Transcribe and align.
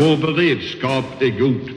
Vår 0.00 0.16
beredskap 0.16 1.04
är 1.22 1.38
god. 1.38 1.70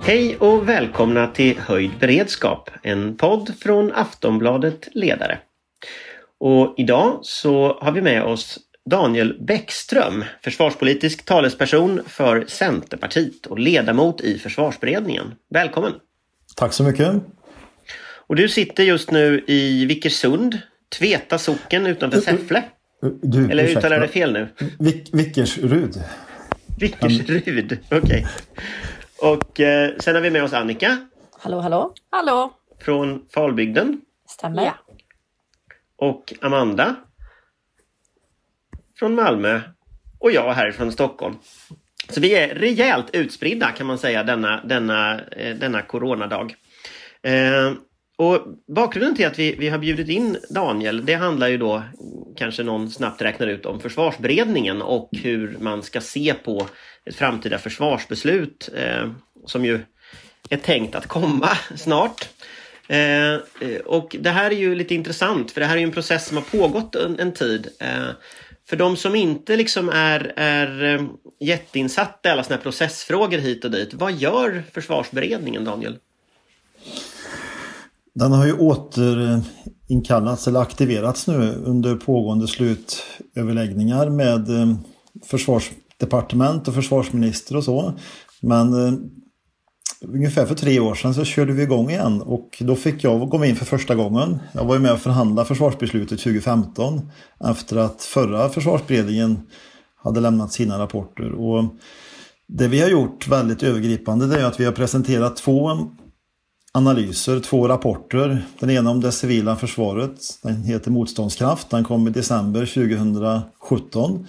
Hej 0.00 0.36
och 0.36 0.68
välkomna 0.68 1.26
till 1.26 1.58
Höjd 1.58 1.90
beredskap, 2.00 2.70
en 2.82 3.16
podd 3.16 3.54
från 3.60 3.92
Aftonbladet 3.92 4.88
Ledare. 4.92 5.38
Och 6.40 6.74
idag 6.76 7.18
så 7.22 7.78
har 7.80 7.92
vi 7.92 8.02
med 8.02 8.22
oss 8.22 8.58
Daniel 8.90 9.36
Bäckström, 9.40 10.24
försvarspolitisk 10.42 11.24
talesperson 11.24 12.00
för 12.06 12.44
Centerpartiet 12.48 13.46
och 13.46 13.58
ledamot 13.58 14.20
i 14.20 14.38
försvarsberedningen. 14.38 15.34
Välkommen! 15.50 15.92
Tack 16.56 16.72
så 16.72 16.82
mycket! 16.82 17.14
Och 18.26 18.36
du 18.36 18.48
sitter 18.48 18.84
just 18.84 19.10
nu 19.10 19.44
i 19.46 19.86
Vickersund, 19.86 20.58
Tveta 20.98 21.38
socken 21.38 21.86
utanför 21.86 22.20
Säffle. 22.20 22.62
Du, 23.22 23.50
Eller 23.50 23.64
uttalar 23.64 23.96
jag 23.96 24.02
det 24.02 24.08
fel 24.08 24.32
nu? 24.32 24.48
Vick, 24.78 25.14
Vickersrud. 25.14 26.02
Vickersrud, 26.78 27.78
okej. 27.90 27.98
Okay. 27.98 28.24
Och 29.32 29.60
eh, 29.60 29.92
sen 29.98 30.14
har 30.14 30.22
vi 30.22 30.30
med 30.30 30.44
oss 30.44 30.52
Annika. 30.52 30.98
Hallå, 31.38 31.60
hallå. 31.60 31.94
Hallå. 32.10 32.52
Från 32.80 33.22
Falbygden. 33.34 34.00
Stämmer. 34.28 34.64
Ja. 34.64 34.74
Och 35.96 36.34
Amanda. 36.40 36.96
Från 38.98 39.14
Malmö. 39.14 39.60
Och 40.18 40.32
jag 40.32 40.52
härifrån 40.52 40.92
Stockholm. 40.92 41.34
Så 42.08 42.20
vi 42.20 42.34
är 42.34 42.54
rejält 42.54 43.06
utspridda 43.12 43.70
kan 43.70 43.86
man 43.86 43.98
säga 43.98 44.22
denna, 44.22 44.64
denna, 44.64 45.20
eh, 45.20 45.56
denna 45.56 45.82
coronadag. 45.82 46.54
Eh, 47.22 47.72
och 48.18 48.40
bakgrunden 48.74 49.16
till 49.16 49.26
att 49.26 49.38
vi, 49.38 49.56
vi 49.58 49.68
har 49.68 49.78
bjudit 49.78 50.08
in 50.08 50.36
Daniel, 50.50 51.06
det 51.06 51.14
handlar 51.14 51.48
ju 51.48 51.58
då, 51.58 51.82
kanske 52.36 52.62
någon 52.62 52.90
snabbt 52.90 53.22
räknar 53.22 53.46
ut, 53.46 53.66
om 53.66 53.80
försvarsberedningen 53.80 54.82
och 54.82 55.10
hur 55.12 55.56
man 55.60 55.82
ska 55.82 56.00
se 56.00 56.34
på 56.44 56.66
ett 57.04 57.16
framtida 57.16 57.58
försvarsbeslut 57.58 58.68
eh, 58.76 59.10
som 59.46 59.64
ju 59.64 59.80
är 60.50 60.56
tänkt 60.56 60.94
att 60.94 61.06
komma 61.06 61.48
snart. 61.76 62.28
Eh, 62.88 63.38
och 63.84 64.16
det 64.20 64.30
här 64.30 64.50
är 64.50 64.56
ju 64.56 64.74
lite 64.74 64.94
intressant 64.94 65.50
för 65.50 65.60
det 65.60 65.66
här 65.66 65.74
är 65.74 65.78
ju 65.80 65.84
en 65.84 65.92
process 65.92 66.26
som 66.26 66.36
har 66.36 66.44
pågått 66.44 66.94
en, 66.94 67.20
en 67.20 67.32
tid. 67.32 67.68
Eh, 67.80 68.08
för 68.68 68.76
de 68.76 68.96
som 68.96 69.14
inte 69.14 69.56
liksom 69.56 69.88
är, 69.88 70.32
är 70.36 70.94
eh, 70.94 71.02
jätteinsatta 71.40 72.28
i 72.28 72.32
alla 72.32 72.44
såna 72.44 72.56
här 72.56 72.62
processfrågor 72.62 73.38
hit 73.38 73.64
och 73.64 73.70
dit, 73.70 73.94
vad 73.94 74.12
gör 74.12 74.64
försvarsberedningen 74.72 75.64
Daniel? 75.64 75.98
Den 78.14 78.32
har 78.32 78.46
ju 78.46 78.52
återinkallats 78.52 80.46
eh, 80.46 80.50
eller 80.50 80.60
aktiverats 80.60 81.26
nu 81.26 81.54
under 81.64 81.94
pågående 81.94 82.46
slutöverläggningar 82.48 84.10
med 84.10 84.48
eh, 84.48 84.74
försvarsdepartement 85.24 86.68
och 86.68 86.74
försvarsminister 86.74 87.56
och 87.56 87.64
så. 87.64 87.92
Men 88.40 88.72
ungefär 90.00 90.46
för 90.46 90.54
tre 90.54 90.80
år 90.80 90.94
sedan 90.94 91.14
så 91.14 91.24
körde 91.24 91.52
vi 91.52 91.62
igång 91.62 91.90
igen 91.90 92.22
och 92.22 92.58
då 92.60 92.76
fick 92.76 93.04
jag 93.04 93.28
gå 93.28 93.44
in 93.44 93.56
för 93.56 93.64
första 93.64 93.94
gången. 93.94 94.38
Jag 94.52 94.64
var 94.64 94.74
ju 94.74 94.80
med 94.80 94.92
och 94.92 95.00
förhandlade 95.00 95.48
försvarsbeslutet 95.48 96.18
2015 96.18 97.10
efter 97.50 97.76
att 97.76 98.02
förra 98.02 98.48
försvarsberedningen 98.48 99.40
hade 99.96 100.20
lämnat 100.20 100.52
sina 100.52 100.78
rapporter. 100.78 101.32
Och 101.32 101.64
det 102.48 102.68
vi 102.68 102.80
har 102.80 102.88
gjort 102.88 103.28
väldigt 103.28 103.62
övergripande 103.62 104.26
det 104.26 104.40
är 104.40 104.44
att 104.44 104.60
vi 104.60 104.64
har 104.64 104.72
presenterat 104.72 105.36
två 105.36 105.88
analyser, 106.72 107.40
två 107.40 107.68
rapporter. 107.68 108.44
Den 108.60 108.70
ena 108.70 108.90
om 108.90 109.00
det 109.00 109.12
civila 109.12 109.56
försvaret, 109.56 110.20
den 110.42 110.62
heter 110.62 110.90
Motståndskraft, 110.90 111.70
den 111.70 111.84
kom 111.84 112.08
i 112.08 112.10
december 112.10 112.66
2017. 112.66 114.26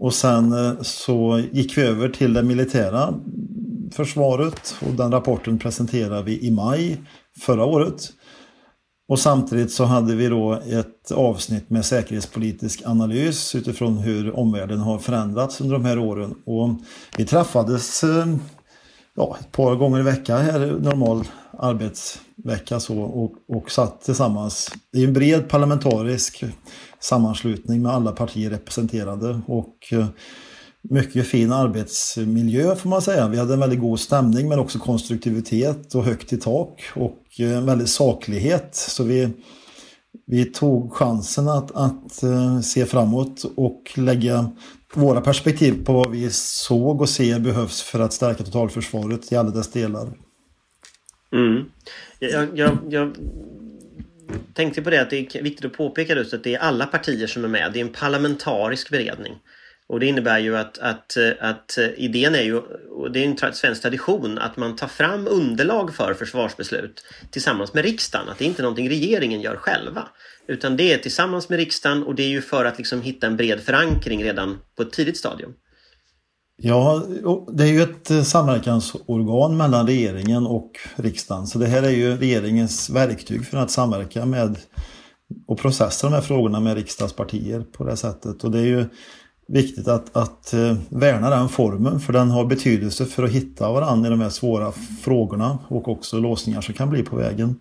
Och 0.00 0.14
sen 0.14 0.52
eh, 0.52 0.72
så 0.82 1.42
gick 1.52 1.78
vi 1.78 1.82
över 1.82 2.08
till 2.08 2.32
det 2.32 2.42
militära 2.42 3.14
försvaret 3.90 4.74
och 4.80 4.92
den 4.92 5.12
rapporten 5.12 5.58
presenterade 5.58 6.22
vi 6.22 6.46
i 6.46 6.50
maj 6.50 7.00
förra 7.40 7.64
året. 7.64 8.12
Och 9.08 9.18
samtidigt 9.18 9.72
så 9.72 9.84
hade 9.84 10.14
vi 10.14 10.28
då 10.28 10.52
ett 10.52 11.12
avsnitt 11.12 11.70
med 11.70 11.84
säkerhetspolitisk 11.84 12.82
analys 12.84 13.54
utifrån 13.54 13.98
hur 13.98 14.36
omvärlden 14.36 14.78
har 14.78 14.98
förändrats 14.98 15.60
under 15.60 15.74
de 15.74 15.84
här 15.84 15.98
åren. 15.98 16.34
Och 16.46 16.70
vi 17.16 17.24
träffades 17.24 18.04
eh, 18.04 18.26
ja, 19.16 19.36
ett 19.40 19.52
par 19.52 19.74
gånger 19.74 20.00
i 20.00 20.02
veckan 20.02 20.42
här, 20.42 20.76
normal 20.80 21.24
arbetsvecka 21.58 22.80
så 22.80 23.00
och, 23.00 23.32
och 23.48 23.70
satt 23.70 24.00
tillsammans. 24.00 24.72
i 24.96 25.04
en 25.04 25.12
bred 25.12 25.48
parlamentarisk 25.48 26.44
sammanslutning 27.00 27.82
med 27.82 27.92
alla 27.92 28.12
partier 28.12 28.50
representerade 28.50 29.40
och 29.46 29.76
eh, 29.92 30.06
mycket 30.82 31.26
fin 31.26 31.52
arbetsmiljö 31.52 32.76
får 32.76 32.88
man 32.88 33.02
säga. 33.02 33.28
Vi 33.28 33.38
hade 33.38 33.54
en 33.54 33.60
väldigt 33.60 33.80
god 33.80 34.00
stämning 34.00 34.48
men 34.48 34.58
också 34.58 34.78
konstruktivitet 34.78 35.94
och 35.94 36.04
högt 36.04 36.32
i 36.32 36.36
tak 36.36 36.82
och 36.94 37.22
eh, 37.38 37.56
en 37.56 37.66
väldigt 37.66 37.88
saklighet. 37.88 38.74
Så 38.74 39.04
vi, 39.04 39.28
vi 40.26 40.44
tog 40.44 40.92
chansen 40.92 41.48
att, 41.48 41.70
att 41.70 42.22
eh, 42.22 42.60
se 42.60 42.86
framåt 42.86 43.44
och 43.56 43.92
lägga 43.96 44.50
våra 44.94 45.20
perspektiv 45.20 45.84
på 45.84 45.92
vad 45.92 46.10
vi 46.10 46.30
såg 46.30 47.00
och 47.00 47.08
ser 47.08 47.40
behövs 47.40 47.82
för 47.82 48.00
att 48.00 48.12
stärka 48.12 48.44
totalförsvaret 48.44 49.32
i 49.32 49.36
alla 49.36 49.50
dess 49.50 49.72
delar. 49.72 50.12
Mm. 51.32 51.64
Jag, 52.18 52.58
jag, 52.58 52.78
jag 52.88 53.16
tänkte 54.54 54.82
på 54.82 54.90
det 54.90 55.02
att 55.02 55.10
det 55.10 55.36
är 55.36 55.42
viktigt 55.42 55.64
att 55.64 55.72
påpeka 55.72 56.14
just 56.14 56.34
att 56.34 56.44
det 56.44 56.54
är 56.54 56.58
alla 56.58 56.86
partier 56.86 57.26
som 57.26 57.44
är 57.44 57.48
med. 57.48 57.70
Det 57.72 57.80
är 57.80 57.84
en 57.84 57.92
parlamentarisk 57.92 58.90
beredning. 58.90 59.34
Och 59.88 60.00
det 60.00 60.06
innebär 60.06 60.38
ju 60.38 60.56
att, 60.56 60.78
att, 60.78 61.16
att 61.40 61.78
eh, 61.78 61.88
idén 61.96 62.34
är 62.34 62.42
ju, 62.42 62.58
och 62.90 63.12
det 63.12 63.24
är 63.24 63.44
en 63.44 63.54
svensk 63.54 63.82
tradition, 63.82 64.38
att 64.38 64.56
man 64.56 64.76
tar 64.76 64.88
fram 64.88 65.28
underlag 65.28 65.94
för 65.94 66.14
försvarsbeslut 66.14 67.04
tillsammans 67.30 67.74
med 67.74 67.84
riksdagen. 67.84 68.28
Att 68.28 68.38
det 68.38 68.44
är 68.44 68.48
inte 68.48 68.62
någonting 68.62 68.88
regeringen 68.88 69.40
gör 69.40 69.56
själva. 69.56 70.08
Utan 70.46 70.76
det 70.76 70.92
är 70.92 70.98
tillsammans 70.98 71.48
med 71.48 71.58
riksdagen 71.58 72.02
och 72.02 72.14
det 72.14 72.22
är 72.22 72.28
ju 72.28 72.42
för 72.42 72.64
att 72.64 72.78
liksom 72.78 73.02
hitta 73.02 73.26
en 73.26 73.36
bred 73.36 73.60
förankring 73.60 74.24
redan 74.24 74.58
på 74.76 74.82
ett 74.82 74.92
tidigt 74.92 75.16
stadium. 75.16 75.52
Ja, 76.56 77.02
det 77.52 77.64
är 77.64 77.72
ju 77.72 77.82
ett 77.82 78.10
eh, 78.10 78.22
samverkansorgan 78.22 79.56
mellan 79.56 79.86
regeringen 79.86 80.46
och 80.46 80.70
riksdagen. 80.96 81.46
Så 81.46 81.58
det 81.58 81.66
här 81.66 81.82
är 81.82 81.90
ju 81.90 82.16
regeringens 82.16 82.90
verktyg 82.90 83.46
för 83.46 83.58
att 83.58 83.70
samverka 83.70 84.26
med 84.26 84.58
och 85.46 85.58
processa 85.58 86.06
de 86.06 86.14
här 86.14 86.20
frågorna 86.20 86.60
med 86.60 86.76
riksdagspartier 86.76 87.60
på 87.60 87.84
det 87.84 87.96
sättet. 87.96 88.44
Och 88.44 88.50
det 88.50 88.58
är 88.58 88.66
ju 88.66 88.84
viktigt 89.48 89.88
att, 89.88 90.16
att 90.16 90.52
eh, 90.52 90.76
värna 90.88 91.30
den 91.30 91.48
formen 91.48 92.00
för 92.00 92.12
den 92.12 92.30
har 92.30 92.44
betydelse 92.44 93.06
för 93.06 93.22
att 93.22 93.30
hitta 93.30 93.72
varandra 93.72 94.08
i 94.08 94.10
de 94.10 94.20
här 94.20 94.30
svåra 94.30 94.72
frågorna 95.02 95.58
och 95.68 95.88
också 95.88 96.18
låsningar 96.18 96.60
som 96.60 96.74
kan 96.74 96.90
bli 96.90 97.02
på 97.02 97.16
vägen. 97.16 97.60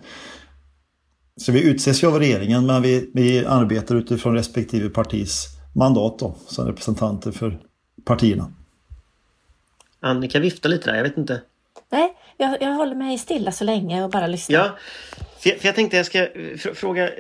Så 1.38 1.52
vi 1.52 1.64
utses 1.64 2.04
ju 2.04 2.08
av 2.08 2.20
regeringen 2.20 2.66
men 2.66 2.82
vi, 2.82 3.10
vi 3.14 3.46
arbetar 3.46 3.96
utifrån 3.96 4.34
respektive 4.34 4.90
partis 4.90 5.48
mandat 5.76 6.20
då, 6.20 6.36
som 6.48 6.66
representanter 6.66 7.32
för 7.32 7.60
partierna. 8.06 8.52
Annika 10.00 10.40
vifta 10.40 10.70
lite 10.70 10.90
där, 10.90 10.98
jag 10.98 11.04
vet 11.04 11.18
inte. 11.18 11.42
Nej, 11.90 12.18
jag, 12.38 12.62
jag 12.62 12.74
håller 12.74 12.96
mig 12.96 13.18
stilla 13.18 13.52
så 13.52 13.64
länge 13.64 14.04
och 14.04 14.10
bara 14.10 14.28
lyssnar. 14.28 14.60
Ja, 14.60 14.78
för 15.40 15.50
jag, 15.50 15.60
för 15.60 15.68
jag 15.68 15.76
tänkte 15.76 15.98
jag 15.98 16.06
ska 16.06 16.20
eh, 16.20 16.58
fråga 16.58 17.10
eh, 17.10 17.14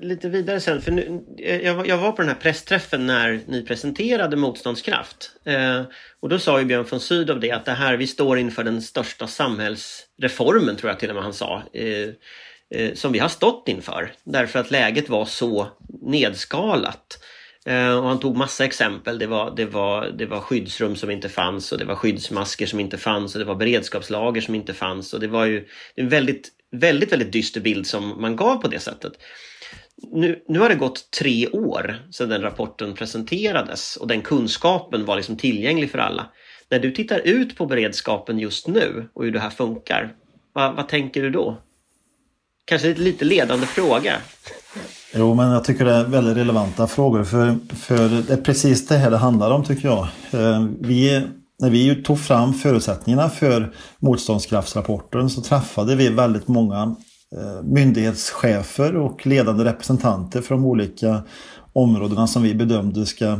lite 0.00 0.28
vidare 0.28 0.60
sen. 0.60 0.82
För 0.82 0.92
nu, 0.92 1.24
eh, 1.38 1.60
jag, 1.60 1.88
jag, 1.88 1.98
var 1.98 2.12
på 2.12 2.22
den 2.22 2.28
här 2.28 2.36
pressträffen 2.36 3.06
när 3.06 3.40
ni 3.46 3.62
presenterade 3.62 4.36
Motståndskraft. 4.36 5.30
Eh, 5.44 5.82
och 6.20 6.28
då 6.28 6.38
sa 6.38 6.58
ju 6.58 6.64
Björn 6.64 6.86
von 6.90 7.00
Sydow 7.00 7.40
det 7.40 7.50
att 7.50 7.64
det 7.64 7.72
här, 7.72 7.96
vi 7.96 8.06
står 8.06 8.38
inför 8.38 8.64
den 8.64 8.82
största 8.82 9.26
samhällsreformen, 9.26 10.76
tror 10.76 10.90
jag 10.90 11.00
till 11.00 11.08
och 11.08 11.14
med 11.14 11.24
han 11.24 11.34
sa. 11.34 11.62
Eh, 11.72 12.08
eh, 12.80 12.94
som 12.94 13.12
vi 13.12 13.18
har 13.18 13.28
stått 13.28 13.68
inför. 13.68 14.12
Därför 14.24 14.58
att 14.58 14.70
läget 14.70 15.08
var 15.08 15.24
så 15.24 15.68
nedskalat. 16.02 17.18
Och 18.00 18.08
han 18.08 18.20
tog 18.20 18.36
massa 18.36 18.64
exempel. 18.64 19.18
Det 19.18 19.26
var, 19.26 19.56
det, 19.56 19.64
var, 19.64 20.06
det 20.18 20.26
var 20.26 20.40
skyddsrum 20.40 20.96
som 20.96 21.10
inte 21.10 21.28
fanns 21.28 21.72
och 21.72 21.78
det 21.78 21.84
var 21.84 21.94
skyddsmasker 21.94 22.66
som 22.66 22.80
inte 22.80 22.98
fanns 22.98 23.34
och 23.34 23.38
det 23.38 23.44
var 23.44 23.54
beredskapslager 23.54 24.40
som 24.40 24.54
inte 24.54 24.74
fanns. 24.74 25.14
Och 25.14 25.20
det 25.20 25.26
var 25.26 25.46
ju 25.46 25.68
en 25.94 26.08
väldigt, 26.08 26.50
väldigt, 26.72 27.12
väldigt 27.12 27.32
dyster 27.32 27.60
bild 27.60 27.86
som 27.86 28.20
man 28.20 28.36
gav 28.36 28.56
på 28.56 28.68
det 28.68 28.78
sättet. 28.78 29.12
Nu, 30.12 30.42
nu 30.48 30.58
har 30.58 30.68
det 30.68 30.74
gått 30.74 31.10
tre 31.10 31.48
år 31.48 31.96
sedan 32.10 32.28
den 32.28 32.42
rapporten 32.42 32.94
presenterades 32.94 33.96
och 33.96 34.08
den 34.08 34.20
kunskapen 34.22 35.04
var 35.04 35.16
liksom 35.16 35.36
tillgänglig 35.36 35.90
för 35.90 35.98
alla. 35.98 36.26
När 36.70 36.78
du 36.78 36.90
tittar 36.90 37.18
ut 37.18 37.56
på 37.56 37.66
beredskapen 37.66 38.38
just 38.38 38.68
nu 38.68 39.08
och 39.12 39.24
hur 39.24 39.32
det 39.32 39.40
här 39.40 39.50
funkar, 39.50 40.14
vad, 40.52 40.76
vad 40.76 40.88
tänker 40.88 41.22
du 41.22 41.30
då? 41.30 41.58
Kanske 42.64 42.88
lite, 42.88 43.00
lite 43.00 43.24
ledande 43.24 43.66
fråga. 43.66 44.16
Jo, 45.14 45.34
men 45.34 45.50
jag 45.50 45.64
tycker 45.64 45.84
det 45.84 45.92
är 45.92 46.04
väldigt 46.04 46.36
relevanta 46.36 46.86
frågor 46.86 47.24
för, 47.24 47.56
för 47.76 48.08
det 48.08 48.32
är 48.32 48.36
precis 48.36 48.86
det 48.86 48.96
här 48.96 49.10
det 49.10 49.16
handlar 49.16 49.50
om 49.50 49.64
tycker 49.64 49.88
jag. 49.88 50.08
Eh, 50.30 50.66
vi 50.80 51.22
när 51.62 51.70
vi 51.70 52.02
tog 52.02 52.20
fram 52.20 52.54
förutsättningarna 52.54 53.28
för 53.28 53.74
motståndskraftsrapporten 53.98 55.30
så 55.30 55.42
träffade 55.42 55.96
vi 55.96 56.08
väldigt 56.08 56.48
många 56.48 56.96
eh, 57.36 57.62
myndighetschefer 57.62 58.96
och 58.96 59.26
ledande 59.26 59.64
representanter 59.64 60.40
för 60.40 60.54
de 60.54 60.64
olika 60.64 61.22
områdena 61.72 62.26
som 62.26 62.42
vi 62.42 62.54
bedömde 62.54 63.06
ska 63.06 63.38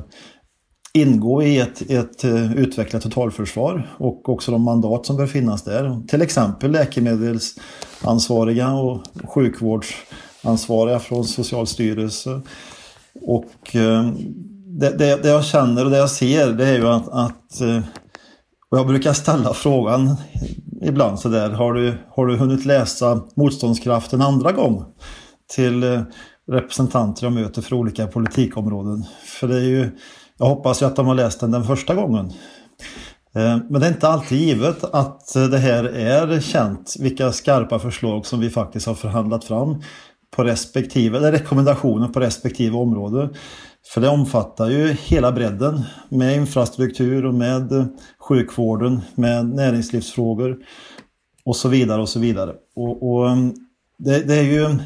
ingå 0.93 1.43
i 1.43 1.59
ett, 1.59 1.91
ett 1.91 2.25
eh, 2.25 2.53
utvecklat 2.53 3.03
totalförsvar 3.03 3.91
och 3.99 4.29
också 4.29 4.51
de 4.51 4.63
mandat 4.63 5.07
som 5.07 5.17
bör 5.17 5.27
finnas 5.27 5.63
där. 5.63 6.07
Till 6.09 6.23
exempel 6.23 6.71
läkemedelsansvariga 6.71 8.73
och 8.73 9.01
sjukvårdsansvariga 9.25 10.99
från 10.99 11.25
Socialstyrelsen. 11.25 12.43
Och 13.23 13.77
eh, 13.77 14.07
det, 14.67 14.91
det, 14.91 15.23
det, 15.23 15.29
jag 15.29 15.45
känner 15.45 15.85
och 15.85 15.91
det 15.91 15.99
jag 15.99 16.11
ser 16.11 16.53
det 16.53 16.67
är 16.67 16.79
ju 16.79 16.89
att, 16.89 17.09
att 17.09 17.61
och 18.73 18.79
jag 18.79 18.87
brukar 18.87 19.13
ställa 19.13 19.55
frågan 19.55 20.17
ibland 20.83 21.21
sådär, 21.21 21.51
har 21.51 21.73
du, 21.73 21.95
har 22.09 22.27
du 22.27 22.37
hunnit 22.37 22.65
läsa 22.65 23.21
Motståndskraft 23.35 24.13
en 24.13 24.23
andra 24.23 24.53
gång? 24.53 24.85
Till 25.55 25.83
eh, 25.83 26.03
representanter 26.51 27.27
jag 27.27 27.33
möter 27.33 27.63
för 27.63 27.77
olika 27.77 28.07
politikområden. 28.07 29.05
För 29.41 29.49
det 29.49 29.57
är 29.57 29.65
ju 29.65 29.91
jag 30.39 30.47
hoppas 30.47 30.83
ju 30.83 30.87
att 30.87 30.97
de 30.97 31.07
har 31.07 31.15
läst 31.15 31.41
den 31.41 31.51
den 31.51 31.65
första 31.65 31.95
gången. 31.95 32.33
Eh, 33.35 33.59
men 33.71 33.81
det 33.81 33.87
är 33.87 33.91
inte 33.91 34.09
alltid 34.09 34.39
givet 34.39 34.85
att 34.85 35.35
det 35.35 35.59
här 35.59 35.85
är 35.85 36.41
känt, 36.41 36.95
vilka 37.01 37.33
skarpa 37.33 37.79
förslag 37.79 38.27
som 38.27 38.41
vi 38.41 38.51
faktiskt 38.51 38.87
har 38.87 38.95
förhandlat 38.95 39.45
fram 39.45 39.83
på 40.37 40.45
respektive, 40.45 41.19
eller 41.19 41.33
rekommendationer 41.33 42.09
på 42.09 42.21
respektive 42.21 42.77
område. 42.77 43.29
För 43.87 44.01
det 44.01 44.09
omfattar 44.09 44.69
ju 44.69 44.93
hela 44.93 45.33
bredden 45.33 45.83
med 46.09 46.37
infrastruktur 46.37 47.27
och 47.27 47.35
med 47.35 47.73
eh, 47.73 47.85
sjukvården, 48.19 49.01
med 49.15 49.47
näringslivsfrågor 49.47 50.57
och 51.45 51.57
så 51.57 51.69
vidare 51.69 52.03
och 52.03 52.09
så 52.09 52.21
vidare. 52.21 52.53
Och, 52.77 53.13
och 53.13 53.31
eh, 53.31 53.37
det, 53.99 54.19
det, 54.19 54.35
är 54.35 54.43
ju, 54.43 54.77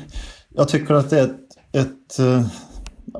jag 0.48 0.68
tycker 0.68 0.94
att 0.94 1.10
det 1.10 1.20
är 1.20 1.24
ett, 1.24 1.36
ett 1.72 2.18
eh, 2.18 2.46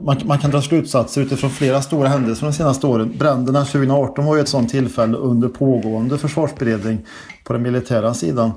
man, 0.01 0.17
man, 0.25 0.39
kan 0.39 0.51
dra 0.51 0.63
slutsatser 0.63 1.21
utifrån 1.21 1.51
flera 1.51 1.83
stora 1.83 2.09
händelser 2.09 2.47
de 2.47 2.53
senaste 2.53 2.87
åren. 2.87 3.15
Bränderna 3.19 3.65
2018 3.65 4.25
var 4.25 4.37
ju 4.37 4.41
ett 4.41 4.49
sådant 4.49 4.71
tillfälle 4.71 5.17
under 5.17 5.49
pågående 5.49 6.19
försvarsberedning 6.19 7.07
på 7.45 7.53
den 7.53 7.63
militära 7.63 8.15
sidan. 8.15 8.53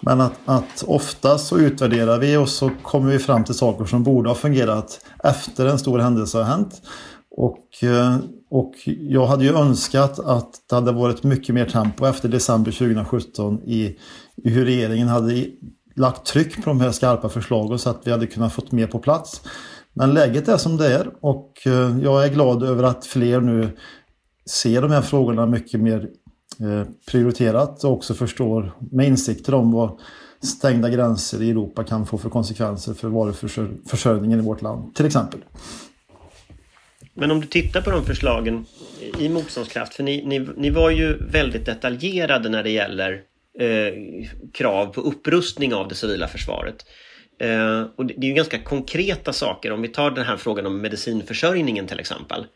Men 0.00 0.20
att, 0.20 0.32
att 0.44 0.84
ofta 0.86 1.38
så 1.38 1.58
utvärderar 1.58 2.18
vi 2.18 2.36
och 2.36 2.48
så 2.48 2.70
kommer 2.82 3.12
vi 3.12 3.18
fram 3.18 3.44
till 3.44 3.54
saker 3.54 3.84
som 3.84 4.02
borde 4.02 4.30
ha 4.30 4.34
fungerat 4.34 5.00
efter 5.24 5.66
en 5.66 5.78
stor 5.78 5.98
händelse 5.98 6.38
har 6.38 6.44
hänt. 6.44 6.82
Och, 7.30 7.84
eh, 7.84 8.16
och 8.50 8.74
jag 8.84 9.26
hade 9.26 9.44
ju 9.44 9.56
önskat 9.56 10.18
att 10.18 10.50
det 10.68 10.74
hade 10.74 10.92
varit 10.92 11.22
mycket 11.22 11.54
mer 11.54 11.66
tempo 11.66 12.06
efter 12.06 12.28
december 12.28 12.72
2017 12.72 13.62
i, 13.64 13.96
i 14.36 14.50
hur 14.50 14.64
regeringen 14.64 15.08
hade 15.08 15.46
lagt 15.96 16.26
tryck 16.26 16.64
på 16.64 16.70
de 16.70 16.80
här 16.80 16.90
skarpa 16.90 17.28
förslagen 17.28 17.78
så 17.78 17.90
att 17.90 18.02
vi 18.04 18.10
hade 18.10 18.26
kunnat 18.26 18.52
fått 18.52 18.72
mer 18.72 18.86
på 18.86 18.98
plats. 18.98 19.42
Men 19.92 20.14
läget 20.14 20.48
är 20.48 20.56
som 20.56 20.76
det 20.76 20.94
är 20.94 21.10
och 21.20 21.66
eh, 21.66 21.98
jag 22.02 22.24
är 22.24 22.28
glad 22.28 22.62
över 22.62 22.82
att 22.82 23.06
fler 23.06 23.40
nu 23.40 23.76
ser 24.50 24.82
de 24.82 24.90
här 24.90 25.02
frågorna 25.02 25.46
mycket 25.46 25.80
mer 25.80 26.08
Eh, 26.60 26.86
prioriterat 27.10 27.84
och 27.84 27.92
också 27.92 28.14
förstår 28.14 28.72
med 28.90 29.06
insikter 29.06 29.54
om 29.54 29.72
vad 29.72 29.98
stängda 30.42 30.88
gränser 30.88 31.42
i 31.42 31.50
Europa 31.50 31.84
kan 31.84 32.06
få 32.06 32.18
för 32.18 32.30
konsekvenser 32.30 32.94
för 32.94 33.08
varuförsörjningen 33.08 34.38
i 34.38 34.42
vårt 34.42 34.62
land, 34.62 34.94
till 34.94 35.06
exempel. 35.06 35.40
Men 37.14 37.30
om 37.30 37.40
du 37.40 37.46
tittar 37.46 37.80
på 37.80 37.90
de 37.90 38.04
förslagen 38.04 38.66
i 39.18 39.28
motståndskraft, 39.28 39.94
för 39.94 40.02
ni, 40.02 40.26
ni, 40.26 40.48
ni 40.56 40.70
var 40.70 40.90
ju 40.90 41.26
väldigt 41.26 41.66
detaljerade 41.66 42.48
när 42.48 42.62
det 42.62 42.70
gäller 42.70 43.12
eh, 43.58 43.94
krav 44.52 44.86
på 44.86 45.00
upprustning 45.00 45.74
av 45.74 45.88
det 45.88 45.94
civila 45.94 46.28
försvaret. 46.28 46.84
Eh, 47.40 47.82
och 47.96 48.06
det 48.06 48.14
är 48.18 48.24
ju 48.24 48.32
ganska 48.32 48.58
konkreta 48.58 49.32
saker. 49.32 49.72
Om 49.72 49.82
vi 49.82 49.88
tar 49.88 50.10
den 50.10 50.24
här 50.24 50.36
frågan 50.36 50.66
om 50.66 50.80
medicinförsörjningen 50.80 51.86
till 51.86 52.00
exempel. 52.00 52.46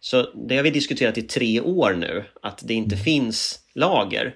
Så 0.00 0.28
det 0.48 0.56
har 0.56 0.62
vi 0.62 0.70
diskuterat 0.70 1.18
i 1.18 1.22
tre 1.22 1.60
år 1.60 1.94
nu, 1.98 2.24
att 2.42 2.62
det 2.64 2.74
inte 2.74 2.96
finns 2.96 3.58
lager. 3.74 4.34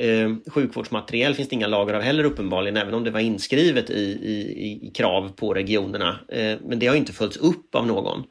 Eh, 0.00 0.30
sjukvårdsmateriel 0.46 1.34
finns 1.34 1.48
det 1.48 1.54
inga 1.54 1.66
lager 1.66 1.94
av 1.94 2.02
heller 2.02 2.24
uppenbarligen, 2.24 2.76
även 2.76 2.94
om 2.94 3.04
det 3.04 3.10
var 3.10 3.20
inskrivet 3.20 3.90
i, 3.90 4.02
i, 4.02 4.86
i 4.86 4.90
krav 4.90 5.28
på 5.36 5.54
regionerna. 5.54 6.20
Eh, 6.28 6.58
men 6.68 6.78
det 6.78 6.86
har 6.86 6.96
inte 6.96 7.12
följts 7.12 7.36
upp 7.36 7.74
av 7.74 7.86
någon. 7.86 8.24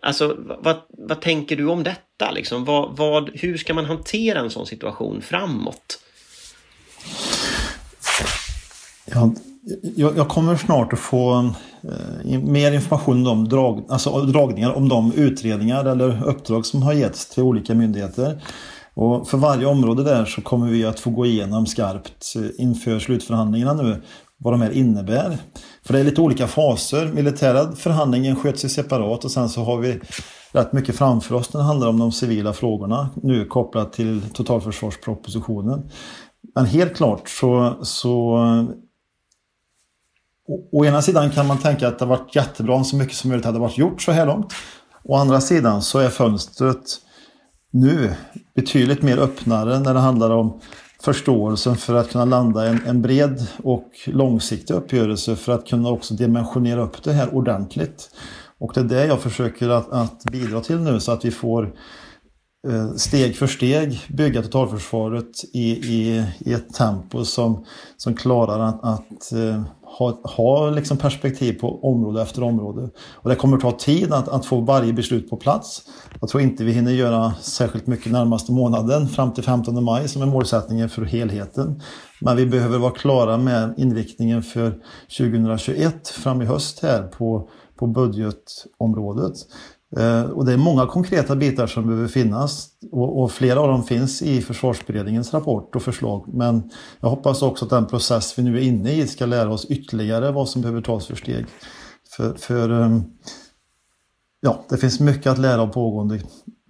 Alltså, 0.00 0.36
vad, 0.38 0.76
vad 0.88 1.20
tänker 1.20 1.56
du 1.56 1.66
om 1.66 1.82
detta? 1.82 2.30
Liksom? 2.30 2.64
Vad, 2.64 2.96
vad, 2.96 3.30
hur 3.34 3.56
ska 3.56 3.74
man 3.74 3.84
hantera 3.84 4.38
en 4.38 4.50
sån 4.50 4.66
situation 4.66 5.22
framåt? 5.22 5.98
Ja, 9.06 9.34
jag, 9.96 10.16
jag, 10.16 10.28
kommer 10.28 10.56
snart 10.56 10.92
att 10.92 10.98
få 10.98 11.50
eh, 11.82 12.40
mer 12.40 12.72
information 12.72 13.26
om 13.26 13.48
drag, 13.48 13.84
alltså 13.88 14.20
dragningar 14.20 14.72
om 14.72 14.88
de 14.88 15.12
utredningar 15.12 15.84
eller 15.84 16.26
uppdrag 16.26 16.66
som 16.66 16.82
har 16.82 16.92
getts 16.92 17.26
till 17.26 17.42
olika 17.42 17.74
myndigheter. 17.74 18.42
Och 18.94 19.28
för 19.28 19.38
varje 19.38 19.66
område 19.66 20.04
där 20.04 20.24
så 20.24 20.42
kommer 20.42 20.66
vi 20.66 20.84
att 20.84 21.00
få 21.00 21.10
gå 21.10 21.26
igenom 21.26 21.66
skarpt 21.66 22.34
eh, 22.36 22.64
inför 22.64 22.98
slutförhandlingarna 22.98 23.82
nu 23.82 24.02
vad 24.38 24.52
de 24.52 24.62
här 24.62 24.70
innebär. 24.70 25.38
För 25.86 25.92
det 25.92 26.00
är 26.00 26.04
lite 26.04 26.20
olika 26.20 26.46
faser. 26.46 27.12
Militära 27.12 27.72
förhandlingen 27.72 28.36
sköts 28.36 28.64
ju 28.64 28.68
separat 28.68 29.24
och 29.24 29.30
sen 29.30 29.48
så 29.48 29.64
har 29.64 29.78
vi 29.78 30.00
rätt 30.52 30.72
mycket 30.72 30.96
framför 30.96 31.34
oss 31.34 31.52
när 31.52 31.60
det 31.60 31.66
handlar 31.66 31.88
om 31.88 31.98
de 31.98 32.12
civila 32.12 32.52
frågorna 32.52 33.08
nu 33.22 33.44
kopplat 33.44 33.92
till 33.92 34.22
totalförsvarspropositionen. 34.34 35.90
Men 36.54 36.66
helt 36.66 36.96
klart 36.96 37.28
så, 37.28 37.78
så 37.82 38.38
Å 40.72 40.84
ena 40.84 41.02
sidan 41.02 41.30
kan 41.30 41.46
man 41.46 41.58
tänka 41.58 41.88
att 41.88 41.98
det 41.98 42.04
har 42.04 42.16
varit 42.16 42.36
jättebra 42.36 42.74
om 42.74 42.84
så 42.84 42.96
mycket 42.96 43.16
som 43.16 43.28
möjligt 43.28 43.46
hade 43.46 43.58
varit 43.58 43.78
gjort 43.78 44.02
så 44.02 44.12
här 44.12 44.26
långt. 44.26 44.52
Å 45.04 45.16
andra 45.16 45.40
sidan 45.40 45.82
så 45.82 45.98
är 45.98 46.08
fönstret 46.08 46.98
nu 47.70 48.14
betydligt 48.54 49.02
mer 49.02 49.18
öppnare 49.18 49.78
när 49.78 49.94
det 49.94 50.00
handlar 50.00 50.30
om 50.30 50.60
förståelsen 51.02 51.76
för 51.76 51.94
att 51.94 52.10
kunna 52.10 52.24
landa 52.24 52.66
en, 52.66 52.80
en 52.86 53.02
bred 53.02 53.46
och 53.62 53.88
långsiktig 54.06 54.74
uppgörelse 54.74 55.36
för 55.36 55.52
att 55.52 55.66
kunna 55.66 55.90
också 55.90 56.14
dimensionera 56.14 56.82
upp 56.82 57.02
det 57.02 57.12
här 57.12 57.34
ordentligt. 57.34 58.10
Och 58.58 58.72
det 58.74 58.80
är 58.80 58.84
det 58.84 59.06
jag 59.06 59.20
försöker 59.20 59.68
att, 59.68 59.92
att 59.92 60.24
bidra 60.32 60.60
till 60.60 60.80
nu 60.80 61.00
så 61.00 61.12
att 61.12 61.24
vi 61.24 61.30
får 61.30 61.74
eh, 62.68 62.92
steg 62.96 63.36
för 63.36 63.46
steg 63.46 64.00
bygga 64.08 64.42
totalförsvaret 64.42 65.44
i, 65.52 65.70
i, 65.70 66.24
i 66.38 66.52
ett 66.52 66.74
tempo 66.74 67.24
som, 67.24 67.64
som 67.96 68.14
klarar 68.14 68.60
att, 68.60 68.84
att 68.84 69.32
eh, 69.32 69.62
ha, 69.98 70.20
ha 70.24 70.70
liksom 70.70 70.96
perspektiv 70.96 71.52
på 71.52 71.84
område 71.90 72.22
efter 72.22 72.42
område. 72.42 72.90
Och 73.14 73.30
det 73.30 73.36
kommer 73.36 73.58
ta 73.58 73.72
tid 73.72 74.12
att, 74.12 74.28
att 74.28 74.46
få 74.46 74.60
varje 74.60 74.92
beslut 74.92 75.30
på 75.30 75.36
plats. 75.36 75.82
Jag 76.20 76.28
tror 76.28 76.42
inte 76.42 76.64
vi 76.64 76.72
hinner 76.72 76.92
göra 76.92 77.34
särskilt 77.40 77.86
mycket 77.86 78.12
närmaste 78.12 78.52
månaden 78.52 79.08
fram 79.08 79.32
till 79.32 79.44
15 79.44 79.84
maj 79.84 80.08
som 80.08 80.22
är 80.22 80.26
målsättningen 80.26 80.88
för 80.88 81.04
helheten. 81.04 81.80
Men 82.20 82.36
vi 82.36 82.46
behöver 82.46 82.78
vara 82.78 82.92
klara 82.92 83.36
med 83.36 83.74
inriktningen 83.76 84.42
för 84.42 84.74
2021 85.18 86.08
fram 86.08 86.42
i 86.42 86.44
höst 86.44 86.82
här 86.82 87.02
på, 87.02 87.48
på 87.78 87.86
budgetområdet. 87.86 89.34
Eh, 89.96 90.22
och 90.22 90.44
det 90.44 90.52
är 90.52 90.56
många 90.56 90.86
konkreta 90.86 91.36
bitar 91.36 91.66
som 91.66 91.86
behöver 91.86 92.08
finnas 92.08 92.68
och, 92.92 93.22
och, 93.22 93.32
flera 93.32 93.60
av 93.60 93.68
dem 93.68 93.84
finns 93.84 94.22
i 94.22 94.42
försvarsberedningens 94.42 95.34
rapport 95.34 95.76
och 95.76 95.82
förslag. 95.82 96.24
Men 96.34 96.70
jag 97.00 97.08
hoppas 97.08 97.42
också 97.42 97.64
att 97.64 97.70
den 97.70 97.86
process 97.86 98.38
vi 98.38 98.42
nu 98.42 98.56
är 98.56 98.62
inne 98.62 98.92
i 98.92 99.06
ska 99.06 99.26
lära 99.26 99.52
oss 99.52 99.64
ytterligare 99.64 100.30
vad 100.30 100.48
som 100.48 100.62
behöver 100.62 100.82
tas 100.82 101.06
för 101.06 101.16
steg. 101.16 101.46
För, 102.16 102.34
för 102.34 102.70
ehm, 102.70 103.02
ja, 104.40 104.64
det 104.68 104.76
finns 104.76 105.00
mycket 105.00 105.32
att 105.32 105.38
lära 105.38 105.62
av 105.62 105.66
pågående 105.66 106.20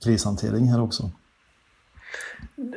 krishantering 0.04 0.64
här 0.64 0.80
också 0.80 1.10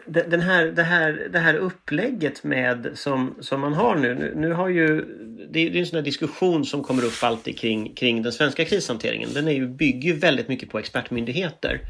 den 0.06 0.42
här, 0.42 0.66
det, 0.66 0.84
här, 0.84 1.28
det 1.32 1.40
här 1.40 1.56
upplägget 1.56 2.44
med 2.44 2.92
som, 2.94 3.36
som 3.40 3.62
man 3.62 3.74
har 3.74 3.96
nu. 3.96 4.16
Nu, 4.16 4.34
nu 4.36 4.54
har 4.54 4.70
ju, 4.70 5.06
det 5.52 5.60
är, 5.60 5.70
det 5.70 5.78
är 5.78 5.80
en 5.80 5.86
sån 5.86 5.98
här 5.98 6.04
diskussion 6.04 6.66
som 6.66 6.84
kommer 6.84 7.06
upp 7.06 7.24
alltid 7.24 7.60
kring, 7.60 7.94
kring 7.94 8.24
den 8.24 8.32
svenska 8.32 8.66
krishanteringen. 8.66 9.30
Den 9.34 9.48
är 9.48 9.52
ju, 9.52 9.68
bygger 9.68 10.14
ju 10.14 10.20
väldigt 10.20 10.48
mycket 10.48 10.70
på 10.70 10.80
expertmyndigheter. 10.80 11.82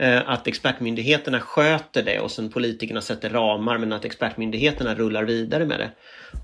Eh, 0.00 0.28
att 0.28 0.46
expertmyndigheterna 0.46 1.40
sköter 1.40 2.02
det 2.02 2.20
och 2.20 2.30
sen 2.30 2.50
politikerna 2.50 3.00
sätter 3.00 3.30
ramar 3.30 3.78
men 3.78 3.92
att 3.92 4.04
expertmyndigheterna 4.04 4.94
rullar 4.94 5.24
vidare 5.24 5.66
med 5.66 5.80
det. 5.80 5.90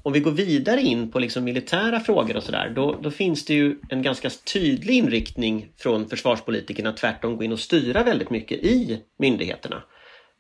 Om 0.03 0.13
vi 0.13 0.21
går 0.21 0.31
vidare 0.31 0.81
in 0.81 1.11
på 1.11 1.19
liksom 1.19 1.45
militära 1.45 2.01
frågor 2.01 2.37
och 2.37 2.43
sådär 2.43 2.73
då, 2.75 2.99
då 3.03 3.11
finns 3.11 3.45
det 3.45 3.55
ju 3.55 3.79
en 3.89 4.03
ganska 4.03 4.31
tydlig 4.53 4.95
inriktning 4.95 5.69
från 5.77 6.09
försvarspolitikerna 6.09 6.93
tvärtom 6.93 7.37
gå 7.37 7.45
in 7.45 7.53
och 7.53 7.59
styra 7.59 8.03
väldigt 8.03 8.31
mycket 8.31 8.59
i 8.59 9.03
myndigheterna. 9.19 9.83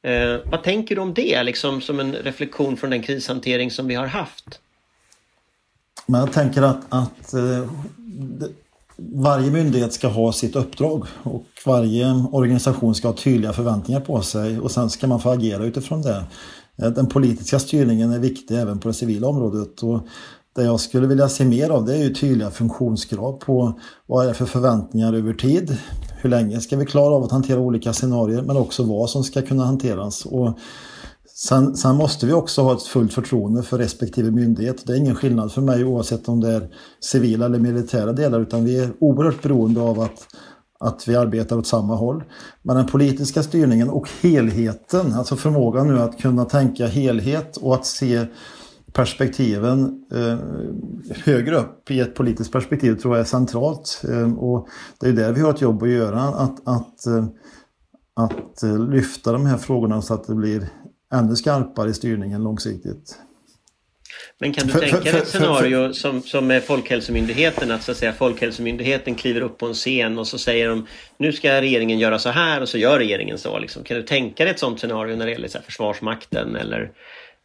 Eh, 0.06 0.40
vad 0.50 0.62
tänker 0.62 0.94
du 0.94 1.00
om 1.00 1.14
det, 1.14 1.42
liksom 1.42 1.80
som 1.80 2.00
en 2.00 2.12
reflektion 2.12 2.76
från 2.76 2.90
den 2.90 3.02
krishantering 3.02 3.70
som 3.70 3.86
vi 3.86 3.94
har 3.94 4.06
haft? 4.06 4.60
Men 6.06 6.20
jag 6.20 6.32
tänker 6.32 6.62
att, 6.62 6.80
att 6.88 7.34
eh, 7.34 7.70
det, 8.06 8.48
varje 8.96 9.50
myndighet 9.50 9.92
ska 9.92 10.08
ha 10.08 10.32
sitt 10.32 10.56
uppdrag 10.56 11.06
och 11.22 11.44
varje 11.66 12.24
organisation 12.32 12.94
ska 12.94 13.08
ha 13.08 13.16
tydliga 13.16 13.52
förväntningar 13.52 14.00
på 14.00 14.22
sig 14.22 14.60
och 14.60 14.70
sen 14.70 14.90
ska 14.90 15.06
man 15.06 15.20
få 15.20 15.30
agera 15.30 15.64
utifrån 15.64 16.02
det. 16.02 16.24
Eh, 16.82 16.90
den 16.90 17.06
politiska 17.06 17.58
styrningen 17.58 18.12
är 18.12 18.18
viktig 18.18 18.54
även 18.58 18.78
på 18.78 18.88
det 18.88 18.94
civila 18.94 19.28
området 19.28 19.82
och 19.82 20.06
det 20.56 20.64
jag 20.64 20.80
skulle 20.80 21.06
vilja 21.06 21.28
se 21.28 21.44
mer 21.44 21.70
av 21.70 21.84
det 21.84 21.94
är 21.94 22.02
ju 22.02 22.14
tydliga 22.14 22.50
funktionskrav 22.50 23.32
på 23.32 23.80
vad 24.06 24.24
är 24.24 24.28
det 24.28 24.34
för 24.34 24.46
förväntningar 24.46 25.12
över 25.12 25.32
tid. 25.32 25.78
Hur 26.26 26.30
länge 26.30 26.60
ska 26.60 26.76
vi 26.76 26.86
klara 26.86 27.14
av 27.14 27.24
att 27.24 27.32
hantera 27.32 27.58
olika 27.58 27.92
scenarier 27.92 28.42
men 28.42 28.56
också 28.56 28.82
vad 28.82 29.10
som 29.10 29.24
ska 29.24 29.42
kunna 29.42 29.64
hanteras. 29.64 30.26
Och 30.26 30.58
sen, 31.34 31.76
sen 31.76 31.96
måste 31.96 32.26
vi 32.26 32.32
också 32.32 32.62
ha 32.62 32.72
ett 32.72 32.82
fullt 32.82 33.12
förtroende 33.12 33.62
för 33.62 33.78
respektive 33.78 34.30
myndighet. 34.30 34.86
Det 34.86 34.92
är 34.92 34.96
ingen 34.96 35.14
skillnad 35.14 35.52
för 35.52 35.60
mig 35.60 35.84
oavsett 35.84 36.28
om 36.28 36.40
det 36.40 36.52
är 36.52 36.68
civila 37.00 37.46
eller 37.46 37.58
militära 37.58 38.12
delar 38.12 38.40
utan 38.40 38.64
vi 38.64 38.78
är 38.78 38.92
oerhört 39.00 39.42
beroende 39.42 39.80
av 39.80 40.00
att 40.00 40.26
att 40.80 41.08
vi 41.08 41.16
arbetar 41.16 41.58
åt 41.58 41.66
samma 41.66 41.94
håll. 41.94 42.24
Men 42.62 42.76
den 42.76 42.86
politiska 42.86 43.42
styrningen 43.42 43.90
och 43.90 44.08
helheten, 44.22 45.12
alltså 45.12 45.36
förmågan 45.36 45.88
nu 45.88 46.00
att 46.00 46.18
kunna 46.18 46.44
tänka 46.44 46.86
helhet 46.86 47.56
och 47.56 47.74
att 47.74 47.86
se 47.86 48.26
perspektiven 48.96 50.04
eh, 50.12 50.38
högre 51.24 51.56
upp 51.56 51.90
i 51.90 52.00
ett 52.00 52.14
politiskt 52.14 52.52
perspektiv 52.52 52.94
tror 52.94 53.16
jag 53.16 53.20
är 53.20 53.28
centralt. 53.28 54.02
Eh, 54.08 54.38
och 54.38 54.68
det 55.00 55.08
är 55.08 55.12
där 55.12 55.32
vi 55.32 55.40
har 55.40 55.50
ett 55.50 55.60
jobb 55.60 55.82
att 55.82 55.88
göra, 55.88 56.20
att, 56.20 56.68
att, 56.68 57.06
eh, 57.06 57.24
att 58.14 58.62
eh, 58.62 58.88
lyfta 58.88 59.32
de 59.32 59.46
här 59.46 59.58
frågorna 59.58 60.02
så 60.02 60.14
att 60.14 60.26
det 60.26 60.34
blir 60.34 60.68
ännu 61.14 61.36
skarpare 61.36 61.90
i 61.90 61.94
styrningen 61.94 62.42
långsiktigt. 62.42 63.18
Men 64.38 64.52
kan 64.52 64.66
du 64.66 64.72
för, 64.72 64.80
tänka 64.80 65.00
dig 65.00 65.20
ett 65.20 65.28
scenario 65.28 65.92
som, 65.92 66.22
som 66.22 66.46
med 66.46 66.64
Folkhälsomyndigheten 66.64 67.70
att, 67.70 67.82
så 67.82 67.90
att 67.90 67.96
säga, 67.96 68.12
Folkhälsomyndigheten 68.12 69.14
kliver 69.14 69.40
upp 69.40 69.58
på 69.58 69.66
en 69.66 69.74
scen 69.74 70.18
och 70.18 70.26
så 70.26 70.38
säger 70.38 70.68
de 70.68 70.86
nu 71.18 71.32
ska 71.32 71.60
regeringen 71.60 71.98
göra 71.98 72.18
så 72.18 72.28
här 72.28 72.60
och 72.60 72.68
så 72.68 72.78
gör 72.78 72.98
regeringen 72.98 73.38
så. 73.38 73.58
Liksom. 73.58 73.84
Kan 73.84 73.96
du 73.96 74.02
tänka 74.02 74.44
dig 74.44 74.50
ett 74.50 74.58
sådant 74.58 74.80
scenario 74.80 75.16
när 75.16 75.26
det 75.26 75.32
gäller 75.32 75.48
så 75.48 75.58
här, 75.58 75.64
Försvarsmakten 75.64 76.56
eller 76.56 76.92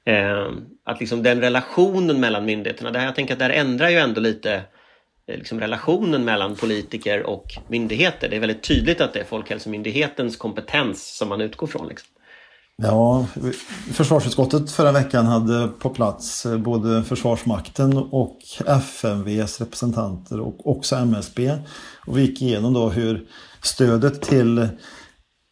Ehm, 0.06 0.66
att 0.86 1.00
liksom 1.00 1.24
den 1.24 1.42
relationen 1.42 2.20
mellan 2.20 2.46
myndigheterna, 2.46 2.92
där 2.92 3.06
jag 3.06 3.16
tänker 3.16 3.34
att 3.34 3.40
det 3.40 3.46
här 3.46 3.52
ändrar 3.52 3.90
ju 3.90 3.98
ändå 3.98 4.22
lite 4.22 4.54
eh, 5.28 5.38
liksom 5.38 5.60
relationen 5.60 6.26
mellan 6.26 6.56
politiker 6.56 7.24
och 7.24 7.46
myndigheter. 7.68 8.30
Det 8.30 8.36
är 8.36 8.40
väldigt 8.40 8.64
tydligt 8.64 9.02
att 9.02 9.14
det 9.14 9.20
är 9.20 9.24
Folkhälsomyndighetens 9.24 10.38
kompetens 10.38 11.18
som 11.18 11.30
man 11.30 11.42
utgår 11.42 11.68
från. 11.68 11.88
Liksom. 11.88 12.08
Ja, 12.84 13.26
försvarsutskottet 13.94 14.72
förra 14.72 14.92
veckan 14.92 15.26
hade 15.26 15.68
på 15.68 15.90
plats 15.90 16.46
eh, 16.46 16.58
både 16.58 17.04
Försvarsmakten 17.04 17.98
och 17.98 18.38
FMVs 18.68 19.60
representanter 19.60 20.40
och 20.40 20.68
också 20.68 20.96
MSB. 20.96 21.52
Och 22.06 22.18
vi 22.18 22.22
gick 22.22 22.42
igenom 22.42 22.74
då 22.74 22.90
hur 22.90 23.28
stödet 23.62 24.22
till, 24.22 24.68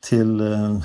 till 0.02 0.40
eh, 0.40 0.80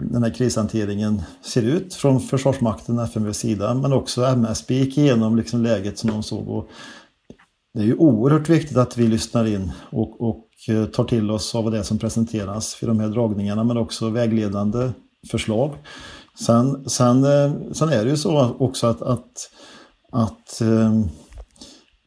den 0.00 0.22
här 0.22 0.34
krishanteringen 0.34 1.22
ser 1.42 1.62
ut 1.62 1.94
från 1.94 2.20
Försvarsmakten 2.20 2.98
och 2.98 3.04
FMVs 3.04 3.38
sida. 3.38 3.74
Men 3.74 3.92
också 3.92 4.24
MSB 4.24 4.74
gick 4.74 4.98
igenom 4.98 5.36
liksom 5.36 5.62
läget 5.62 5.98
som 5.98 6.10
de 6.10 6.22
såg. 6.22 6.48
Och 6.48 6.68
det 7.74 7.80
är 7.80 7.84
ju 7.84 7.96
oerhört 7.96 8.48
viktigt 8.48 8.76
att 8.76 8.96
vi 8.96 9.06
lyssnar 9.06 9.44
in 9.44 9.72
och, 9.92 10.20
och 10.20 10.48
eh, 10.68 10.84
tar 10.84 11.04
till 11.04 11.30
oss 11.30 11.54
av 11.54 11.70
det 11.70 11.84
som 11.84 11.98
presenteras 11.98 12.74
för 12.74 12.86
de 12.86 13.00
här 13.00 13.08
dragningarna 13.08 13.64
men 13.64 13.76
också 13.76 14.10
vägledande 14.10 14.90
förslag. 15.30 15.74
Sen, 16.46 16.88
sen, 16.88 17.24
eh, 17.24 17.52
sen 17.72 17.88
är 17.88 18.04
det 18.04 18.10
ju 18.10 18.16
så 18.16 18.56
också 18.58 18.86
att, 18.86 19.02
att, 19.02 19.50
att 20.12 20.62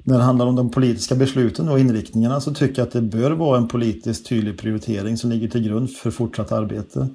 när 0.04 0.18
det 0.18 0.24
handlar 0.24 0.46
om 0.46 0.56
de 0.56 0.72
politiska 0.72 1.16
besluten 1.16 1.70
och 1.70 1.80
inriktningarna 1.80 2.42
så 2.42 2.54
tycker 2.54 2.82
jag 2.82 2.88
att 2.88 2.94
det 2.94 3.02
bör 3.02 3.32
vara 3.32 3.58
en 3.58 3.68
politiskt 3.68 4.28
tydlig 4.28 4.58
prioritering 4.58 5.18
som 5.18 5.30
ligger 5.30 5.48
till 5.48 5.64
grund 5.64 5.92
för 5.92 6.12
fortsatt 6.12 6.52
arbete. 6.52 7.08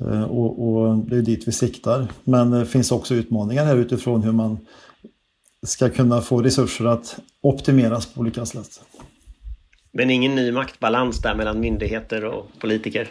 Eh, 0.00 0.22
och, 0.22 0.68
och 0.68 0.98
det 0.98 1.16
är 1.16 1.22
dit 1.22 1.48
vi 1.48 1.52
siktar. 1.52 2.08
Men 2.24 2.50
det 2.50 2.66
finns 2.66 2.92
också 2.92 3.14
utmaningar 3.14 3.64
här 3.64 3.76
utifrån 3.76 4.22
hur 4.22 4.32
man 4.32 4.58
ska 5.66 5.88
kunna 5.88 6.20
få 6.20 6.42
resurser 6.42 6.84
att 6.84 7.18
optimeras 7.42 8.06
på 8.06 8.20
olika 8.20 8.46
sätt. 8.46 8.80
Men 9.92 10.10
ingen 10.10 10.34
ny 10.34 10.52
maktbalans 10.52 11.18
där 11.18 11.34
mellan 11.34 11.60
myndigheter 11.60 12.24
och 12.24 12.46
politiker? 12.58 13.08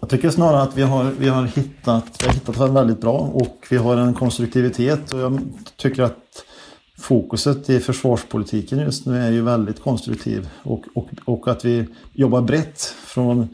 Jag 0.00 0.10
tycker 0.10 0.30
snarare 0.30 0.62
att 0.62 0.76
vi 0.76 0.82
har, 0.82 1.04
vi 1.18 1.28
har, 1.28 1.44
hittat, 1.44 2.22
vi 2.22 2.26
har 2.26 2.34
hittat 2.34 2.70
väldigt 2.70 3.00
bra 3.00 3.18
och 3.18 3.66
vi 3.70 3.76
har 3.76 3.96
en 3.96 4.14
konstruktivitet 4.14 5.12
och 5.12 5.20
jag 5.20 5.40
tycker 5.76 6.02
att 6.02 6.44
fokuset 7.12 7.70
i 7.70 7.80
försvarspolitiken 7.80 8.78
just 8.78 9.06
nu 9.06 9.18
är 9.18 9.30
ju 9.30 9.42
väldigt 9.42 9.80
konstruktiv 9.80 10.48
och, 10.62 10.84
och, 10.94 11.08
och 11.24 11.48
att 11.48 11.64
vi 11.64 11.86
jobbar 12.12 12.42
brett 12.42 12.80
från 13.04 13.48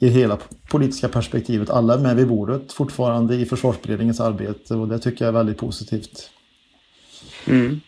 i 0.00 0.08
hela 0.08 0.38
politiska 0.70 1.08
perspektivet. 1.08 1.70
Alla 1.70 1.94
är 1.94 1.98
med 1.98 2.16
vid 2.16 2.28
bordet 2.28 2.72
fortfarande 2.72 3.34
i 3.34 3.46
försvarsberedningens 3.46 4.20
arbete 4.20 4.74
och 4.74 4.88
det 4.88 4.98
tycker 4.98 5.24
jag 5.24 5.28
är 5.28 5.38
väldigt 5.38 5.56
positivt. 5.58 6.30
Mm. 7.46 7.80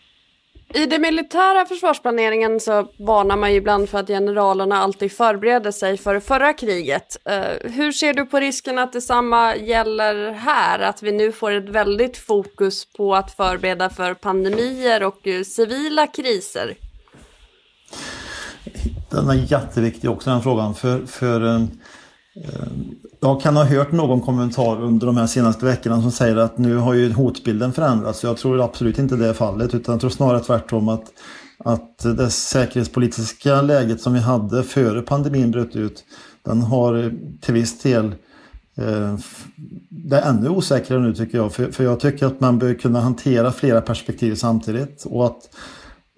I 0.73 0.85
den 0.85 1.01
militära 1.01 1.65
försvarsplaneringen 1.65 2.59
så 2.59 2.87
varnar 2.99 3.37
man 3.37 3.51
ju 3.51 3.57
ibland 3.57 3.89
för 3.89 3.99
att 3.99 4.07
generalerna 4.07 4.77
alltid 4.77 5.11
förbereder 5.11 5.71
sig 5.71 5.97
för 5.97 6.19
förra 6.19 6.53
kriget. 6.53 7.17
Eh, 7.25 7.71
hur 7.71 7.91
ser 7.91 8.13
du 8.13 8.25
på 8.25 8.39
risken 8.39 8.77
att 8.77 8.93
detsamma 8.93 9.55
gäller 9.55 10.31
här? 10.31 10.79
Att 10.79 11.03
vi 11.03 11.11
nu 11.11 11.31
får 11.31 11.51
ett 11.51 11.69
väldigt 11.69 12.17
fokus 12.17 12.85
på 12.85 13.15
att 13.15 13.31
förbereda 13.31 13.89
för 13.89 14.13
pandemier 14.13 15.03
och 15.03 15.27
eh, 15.27 15.43
civila 15.43 16.07
kriser? 16.07 16.77
Den 19.11 19.29
är 19.29 19.51
jätteviktig 19.51 20.09
också 20.09 20.29
den 20.29 20.41
frågan. 20.41 20.75
För, 20.75 21.05
för 21.05 21.45
eh, 21.45 21.61
jag 23.25 23.41
kan 23.41 23.55
ha 23.55 23.63
hört 23.63 23.91
någon 23.91 24.21
kommentar 24.21 24.81
under 24.81 25.07
de 25.07 25.17
här 25.17 25.27
senaste 25.27 25.65
veckorna 25.65 26.01
som 26.01 26.11
säger 26.11 26.35
att 26.35 26.57
nu 26.57 26.75
har 26.75 26.93
ju 26.93 27.13
hotbilden 27.13 27.73
förändrats. 27.73 28.23
Jag 28.23 28.37
tror 28.37 28.61
absolut 28.61 28.99
inte 28.99 29.15
det 29.15 29.27
är 29.27 29.33
fallet 29.33 29.73
utan 29.73 29.93
jag 29.93 30.01
tror 30.01 30.09
snarare 30.09 30.39
tvärtom 30.39 30.89
att, 30.89 31.03
att 31.57 31.99
det 32.17 32.29
säkerhetspolitiska 32.29 33.61
läget 33.61 34.01
som 34.01 34.13
vi 34.13 34.19
hade 34.19 34.63
före 34.63 35.01
pandemin 35.01 35.51
bröt 35.51 35.75
ut 35.75 36.03
den 36.43 36.61
har 36.61 37.13
till 37.41 37.53
viss 37.53 37.81
del 37.81 38.05
eh, 38.77 39.15
det 39.89 40.17
är 40.17 40.29
ännu 40.29 40.49
osäkrare 40.49 40.99
nu 40.99 41.13
tycker 41.13 41.37
jag. 41.37 41.53
För, 41.53 41.71
för 41.71 41.83
jag 41.83 41.99
tycker 41.99 42.25
att 42.25 42.39
man 42.39 42.59
bör 42.59 42.73
kunna 42.73 43.01
hantera 43.01 43.51
flera 43.51 43.81
perspektiv 43.81 44.35
samtidigt. 44.35 45.05
Och 45.05 45.25
att 45.25 45.49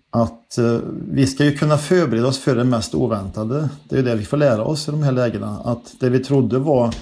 att 0.09 0.57
eh, 0.57 0.79
vi 1.11 1.27
ska 1.27 1.45
ju 1.45 1.57
kunna 1.57 1.77
förbereda 1.77 2.27
oss 2.27 2.39
för 2.39 2.55
det 2.55 2.63
mest 2.63 2.95
oväntade. 2.95 3.69
Det 3.89 3.95
är 3.95 3.99
ju 3.99 4.05
det 4.05 4.15
vi 4.15 4.25
får 4.25 4.37
lära 4.37 4.63
oss 4.63 4.87
i 4.87 4.91
de 4.91 5.03
här 5.03 5.11
lägena. 5.11 5.61
Att 5.65 5.95
det 5.99 6.09
vi 6.09 6.19
trodde 6.19 6.59
var 6.59 6.93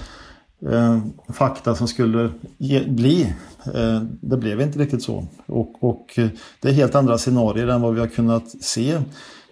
eh, 0.70 0.98
fakta 1.28 1.74
som 1.74 1.88
skulle 1.88 2.30
ge, 2.58 2.84
bli, 2.88 3.34
eh, 3.74 4.00
det 4.20 4.36
blev 4.36 4.60
inte 4.60 4.78
riktigt 4.78 5.02
så. 5.02 5.26
Och, 5.46 5.84
och 5.84 6.18
eh, 6.18 6.28
det 6.60 6.68
är 6.68 6.72
helt 6.72 6.94
andra 6.94 7.18
scenarier 7.18 7.68
än 7.68 7.82
vad 7.82 7.94
vi 7.94 8.00
har 8.00 8.06
kunnat 8.06 8.48
se 8.48 9.00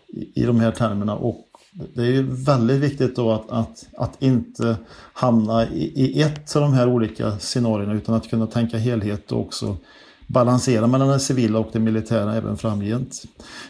i, 0.08 0.42
i 0.42 0.44
de 0.44 0.60
här 0.60 0.70
termerna. 0.70 1.16
Och 1.16 1.44
det 1.94 2.02
är 2.02 2.10
ju 2.10 2.22
väldigt 2.22 2.80
viktigt 2.80 3.16
då 3.16 3.32
att, 3.32 3.50
att, 3.50 3.86
att 3.96 4.22
inte 4.22 4.76
hamna 5.12 5.68
i, 5.68 5.84
i 5.94 6.22
ett 6.22 6.56
av 6.56 6.62
de 6.62 6.72
här 6.72 6.88
olika 6.88 7.38
scenarierna 7.38 7.94
utan 7.94 8.14
att 8.14 8.30
kunna 8.30 8.46
tänka 8.46 8.78
helhet 8.78 9.32
och 9.32 9.40
också 9.40 9.76
balansera 10.26 10.86
mellan 10.86 11.08
det 11.08 11.20
civila 11.20 11.58
och 11.58 11.68
det 11.72 11.80
militära 11.80 12.34
även 12.34 12.56
framgent. 12.56 13.22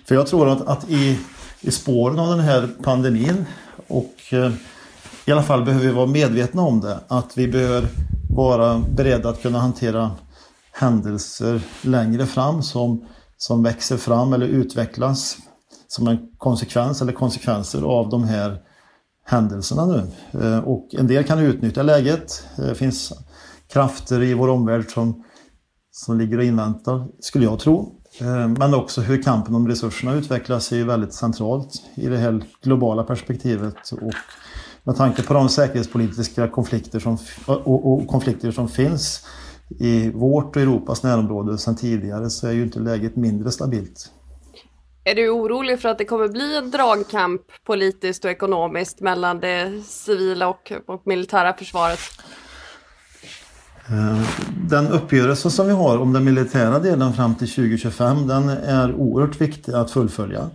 För 0.05 0.15
jag 0.15 0.27
tror 0.27 0.49
att, 0.49 0.67
att 0.67 0.91
i, 0.91 1.19
i 1.61 1.71
spåren 1.71 2.19
av 2.19 2.29
den 2.29 2.41
här 2.41 2.69
pandemin 2.83 3.47
och 3.87 4.15
eh, 4.31 4.53
i 5.27 5.33
alla 5.33 5.43
fall 5.43 5.65
behöver 5.65 5.87
vi 5.87 5.93
vara 5.93 6.07
medvetna 6.07 6.63
om 6.63 6.81
det, 6.81 6.99
att 7.09 7.39
vi 7.39 7.49
behöver 7.49 7.89
vara 8.31 8.79
beredda 8.79 9.29
att 9.29 9.43
kunna 9.43 9.59
hantera 9.59 10.11
händelser 10.73 11.61
längre 11.83 12.27
fram 12.27 12.63
som, 12.63 13.05
som 13.37 13.63
växer 13.63 13.97
fram 13.97 14.33
eller 14.33 14.47
utvecklas 14.47 15.37
som 15.89 16.09
en 16.09 16.19
konsekvens 16.39 17.03
eller 17.03 17.13
konsekvenser 17.13 17.83
av 17.83 18.09
de 18.09 18.25
här 18.25 18.59
händelserna 19.27 19.87
nu. 19.87 20.03
Eh, 20.43 20.59
och 20.59 20.95
en 20.95 21.07
del 21.07 21.25
kan 21.25 21.39
utnyttja 21.39 21.83
läget. 21.83 22.47
Eh, 22.59 22.65
det 22.65 22.75
finns 22.75 23.13
krafter 23.73 24.23
i 24.23 24.35
vår 24.35 24.49
omvärld 24.49 24.91
som 24.91 25.25
som 25.97 26.19
ligger 26.19 26.39
och 26.39 26.45
inväntar, 26.45 27.07
skulle 27.21 27.45
jag 27.45 27.59
tro. 27.59 28.01
Eh, 28.21 28.49
men 28.49 28.75
också 28.75 29.01
hur 29.01 29.23
kampen 29.23 29.55
om 29.55 29.69
resurserna 29.69 30.15
utvecklas 30.15 30.73
är 30.73 30.77
ju 30.77 30.85
väldigt 30.85 31.15
centralt 31.15 31.83
i 31.95 32.07
det 32.07 32.17
här 32.17 32.45
globala 32.63 33.05
perspektivet. 33.05 33.93
Och 33.93 34.13
med 34.85 34.97
tanke 34.97 35.23
på 35.23 35.35
de 35.35 35.49
säkerhetspolitiska 35.49 36.49
konflikter 36.49 36.99
som, 36.99 37.19
och, 37.47 37.93
och 37.93 38.09
konflikter 38.09 38.51
som 38.51 38.69
finns 38.69 39.27
i 39.81 40.11
vårt 40.11 40.57
och 40.57 40.63
Europas 40.63 41.03
närområde 41.03 41.59
sedan 41.59 41.77
tidigare 41.77 42.31
så 42.31 42.47
är 42.47 42.53
ju 42.53 42.63
inte 42.63 42.79
läget 42.79 43.17
mindre 43.17 43.51
stabilt. 43.51 44.11
Är 45.05 45.15
du 45.15 45.31
orolig 45.31 45.81
för 45.81 45.89
att 45.89 45.99
det 45.99 46.05
kommer 46.05 46.29
bli 46.29 46.57
en 46.57 46.71
dragkamp 46.71 47.43
politiskt 47.67 48.25
och 48.25 48.31
ekonomiskt 48.31 49.01
mellan 49.01 49.41
det 49.41 49.83
civila 49.87 50.49
och, 50.49 50.73
och 50.87 51.03
militära 51.05 51.53
försvaret? 51.53 51.99
Eh, 53.89 54.29
den 54.69 54.89
uppgörelse 54.89 55.51
som 55.51 55.67
vi 55.67 55.73
har 55.73 55.99
om 55.99 56.13
den 56.13 56.25
militära 56.25 56.79
delen 56.79 57.13
fram 57.13 57.35
till 57.35 57.49
2025 57.49 58.27
den 58.27 58.49
är 58.49 58.95
oerhört 58.95 59.41
viktig 59.41 59.73
att 59.73 59.91
fullfölja. 59.91 60.51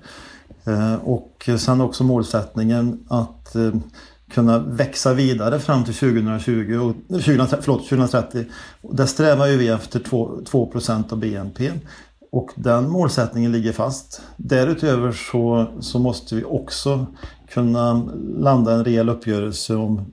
Eh, 0.65 0.95
och 0.95 1.49
sen 1.57 1.81
också 1.81 2.03
målsättningen 2.03 2.99
att 3.07 3.55
eh, 3.55 3.71
kunna 4.31 4.59
växa 4.59 5.13
vidare 5.13 5.59
fram 5.59 5.83
till 5.83 5.93
2020 5.93 6.93
och, 7.09 7.21
20, 7.21 7.45
förlåt, 7.61 7.89
2030. 7.89 8.45
Där 8.81 9.05
strävar 9.05 9.47
ju 9.47 9.57
vi 9.57 9.67
efter 9.67 9.99
2, 9.99 10.41
2 10.45 10.71
av 11.09 11.17
BNP. 11.17 11.71
Och 12.31 12.49
den 12.55 12.89
målsättningen 12.89 13.51
ligger 13.51 13.71
fast. 13.71 14.21
Därutöver 14.37 15.11
så, 15.11 15.67
så 15.79 15.99
måste 15.99 16.35
vi 16.35 16.43
också 16.43 17.05
kunna 17.49 17.93
landa 18.37 18.73
en 18.73 18.83
rejäl 18.83 19.09
uppgörelse 19.09 19.75
om 19.75 20.05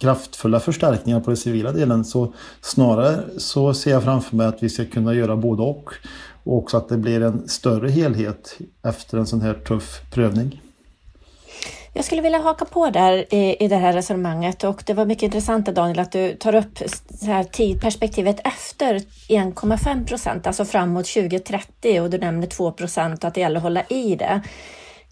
kraftfulla 0.00 0.60
förstärkningar 0.60 1.20
på 1.20 1.30
den 1.30 1.36
civila 1.36 1.72
delen. 1.72 2.04
Så 2.04 2.32
snarare 2.60 3.24
så 3.38 3.74
ser 3.74 3.90
jag 3.90 4.04
framför 4.04 4.36
mig 4.36 4.46
att 4.46 4.62
vi 4.62 4.68
ska 4.68 4.84
kunna 4.84 5.14
göra 5.14 5.36
både 5.36 5.62
och. 5.62 5.90
Och 6.44 6.56
också 6.56 6.76
att 6.76 6.88
det 6.88 6.96
blir 6.96 7.22
en 7.22 7.48
större 7.48 7.90
helhet 7.90 8.58
efter 8.82 9.18
en 9.18 9.26
sån 9.26 9.40
här 9.40 9.54
tuff 9.54 10.00
prövning. 10.10 10.60
Jag 11.92 12.04
skulle 12.04 12.22
vilja 12.22 12.38
haka 12.38 12.64
på 12.64 12.90
där 12.90 13.34
i, 13.34 13.56
i 13.64 13.68
det 13.68 13.76
här 13.76 13.92
resonemanget 13.92 14.64
och 14.64 14.82
det 14.86 14.94
var 14.94 15.06
mycket 15.06 15.22
intressant 15.22 15.66
Daniel 15.66 15.98
att 15.98 16.12
du 16.12 16.34
tar 16.34 16.54
upp 16.54 16.78
så 17.20 17.26
här 17.26 17.44
tidperspektivet 17.44 18.40
efter 18.44 18.94
1,5 18.94 20.06
procent, 20.06 20.46
alltså 20.46 20.64
framåt 20.64 21.06
2030 21.06 22.00
och 22.00 22.10
du 22.10 22.18
nämner 22.18 22.46
2 22.46 22.72
procent 22.72 23.24
och 23.24 23.28
att 23.28 23.34
det 23.34 23.40
gäller 23.40 23.56
att 23.56 23.62
hålla 23.62 23.82
i 23.82 24.16
det. 24.16 24.40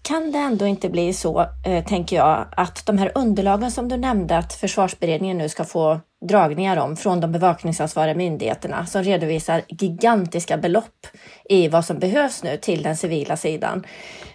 Kan 0.01 0.31
det 0.31 0.39
ändå 0.39 0.67
inte 0.67 0.89
bli 0.89 1.13
så, 1.13 1.45
eh, 1.65 1.85
tänker 1.85 2.15
jag, 2.15 2.45
att 2.51 2.85
de 2.85 2.97
här 2.97 3.11
underlagen 3.15 3.71
som 3.71 3.89
du 3.89 3.97
nämnde 3.97 4.37
att 4.37 4.53
försvarsberedningen 4.53 5.37
nu 5.37 5.49
ska 5.49 5.63
få 5.63 5.99
dragningar 6.21 6.77
om 6.77 6.95
från 6.95 7.19
de 7.19 7.31
bevakningsansvariga 7.31 8.15
myndigheterna 8.15 8.85
som 8.85 9.03
redovisar 9.03 9.61
gigantiska 9.67 10.57
belopp 10.57 11.07
i 11.49 11.67
vad 11.67 11.85
som 11.85 11.99
behövs 11.99 12.43
nu 12.43 12.57
till 12.57 12.83
den 12.83 12.97
civila 12.97 13.37
sidan. 13.37 13.85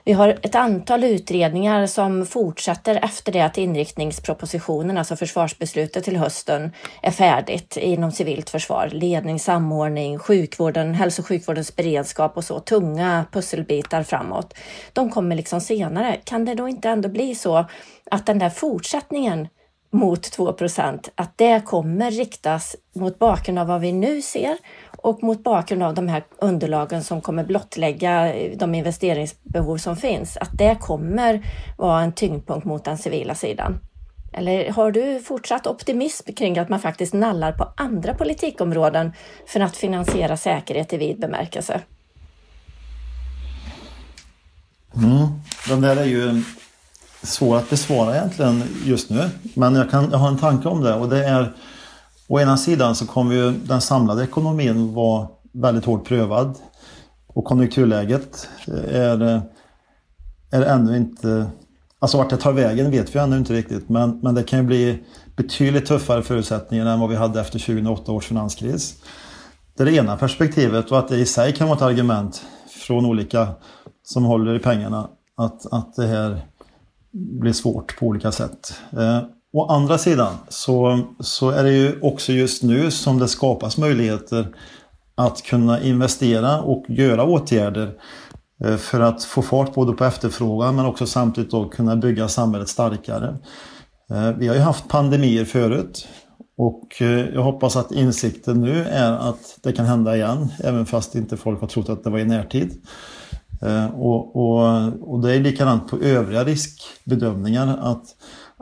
Vi 0.05 0.13
har 0.13 0.29
ett 0.29 0.55
antal 0.55 1.05
utredningar 1.05 1.87
som 1.87 2.27
fortsätter 2.27 3.05
efter 3.05 3.33
det 3.33 3.41
att 3.41 3.59
inriktningspropositionen, 3.59 4.99
alltså 4.99 5.17
försvarsbeslutet 5.17 6.05
till 6.05 6.17
hösten, 6.17 6.73
är 7.03 7.11
färdigt 7.11 7.77
inom 7.77 8.13
civilt 8.13 8.51
försvar. 8.51 8.89
Ledning, 8.93 9.39
samordning, 9.39 10.19
sjukvården, 10.19 10.95
hälso 10.95 11.23
och 11.23 11.29
sjukvårdens 11.29 11.77
beredskap 11.77 12.37
och 12.37 12.45
så, 12.45 12.61
tunga 12.61 13.27
pusselbitar 13.33 14.03
framåt. 14.03 14.55
De 14.93 15.11
kommer 15.11 15.37
liksom 15.37 15.61
senare. 15.61 16.21
Kan 16.25 16.45
det 16.45 16.55
då 16.55 16.69
inte 16.69 16.89
ändå 16.89 17.09
bli 17.09 17.35
så 17.35 17.65
att 18.11 18.27
den 18.27 18.39
där 18.39 18.51
fortsättningen 18.51 19.49
mot 19.95 20.39
2% 20.39 21.09
att 21.15 21.39
det 21.39 21.65
kommer 21.65 22.11
riktas 22.11 22.77
mot 22.95 23.19
bakgrund 23.19 23.59
av 23.59 23.67
vad 23.67 23.81
vi 23.81 23.93
nu 23.93 24.23
ser 24.23 24.57
och 24.99 25.23
mot 25.23 25.45
bakgrund 25.45 25.83
av 25.83 25.95
de 25.95 26.09
här 26.09 26.25
underlagen 26.39 27.05
som 27.05 27.21
kommer 27.21 27.45
blottlägga 27.45 28.35
eh, 28.35 28.59
de 28.59 28.75
investeringsbehov 28.75 29.77
som 29.77 29.97
finns, 29.97 30.37
att 30.37 30.59
det 30.59 30.77
kommer 30.81 31.47
vara 31.79 32.03
en 32.03 32.13
tyngdpunkt 32.13 32.65
mot 32.67 32.85
den 32.85 32.99
civila 32.99 33.35
sidan. 33.35 33.79
Eller 34.33 34.71
har 34.71 34.91
du 34.91 35.21
fortsatt 35.21 35.67
optimism 35.67 36.33
kring 36.33 36.59
att 36.59 36.69
man 36.69 36.81
faktiskt 36.81 37.15
nallar 37.15 37.53
på 37.53 37.73
andra 37.77 38.15
politikområden 38.15 39.13
för 39.47 39.61
att 39.61 39.77
finansiera 39.77 40.37
säkerhet 40.37 40.93
i 40.93 40.97
vid 40.97 41.21
bemärkelse? 41.21 41.81
Mm. 44.97 45.27
Den 45.69 45.81
där 45.81 45.97
är 45.97 46.05
ju 46.05 46.43
svår 47.25 47.57
att 47.57 47.71
besvara 47.71 48.17
egentligen 48.17 48.63
just 48.85 49.11
nu. 49.11 49.31
Men 49.55 49.75
jag, 49.75 49.91
kan, 49.91 50.09
jag 50.11 50.19
har 50.19 50.29
en 50.29 50.39
tanke 50.39 50.69
om 50.69 50.81
det 50.81 50.95
och 50.95 51.09
det 51.09 51.25
är 51.25 51.53
Å 52.29 52.41
ena 52.41 52.57
sidan 52.57 52.95
så 52.95 53.07
kommer 53.07 53.35
ju 53.35 53.51
den 53.51 53.81
samlade 53.81 54.25
ekonomin 54.25 54.95
vara 54.95 55.29
väldigt 55.53 55.85
hårt 55.85 56.05
prövad. 56.05 56.55
Och 57.27 57.45
konjunkturläget 57.45 58.49
är, 58.89 59.43
är 60.51 60.63
ännu 60.63 60.97
inte... 60.97 61.47
Alltså 61.99 62.19
vart 62.19 62.31
det 62.31 62.37
tar 62.37 62.53
vägen 62.53 62.91
vet 62.91 63.15
vi 63.15 63.19
ännu 63.19 63.37
inte 63.37 63.53
riktigt. 63.53 63.89
Men, 63.89 64.21
men 64.23 64.35
det 64.35 64.43
kan 64.43 64.59
ju 64.59 64.65
bli 64.65 65.05
betydligt 65.37 65.87
tuffare 65.87 66.23
förutsättningar 66.23 66.87
än 66.87 67.01
vad 67.01 67.09
vi 67.09 67.17
hade 67.17 67.41
efter 67.41 67.59
2008 67.59 68.13
års 68.13 68.27
finanskris. 68.27 69.03
Det 69.77 69.83
är 69.83 69.87
det 69.87 69.95
ena 69.95 70.17
perspektivet 70.17 70.91
och 70.91 70.99
att 70.99 71.09
det 71.09 71.17
i 71.17 71.27
sig 71.27 71.53
kan 71.53 71.69
vara 71.69 71.77
ett 71.77 71.83
argument 71.83 72.43
från 72.87 73.07
olika 73.07 73.49
som 74.03 74.25
håller 74.25 74.55
i 74.55 74.59
pengarna. 74.59 75.09
Att, 75.37 75.73
att 75.73 75.95
det 75.95 76.07
här 76.07 76.47
blir 77.15 77.53
svårt 77.53 77.99
på 77.99 78.07
olika 78.07 78.33
sätt. 78.33 78.75
Eh, 78.93 79.23
Å 79.57 79.67
andra 79.67 79.99
sidan 79.99 80.35
så, 80.49 81.01
så 81.21 81.51
är 81.51 81.65
det 81.65 81.73
ju 81.73 82.01
också 82.01 82.33
just 82.33 82.63
nu 82.63 82.91
som 82.91 83.19
det 83.19 83.29
skapas 83.29 83.79
möjligheter 83.79 84.49
att 85.15 85.43
kunna 85.43 85.81
investera 85.81 86.63
och 86.63 86.85
göra 86.89 87.25
åtgärder 87.25 87.91
eh, 88.65 88.77
för 88.77 89.01
att 89.01 89.25
få 89.25 89.43
fart 89.43 89.75
både 89.75 89.93
på 89.93 90.05
efterfrågan 90.05 90.77
men 90.77 90.87
också 90.87 91.07
samtidigt 91.07 91.51
då 91.51 91.69
kunna 91.69 91.97
bygga 91.97 92.29
samhället 92.29 92.69
starkare. 92.69 93.37
Eh, 94.11 94.31
vi 94.39 94.49
har 94.49 94.55
ju 94.55 94.61
haft 94.61 94.89
pandemier 94.89 95.45
förut 95.45 96.09
och 96.57 97.03
eh, 97.03 97.35
jag 97.35 97.43
hoppas 97.43 97.77
att 97.77 97.93
insikten 97.93 98.61
nu 98.61 98.85
är 98.85 99.13
att 99.13 99.59
det 99.63 99.73
kan 99.73 99.87
hända 99.87 100.17
igen 100.17 100.53
även 100.65 100.87
fast 100.87 101.15
inte 101.15 101.37
folk 101.37 101.61
har 101.61 101.69
trott 101.69 101.89
att 101.89 102.05
det 102.05 102.11
var 102.11 102.19
i 102.19 102.25
närtid. 102.25 102.87
Eh, 103.63 103.87
och, 103.87 104.37
och, 104.37 105.13
och 105.13 105.21
det 105.21 105.35
är 105.35 105.41
likadant 105.41 105.89
på 105.89 105.99
övriga 105.99 106.45
riskbedömningar 106.45 107.79
att 107.83 108.05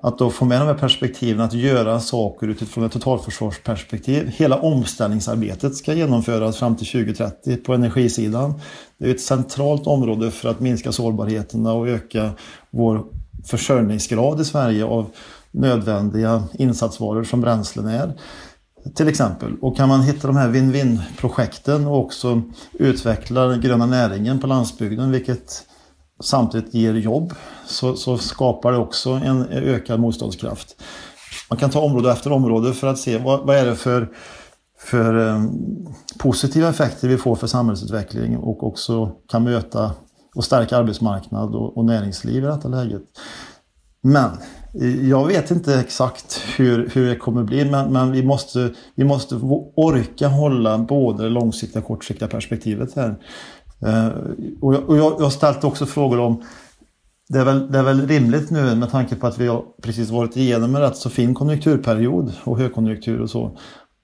att 0.03 0.19
då 0.19 0.31
få 0.31 0.45
med 0.45 0.61
de 0.61 0.67
här 0.67 0.75
perspektiven, 0.75 1.41
att 1.41 1.53
göra 1.53 2.01
saker 2.01 2.49
utifrån 2.49 2.85
ett 2.85 2.93
totalförsvarsperspektiv. 2.93 4.27
Hela 4.37 4.59
omställningsarbetet 4.59 5.77
ska 5.77 5.95
genomföras 5.95 6.57
fram 6.57 6.77
till 6.77 6.87
2030 6.87 7.57
på 7.57 7.75
energisidan. 7.75 8.61
Det 8.99 9.07
är 9.07 9.11
ett 9.11 9.21
centralt 9.21 9.87
område 9.87 10.31
för 10.31 10.49
att 10.49 10.61
minska 10.61 10.93
sårbarheterna 10.93 11.73
och 11.73 11.89
öka 11.89 12.31
vår 12.71 13.05
försörjningsgrad 13.45 14.41
i 14.41 14.45
Sverige 14.45 14.85
av 14.85 15.11
nödvändiga 15.51 16.45
insatsvaror 16.53 17.25
som 17.25 17.41
bränslen 17.41 17.87
är. 17.87 18.15
Till 18.95 19.09
exempel. 19.09 19.57
Och 19.61 19.77
kan 19.77 19.89
man 19.89 20.03
hitta 20.03 20.27
de 20.27 20.37
här 20.37 20.49
win-win 20.49 20.99
projekten 21.19 21.87
och 21.87 21.99
också 21.99 22.43
utveckla 22.73 23.47
den 23.47 23.61
gröna 23.61 23.87
näringen 23.87 24.41
på 24.41 24.47
landsbygden, 24.47 25.11
vilket 25.11 25.67
samtidigt 26.23 26.75
ger 26.75 26.95
jobb 26.95 27.35
så, 27.67 27.97
så, 27.97 28.19
skapar 28.19 28.73
det 28.73 28.79
också 28.79 29.11
en 29.11 29.47
ökad 29.49 30.01
motståndskraft. 30.01 30.83
Man 31.51 31.59
kan 31.59 31.71
ta 31.71 31.81
område 31.81 32.13
efter 32.13 32.33
område 32.33 32.73
för 32.73 32.87
att 32.87 32.99
se 32.99 33.19
vad, 33.19 33.47
vad 33.47 33.57
är 33.57 33.67
det 33.67 33.77
för, 33.77 34.09
för 34.79 35.17
um, 35.17 35.95
positiva 36.19 36.69
effekter 36.69 37.09
vi 37.09 37.19
får 37.19 37.37
för 37.37 37.47
samhällsutveckling 37.47 38.37
och 38.37 38.67
också 38.67 39.13
kan 39.29 39.45
möta 39.45 39.93
och 40.35 40.45
stärka 40.45 40.77
arbetsmarknad 40.77 41.55
och, 41.55 41.77
och 41.79 41.85
näringsliv 41.85 42.45
i 42.45 42.47
detta 42.47 42.69
läget. 42.69 43.03
Men 44.03 44.31
jag 45.09 45.27
vet 45.27 45.51
inte 45.51 45.81
exakt 45.81 46.43
hur, 46.57 46.91
hur 46.95 47.09
det 47.09 47.17
kommer 47.17 47.45
bli 47.45 47.65
men, 47.65 47.93
men 47.93 48.13
vi, 48.13 48.23
måste, 48.23 48.71
vi 48.95 49.05
måste 49.05 49.35
orka 49.77 50.29
hålla 50.29 50.79
både 50.79 51.23
det 51.23 51.29
långsiktiga 51.29 51.81
och 51.81 51.89
kortsiktiga 51.89 52.29
perspektivet 52.29 52.97
här. 52.97 53.17
Eh, 53.87 54.09
och 54.61 54.75
jag, 54.75 54.89
och 54.89 54.97
jag 54.97 55.11
har 55.11 55.31
ställt 55.31 55.65
också 55.65 55.87
frågor 55.87 56.21
om 56.21 56.43
det 57.29 57.39
är, 57.39 57.45
väl, 57.45 57.73
det 57.73 57.79
är 57.79 57.83
väl 57.83 58.09
rimligt 58.09 58.51
nu 58.51 58.75
med 58.75 58.91
tanke 58.91 59.17
på 59.17 59.27
att 59.27 59.39
vi 59.39 59.47
har 59.47 59.65
precis 59.83 60.11
varit 60.11 60.37
igenom 60.37 60.77
en 60.77 60.83
rätt 60.83 60.97
så 60.97 61.11
fin 61.11 61.35
konjunkturperiod 61.35 62.33
och 62.45 62.59
högkonjunktur 62.59 63.21
och 63.21 63.31
så. 63.31 63.59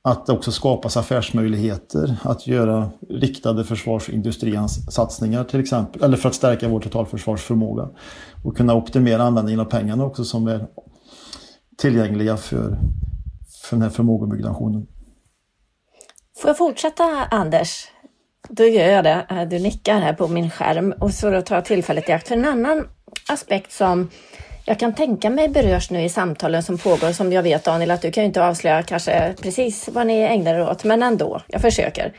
Att 0.05 0.27
det 0.27 0.33
också 0.33 0.53
skapas 0.53 0.97
affärsmöjligheter 0.97 2.17
att 2.23 2.47
göra 2.47 2.91
riktade 3.11 3.65
försvarsindustrisatsningar 3.65 5.45
till 5.45 5.61
exempel. 5.61 6.03
Eller 6.03 6.17
för 6.17 6.29
att 6.29 6.35
stärka 6.35 6.69
vår 6.69 6.81
totalförsvarsförmåga. 6.81 7.89
Och 8.45 8.57
kunna 8.57 8.75
optimera 8.75 9.23
användningen 9.23 9.61
av 9.61 9.65
pengarna 9.65 10.05
också 10.05 10.25
som 10.25 10.47
är 10.47 10.67
tillgängliga 11.79 12.37
för, 12.37 12.79
för 13.63 13.77
den 13.77 13.83
här 13.83 13.91
förmågebyggnationen. 13.91 14.87
Får 16.39 16.49
jag 16.49 16.59
fortsätta 16.59 17.05
Anders? 17.31 17.89
Då 18.49 18.65
gör 18.65 18.89
jag 18.89 19.05
det. 19.05 19.47
Du 19.51 19.59
nickar 19.59 20.01
här 20.01 20.13
på 20.13 20.29
min 20.29 20.51
skärm 20.51 20.93
och 20.93 21.15
så 21.15 21.31
då 21.31 21.43
tar 21.43 21.55
jag 21.55 21.65
tillfället 21.65 22.09
i 22.09 22.13
akt 22.13 22.29
för 22.29 22.35
en 22.37 22.45
annan 22.45 22.89
aspekt 23.29 23.73
som 23.73 24.09
jag 24.69 24.79
kan 24.79 24.95
tänka 24.95 25.31
mig 25.31 25.49
berörs 25.49 25.91
nu 25.91 26.03
i 26.03 26.09
samtalen 26.09 26.63
som 26.63 26.79
pågår, 26.79 27.13
som 27.13 27.33
jag 27.33 27.43
vet 27.43 27.65
Daniel 27.65 27.91
att 27.91 28.03
du 28.03 28.11
kan 28.11 28.23
ju 28.23 28.27
inte 28.27 28.45
avslöja 28.45 28.83
kanske 28.83 29.35
precis 29.43 29.89
vad 29.89 30.07
ni 30.07 30.21
ägnar 30.21 30.55
er 30.55 30.71
åt, 30.71 30.85
men 30.85 31.03
ändå, 31.03 31.41
jag 31.47 31.61
försöker. 31.61 32.13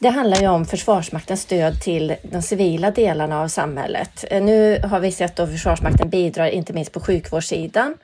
Det 0.00 0.08
handlar 0.08 0.40
ju 0.40 0.48
om 0.48 0.66
Försvarsmaktens 0.66 1.42
stöd 1.42 1.80
till 1.80 2.14
de 2.22 2.42
civila 2.42 2.90
delarna 2.90 3.40
av 3.42 3.48
samhället. 3.48 4.24
Eh, 4.30 4.42
nu 4.42 4.80
har 4.84 5.00
vi 5.00 5.12
sett 5.12 5.40
att 5.40 5.50
Försvarsmakten 5.50 6.10
bidrar 6.10 6.46
inte 6.46 6.72
minst 6.72 6.92
på 6.92 7.00
sjukvårdssidan 7.00 7.94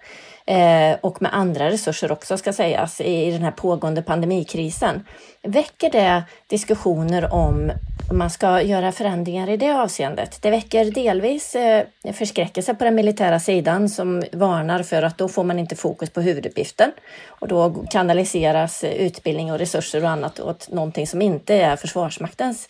eh, 0.47 0.99
och 1.01 1.23
med 1.23 1.35
andra 1.35 1.71
resurser 1.71 2.13
också 2.13 2.39
ska 2.39 2.53
sägas 2.53 3.01
i 3.01 3.31
den 3.31 3.43
här 3.43 3.51
pågående 3.51 4.03
pandemikrisen. 4.03 5.05
Väcker 5.43 5.91
det 5.91 6.23
diskussioner 6.49 7.35
om 7.35 7.73
om 8.11 8.19
man 8.19 8.31
ska 8.31 8.63
göra 8.63 8.93
förändringar 8.93 9.51
i 9.51 9.57
det 9.57 9.71
avseendet? 9.71 10.39
Det 10.43 10.51
väcker 10.51 10.85
delvis 10.85 11.55
eh, 11.55 11.85
förskräckelse 12.13 12.75
på 12.75 12.85
den 12.85 12.95
militära 12.95 13.41
sidan 13.41 13.89
som 13.89 14.23
varnar 14.33 14.83
för 14.83 15.03
att 15.03 15.19
då 15.19 15.29
får 15.29 15.45
man 15.45 15.59
inte 15.59 15.77
fokus 15.77 16.11
på 16.11 16.21
huvuduppgiften 16.21 16.93
och 17.29 17.49
då 17.49 17.85
kanaliseras 17.91 18.85
utbildning 18.85 19.53
och 19.53 19.59
resurser 19.59 20.05
och 20.05 20.11
annat 20.11 20.41
åt 20.41 20.73
någonting 20.73 21.07
som 21.07 21.23
inte 21.23 21.55
är 21.55 21.77
Försvarsmaktens 21.77 22.69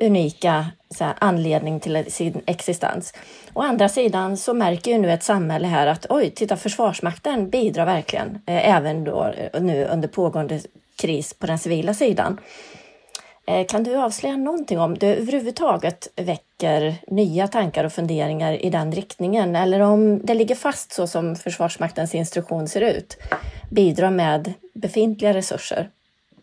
unika 0.00 0.66
här, 1.00 1.14
anledning 1.18 1.80
till 1.80 2.04
sin 2.08 2.42
existens. 2.46 3.14
Å 3.54 3.62
andra 3.62 3.88
sidan 3.88 4.36
så 4.36 4.54
märker 4.54 4.90
ju 4.90 4.98
nu 4.98 5.12
ett 5.12 5.22
samhälle 5.22 5.66
här 5.66 5.86
att 5.86 6.06
oj, 6.08 6.30
titta 6.30 6.56
Försvarsmakten 6.56 7.50
bidrar 7.50 7.86
verkligen 7.86 8.42
eh, 8.46 8.76
även 8.76 9.04
då 9.04 9.24
eh, 9.24 9.62
nu 9.62 9.84
under 9.84 10.08
pågående 10.08 10.60
kris 10.96 11.34
på 11.34 11.46
den 11.46 11.58
civila 11.58 11.94
sidan. 11.94 12.40
Eh, 13.46 13.66
kan 13.66 13.84
du 13.84 13.96
avslöja 13.96 14.36
någonting 14.36 14.80
om 14.80 14.98
det 14.98 15.16
överhuvudtaget 15.16 16.08
väcker 16.16 16.94
nya 17.06 17.48
tankar 17.48 17.84
och 17.84 17.92
funderingar 17.92 18.64
i 18.64 18.70
den 18.70 18.92
riktningen 18.92 19.56
eller 19.56 19.80
om 19.80 20.20
det 20.26 20.34
ligger 20.34 20.54
fast 20.54 20.92
så 20.92 21.06
som 21.06 21.36
Försvarsmaktens 21.36 22.14
instruktion 22.14 22.68
ser 22.68 22.80
ut? 22.80 23.16
Bidra 23.70 24.10
med 24.10 24.52
befintliga 24.72 25.34
resurser, 25.34 25.90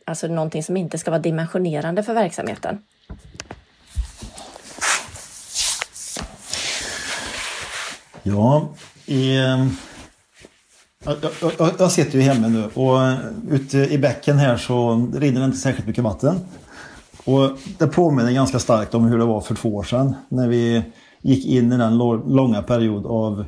alltså 0.05 0.27
någonting 0.27 0.63
som 0.63 0.77
inte 0.77 0.97
ska 0.97 1.11
vara 1.11 1.21
dimensionerande 1.21 2.03
för 2.03 2.13
verksamheten. 2.13 2.83
Ja, 8.27 8.69
i, 9.05 9.37
eh, 9.37 9.67
jag, 11.05 11.17
jag, 11.59 11.71
jag 11.79 11.91
sitter 11.91 12.19
ju 12.19 12.21
hemma 12.21 12.47
nu 12.47 12.69
och 12.73 13.03
eh, 13.03 13.17
ute 13.49 13.77
i 13.77 13.97
bäcken 13.97 14.37
här 14.37 14.57
så 14.57 15.07
rinner 15.13 15.39
det 15.39 15.45
inte 15.45 15.57
särskilt 15.57 15.87
mycket 15.87 16.03
vatten. 16.03 16.39
Och 17.25 17.49
det 17.77 17.87
påminner 17.87 18.31
ganska 18.31 18.59
starkt 18.59 18.93
om 18.93 19.03
hur 19.03 19.17
det 19.17 19.25
var 19.25 19.41
för 19.41 19.55
två 19.55 19.75
år 19.75 19.83
sedan 19.83 20.15
när 20.29 20.47
vi 20.47 20.83
gick 21.21 21.45
in 21.45 21.73
i 21.73 21.77
den 21.77 21.97
långa 21.97 22.61
period 22.61 23.05
av, 23.05 23.45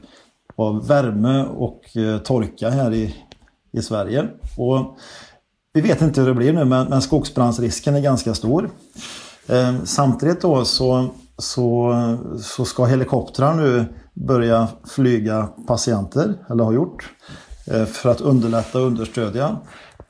av 0.55 0.87
värme 0.87 1.43
och 1.43 1.97
eh, 1.97 2.17
torka 2.17 2.69
här 2.69 2.93
i, 2.93 3.15
i 3.71 3.81
Sverige. 3.81 4.27
Och 4.57 4.97
vi 5.73 5.81
vet 5.81 6.01
inte 6.01 6.21
hur 6.21 6.27
det 6.27 6.33
blir 6.33 6.53
nu 6.53 6.65
men, 6.65 6.87
men 6.87 7.01
skogsbrandsrisken 7.01 7.95
är 7.95 8.01
ganska 8.01 8.33
stor. 8.33 8.69
Eh, 9.47 9.75
samtidigt 9.83 10.41
då 10.41 10.65
så, 10.65 11.07
så, 11.37 11.93
så 12.41 12.65
ska 12.65 12.85
helikoptrar 12.85 13.53
nu 13.55 13.85
börja 14.25 14.67
flyga 14.87 15.49
patienter, 15.67 16.33
eller 16.49 16.63
har 16.63 16.73
gjort, 16.73 17.09
eh, 17.65 17.85
för 17.85 18.09
att 18.09 18.21
underlätta 18.21 18.79
och 18.79 18.87
understödja. 18.87 19.57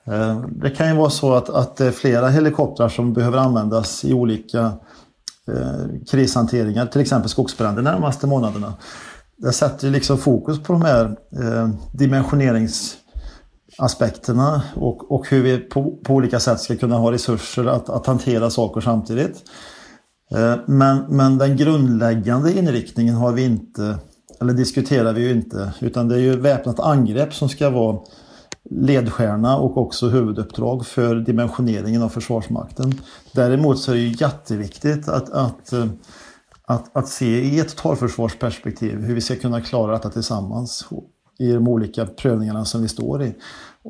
Eh, 0.05 0.41
det 0.41 0.69
kan 0.69 0.89
ju 0.89 0.95
vara 0.95 1.09
så 1.09 1.33
att, 1.33 1.49
att 1.49 1.75
det 1.75 1.85
är 1.85 1.91
flera 1.91 2.29
helikoptrar 2.29 2.89
som 2.89 3.13
behöver 3.13 3.37
användas 3.37 4.05
i 4.05 4.13
olika 4.13 4.73
krishanteringar, 6.11 6.85
till 6.85 7.01
exempel 7.01 7.29
skogsbränder 7.29 7.83
de 7.83 7.91
närmaste 7.91 8.27
månaderna. 8.27 8.73
Det 9.37 9.51
sätter 9.51 9.89
liksom 9.89 10.17
fokus 10.17 10.63
på 10.63 10.73
de 10.73 10.81
här 10.81 11.15
dimensioneringsaspekterna 11.97 14.61
och, 14.75 15.11
och 15.11 15.29
hur 15.29 15.43
vi 15.43 15.57
på, 15.57 15.97
på, 16.03 16.13
olika 16.13 16.39
sätt 16.39 16.59
ska 16.59 16.75
kunna 16.75 16.97
ha 16.97 17.11
resurser 17.11 17.65
att, 17.65 17.89
att 17.89 18.05
hantera 18.05 18.49
saker 18.49 18.81
samtidigt. 18.81 19.43
Eh, 20.31 20.55
men, 20.65 21.05
men 21.09 21.37
den 21.37 21.57
grundläggande 21.57 22.57
inriktningen 22.57 23.15
har 23.15 23.31
vi 23.31 23.45
inte, 23.45 23.97
eller 24.41 24.53
diskuterar 24.53 25.13
vi 25.13 25.21
ju 25.21 25.31
inte, 25.31 25.73
utan 25.79 26.07
det 26.07 26.15
är 26.15 26.19
ju 26.19 26.39
väpnat 26.39 26.79
angrepp 26.79 27.33
som 27.33 27.49
ska 27.49 27.69
vara 27.69 27.99
ledstjärna 28.69 29.57
och 29.57 29.77
också 29.77 30.07
huvuduppdrag 30.07 30.85
för 30.85 31.15
dimensioneringen 31.15 32.03
av 32.03 32.09
Försvarsmakten. 32.09 32.93
Däremot 33.31 33.79
så 33.79 33.91
är 33.91 33.95
det 33.95 34.01
ju 34.01 34.15
jätteviktigt 34.19 35.09
att, 35.09 35.29
att, 35.29 35.73
eh, 35.73 35.85
att, 36.65 36.97
att 36.97 37.07
se 37.07 37.41
i 37.41 37.59
ett 37.59 37.69
totalförsvarsperspektiv 37.69 39.03
hur 39.03 39.15
vi 39.15 39.21
ska 39.21 39.35
kunna 39.35 39.61
klara 39.61 39.91
detta 39.91 40.09
tillsammans 40.09 40.87
i 41.39 41.51
de 41.51 41.67
olika 41.67 42.05
prövningarna 42.05 42.65
som 42.65 42.81
vi 42.81 42.87
står 42.87 43.23
i. 43.23 43.35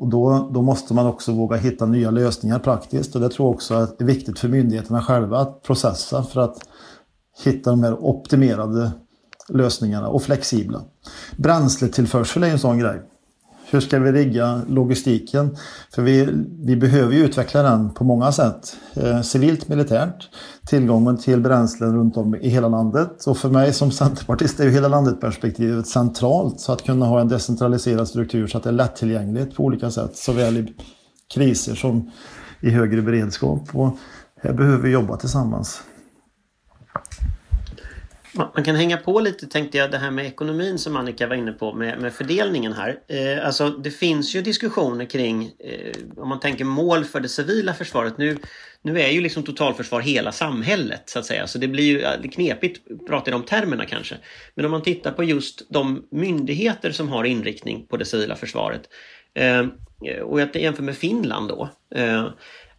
Och 0.00 0.08
då, 0.08 0.50
då 0.54 0.62
måste 0.62 0.94
man 0.94 1.06
också 1.06 1.32
våga 1.32 1.56
hitta 1.56 1.86
nya 1.86 2.10
lösningar 2.10 2.58
praktiskt 2.58 3.14
och 3.14 3.20
det 3.20 3.28
tror 3.28 3.48
jag 3.48 3.54
också 3.54 3.74
är 3.74 4.04
viktigt 4.04 4.38
för 4.38 4.48
myndigheterna 4.48 5.02
själva 5.02 5.38
att 5.38 5.62
processa 5.62 6.22
för 6.22 6.40
att 6.40 6.56
hitta 7.44 7.70
de 7.70 7.82
här 7.82 8.04
optimerade 8.04 8.92
lösningarna 9.48 10.08
och 10.08 10.22
flexibla. 10.22 10.82
Bränsletillförsel 11.36 12.42
är 12.42 12.48
en 12.48 12.58
sån 12.58 12.78
grej. 12.78 13.02
Hur 13.70 13.80
ska 13.80 13.98
vi 13.98 14.12
rigga 14.12 14.60
logistiken? 14.68 15.56
För 15.94 16.02
vi, 16.02 16.28
vi 16.64 16.76
behöver 16.76 17.14
ju 17.14 17.24
utveckla 17.24 17.62
den 17.62 17.94
på 17.94 18.04
många 18.04 18.32
sätt. 18.32 18.76
Eh, 18.94 19.20
civilt, 19.20 19.68
militärt, 19.68 20.28
tillgången 20.66 21.18
till 21.18 21.40
bränslen 21.40 21.96
runt 21.96 22.16
om 22.16 22.34
i 22.34 22.48
hela 22.48 22.68
landet. 22.68 23.26
Och 23.26 23.38
för 23.38 23.48
mig 23.48 23.72
som 23.72 23.90
centerpartist 23.90 24.60
är 24.60 24.64
ju 24.64 24.70
hela 24.70 24.88
landet-perspektivet 24.88 25.86
centralt. 25.86 26.60
Så 26.60 26.72
att 26.72 26.84
kunna 26.84 27.06
ha 27.06 27.20
en 27.20 27.28
decentraliserad 27.28 28.08
struktur 28.08 28.46
så 28.46 28.58
att 28.58 28.64
det 28.64 28.70
är 28.70 28.72
lättillgängligt 28.72 29.56
på 29.56 29.64
olika 29.64 29.90
sätt. 29.90 30.16
Såväl 30.16 30.56
i 30.56 30.74
kriser 31.34 31.74
som 31.74 32.10
i 32.60 32.70
högre 32.70 33.02
beredskap. 33.02 33.68
Och 33.72 33.96
här 34.42 34.52
behöver 34.52 34.82
vi 34.82 34.90
jobba 34.90 35.16
tillsammans. 35.16 35.82
Man 38.32 38.64
kan 38.64 38.76
hänga 38.76 38.96
på 38.96 39.20
lite 39.20 39.46
tänkte 39.46 39.78
jag 39.78 39.90
det 39.90 39.98
här 39.98 40.10
med 40.10 40.26
ekonomin 40.26 40.78
som 40.78 40.96
Annika 40.96 41.26
var 41.26 41.36
inne 41.36 41.52
på 41.52 41.74
med, 41.74 42.00
med 42.00 42.12
fördelningen 42.12 42.72
här. 42.72 42.98
Eh, 43.08 43.46
alltså 43.46 43.70
det 43.70 43.90
finns 43.90 44.34
ju 44.34 44.42
diskussioner 44.42 45.04
kring 45.04 45.50
eh, 45.58 45.96
om 46.16 46.28
man 46.28 46.40
tänker 46.40 46.64
mål 46.64 47.04
för 47.04 47.20
det 47.20 47.28
civila 47.28 47.74
försvaret. 47.74 48.18
Nu, 48.18 48.38
nu 48.82 49.00
är 49.00 49.08
ju 49.08 49.20
liksom 49.20 49.42
totalförsvar 49.42 50.00
hela 50.00 50.32
samhället 50.32 51.02
så 51.06 51.18
att 51.18 51.26
säga 51.26 51.46
så 51.46 51.58
det 51.58 51.68
blir 51.68 51.84
ju 51.84 52.28
knepigt 52.28 52.90
att 52.90 53.06
prata 53.06 53.30
i 53.30 53.32
de 53.32 53.42
termerna 53.42 53.84
kanske. 53.84 54.16
Men 54.54 54.64
om 54.64 54.70
man 54.70 54.82
tittar 54.82 55.12
på 55.12 55.24
just 55.24 55.66
de 55.70 56.06
myndigheter 56.10 56.92
som 56.92 57.08
har 57.08 57.24
inriktning 57.24 57.86
på 57.86 57.96
det 57.96 58.04
civila 58.04 58.36
försvaret 58.36 58.82
eh, 59.34 59.66
Eh, 60.06 60.22
och 60.22 60.40
jag 60.40 60.56
jämför 60.56 60.82
med 60.82 60.96
Finland 60.96 61.48
då. 61.48 61.68
Eh, 61.94 62.28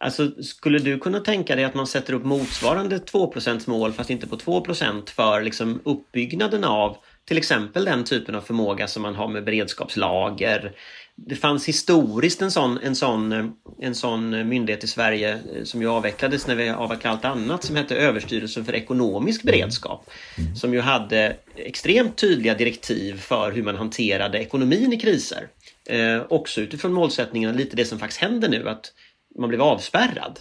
Alltså 0.02 0.32
skulle 0.44 0.80
du 0.80 1.00
kunna 1.00 1.20
tänka 1.20 1.56
dig 1.56 1.66
att 1.66 1.74
man 1.74 1.88
sätter 1.88 2.14
upp 2.14 2.26
motsvarande 2.26 2.98
2% 2.98 3.70
mål 3.70 3.94
fast 3.94 4.10
inte 4.10 4.28
på 4.28 4.36
2% 4.38 5.10
för 5.10 5.42
liksom 5.42 5.82
uppbyggnaden 5.84 6.64
av 6.64 6.98
till 7.30 7.38
exempel 7.38 7.86
den 7.86 8.04
typen 8.04 8.36
av 8.36 8.42
förmåga 8.42 8.88
som 8.88 9.02
man 9.02 9.16
har 9.16 9.28
med 9.28 9.44
beredskapslager. 9.44 10.72
Det 11.16 11.36
fanns 11.36 11.68
historiskt 11.68 12.42
en 12.42 12.52
sån, 12.52 12.80
en 12.84 12.96
sån, 12.96 13.54
en 13.82 13.96
sån 13.96 14.50
myndighet 14.50 14.84
i 14.84 14.88
Sverige 14.88 15.34
eh, 15.34 15.64
som 15.64 15.82
ju 15.82 15.88
avvecklades 15.88 16.48
när 16.48 16.56
vi 16.56 16.70
avvecklade 16.70 17.16
allt 17.16 17.26
annat 17.26 17.64
som 17.64 17.76
hette 17.76 17.96
Överstyrelsen 17.96 18.66
för 18.66 18.76
ekonomisk 18.76 19.44
beredskap. 19.44 20.10
Som 20.56 20.74
ju 20.74 20.80
hade 20.80 21.36
extremt 21.56 22.18
tydliga 22.18 22.54
direktiv 22.54 23.20
för 23.20 23.52
hur 23.52 23.64
man 23.64 23.76
hanterade 23.76 24.40
ekonomin 24.40 24.94
i 24.94 24.98
kriser. 24.98 25.48
Eh, 25.86 26.22
också 26.30 26.62
utifrån 26.62 26.94
målsättningen, 26.94 27.56
lite 27.56 27.76
det 27.76 27.86
som 27.86 28.00
faktiskt 28.00 28.22
händer 28.22 28.50
nu, 28.50 28.70
att 28.70 28.94
man 29.40 29.50
blev 29.50 29.62
avspärrad. 29.62 30.40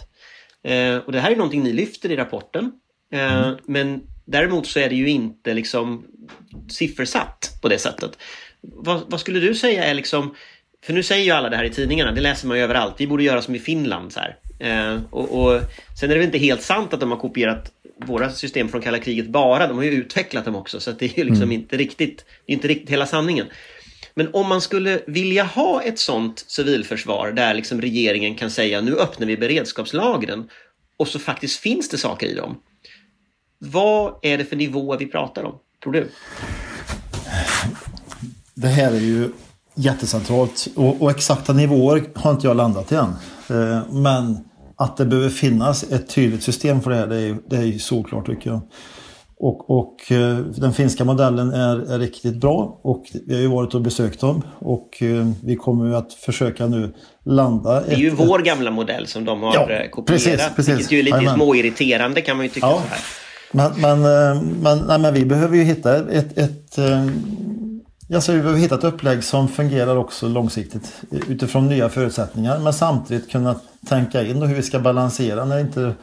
Eh, 0.63 0.97
och 0.97 1.11
det 1.11 1.19
här 1.19 1.31
är 1.31 1.35
någonting 1.35 1.63
ni 1.63 1.73
lyfter 1.73 2.11
i 2.11 2.15
rapporten. 2.15 2.71
Eh, 3.13 3.43
mm. 3.43 3.57
Men 3.65 4.01
däremot 4.31 4.67
så 4.67 4.79
är 4.79 4.89
det 4.89 4.95
ju 4.95 5.09
inte 5.09 5.53
liksom 5.53 6.05
siffersatt 6.69 7.59
på 7.61 7.69
det 7.69 7.79
sättet. 7.79 8.11
Vad, 8.61 9.03
vad, 9.07 9.19
skulle 9.19 9.39
du 9.39 9.55
säga 9.55 9.83
är 9.83 9.93
liksom, 9.93 10.35
för 10.83 10.93
nu 10.93 11.03
säger 11.03 11.25
ju 11.25 11.31
alla 11.31 11.49
det 11.49 11.55
här 11.55 11.63
i 11.63 11.69
tidningarna, 11.69 12.11
det 12.11 12.21
läser 12.21 12.47
man 12.47 12.57
ju 12.57 12.63
överallt, 12.63 12.95
vi 12.97 13.07
borde 13.07 13.23
göra 13.23 13.41
som 13.41 13.55
i 13.55 13.59
Finland. 13.59 14.13
Så 14.13 14.19
eh, 14.59 14.97
och, 15.09 15.41
och, 15.41 15.61
sen 15.99 16.09
är 16.09 16.13
det 16.13 16.19
väl 16.19 16.25
inte 16.25 16.37
helt 16.37 16.61
sant 16.61 16.93
att 16.93 16.99
de 16.99 17.11
har 17.11 17.17
kopierat 17.17 17.71
våra 18.05 18.29
system 18.29 18.69
från 18.69 18.81
kalla 18.81 18.99
kriget 18.99 19.27
bara, 19.27 19.67
de 19.67 19.77
har 19.77 19.83
ju 19.83 19.91
utvecklat 19.91 20.45
dem 20.45 20.55
också 20.55 20.79
så 20.79 20.91
det 20.91 21.05
är 21.05 21.17
ju 21.17 21.23
liksom 21.23 21.43
mm. 21.43 21.51
inte 21.51 21.77
riktigt, 21.77 22.25
inte 22.45 22.67
riktigt 22.67 22.89
hela 22.89 23.05
sanningen. 23.05 23.47
Men 24.13 24.33
om 24.33 24.47
man 24.47 24.61
skulle 24.61 25.01
vilja 25.07 25.43
ha 25.43 25.81
ett 25.81 25.99
sånt 25.99 26.45
civilförsvar 26.47 27.31
där 27.31 27.53
liksom 27.53 27.81
regeringen 27.81 28.35
kan 28.35 28.51
säga 28.51 28.81
nu 28.81 28.95
öppnar 28.95 29.27
vi 29.27 29.37
beredskapslagren 29.37 30.49
och 30.97 31.07
så 31.07 31.19
faktiskt 31.19 31.59
finns 31.59 31.89
det 31.89 31.97
saker 31.97 32.27
i 32.27 32.33
dem. 32.33 32.61
Vad 33.59 34.13
är 34.21 34.37
det 34.37 34.45
för 34.45 34.55
nivåer 34.55 34.97
vi 34.97 35.05
pratar 35.05 35.43
om, 35.43 35.55
tror 35.83 35.93
du? 35.93 36.09
Det 38.53 38.67
här 38.67 38.91
är 38.91 38.99
ju 38.99 39.29
jättecentralt 39.75 40.67
och, 40.75 41.01
och 41.01 41.11
exakta 41.11 41.53
nivåer 41.53 42.03
har 42.15 42.31
inte 42.31 42.47
jag 42.47 42.57
landat 42.57 42.91
i 42.91 42.95
än. 42.95 43.13
Eh, 43.49 43.81
men 43.91 44.37
att 44.75 44.97
det 44.97 45.05
behöver 45.05 45.29
finnas 45.29 45.83
ett 45.83 46.09
tydligt 46.09 46.43
system 46.43 46.81
för 46.81 46.91
det 46.91 46.97
här, 46.97 47.07
det 47.07 47.17
är, 47.17 47.37
det 47.49 47.57
är 47.57 47.63
ju 47.63 47.79
såklart 47.79 48.25
tycker 48.25 48.49
jag. 48.49 48.61
Och, 49.39 49.69
och 49.69 50.11
eh, 50.11 50.37
den 50.37 50.73
finska 50.73 51.05
modellen 51.05 51.53
är, 51.53 51.91
är, 51.91 51.99
riktigt 51.99 52.35
bra 52.35 52.79
och 52.83 53.05
vi 53.27 53.33
har 53.33 53.41
ju 53.41 53.47
varit 53.47 53.73
och 53.73 53.81
besökt 53.81 54.19
dem 54.19 54.41
och 54.59 55.03
eh, 55.03 55.27
vi 55.43 55.55
kommer 55.55 55.93
att 55.93 56.13
försöka 56.13 56.67
nu 56.67 56.93
landa... 57.25 57.81
Det 57.81 57.93
är 57.93 57.97
ju 57.97 58.09
vår 58.09 58.39
gamla 58.39 58.71
modell 58.71 59.07
som 59.07 59.25
de 59.25 59.43
har 59.43 59.53
ja, 59.53 59.89
kopierat. 59.91 60.05
Precis, 60.05 60.55
precis. 60.55 60.77
Vilket 60.77 60.91
ju 60.91 60.99
är 60.99 61.03
lite 61.03 61.17
Amen. 61.17 61.35
småirriterande 61.35 62.21
kan 62.21 62.37
man 62.37 62.45
ju 62.45 62.49
tycka 62.49 62.67
ja. 62.67 62.81
så 62.83 62.89
här. 62.89 62.99
Men, 63.51 63.71
men, 63.81 64.05
eh, 64.05 64.41
men, 64.41 64.77
nej, 64.87 64.99
men 64.99 65.13
vi 65.13 65.25
behöver 65.25 65.57
ju 65.57 65.63
hitta 65.63 66.11
ett, 66.11 66.37
ett 66.37 66.79
Alltså, 68.13 68.31
vi 68.31 68.39
behöver 68.39 68.59
hitta 68.59 68.75
ett 68.75 68.83
upplägg 68.83 69.23
som 69.23 69.47
fungerar 69.47 69.95
också 69.95 70.27
långsiktigt 70.27 71.01
utifrån 71.27 71.67
nya 71.67 71.89
förutsättningar 71.89 72.59
men 72.59 72.73
samtidigt 72.73 73.31
kunna 73.31 73.55
tänka 73.89 74.23
in 74.23 74.41
hur 74.41 74.55
vi 74.55 74.61
ska 74.61 74.79
balansera 74.79 75.45
när 75.45 75.59
inte 75.59 75.93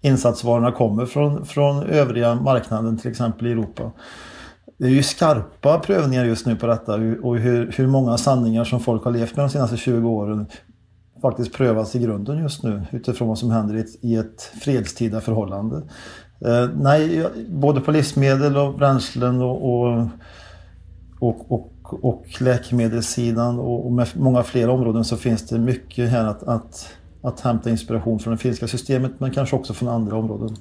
insatsvarorna 0.00 0.72
kommer 0.72 1.06
från, 1.06 1.46
från 1.46 1.82
övriga 1.82 2.34
marknaden, 2.34 2.98
till 2.98 3.10
exempel 3.10 3.46
i 3.46 3.52
Europa. 3.52 3.92
Det 4.78 4.84
är 4.84 4.90
ju 4.90 5.02
skarpa 5.02 5.78
prövningar 5.78 6.24
just 6.24 6.46
nu 6.46 6.56
på 6.56 6.66
detta 6.66 6.94
och 6.94 7.38
hur, 7.38 7.72
hur 7.76 7.86
många 7.86 8.18
sanningar 8.18 8.64
som 8.64 8.80
folk 8.80 9.04
har 9.04 9.12
levt 9.12 9.36
med 9.36 9.44
de 9.44 9.50
senaste 9.50 9.76
20 9.76 10.08
åren 10.08 10.46
faktiskt 11.22 11.52
prövas 11.52 11.94
i 11.94 11.98
grunden 11.98 12.38
just 12.38 12.62
nu 12.62 12.82
utifrån 12.90 13.28
vad 13.28 13.38
som 13.38 13.50
händer 13.50 13.76
i 13.76 13.80
ett, 13.80 14.04
i 14.04 14.16
ett 14.16 14.42
fredstida 14.42 15.20
förhållande. 15.20 15.82
Eh, 16.40 16.68
nej, 16.76 17.26
både 17.48 17.80
på 17.80 17.90
livsmedel 17.90 18.56
och 18.56 18.74
bränslen 18.74 19.40
och, 19.40 19.82
och, 19.82 20.08
och, 21.18 21.52
och, 21.52 22.04
och 22.04 22.26
läkemedelssidan 22.40 23.58
och, 23.58 23.92
med 23.92 24.08
många 24.14 24.42
fler 24.42 24.68
områden 24.68 25.04
så 25.04 25.16
finns 25.16 25.48
det 25.48 25.58
mycket 25.58 26.10
här 26.10 26.24
att, 26.24 26.42
att, 26.42 26.96
att 27.22 27.40
hämta 27.40 27.70
inspiration 27.70 28.18
från 28.18 28.32
det 28.32 28.38
finska 28.38 28.68
systemet 28.68 29.12
men 29.18 29.30
kanske 29.30 29.56
också 29.56 29.74
från 29.74 29.88
andra 29.88 30.16
områden. 30.16 30.56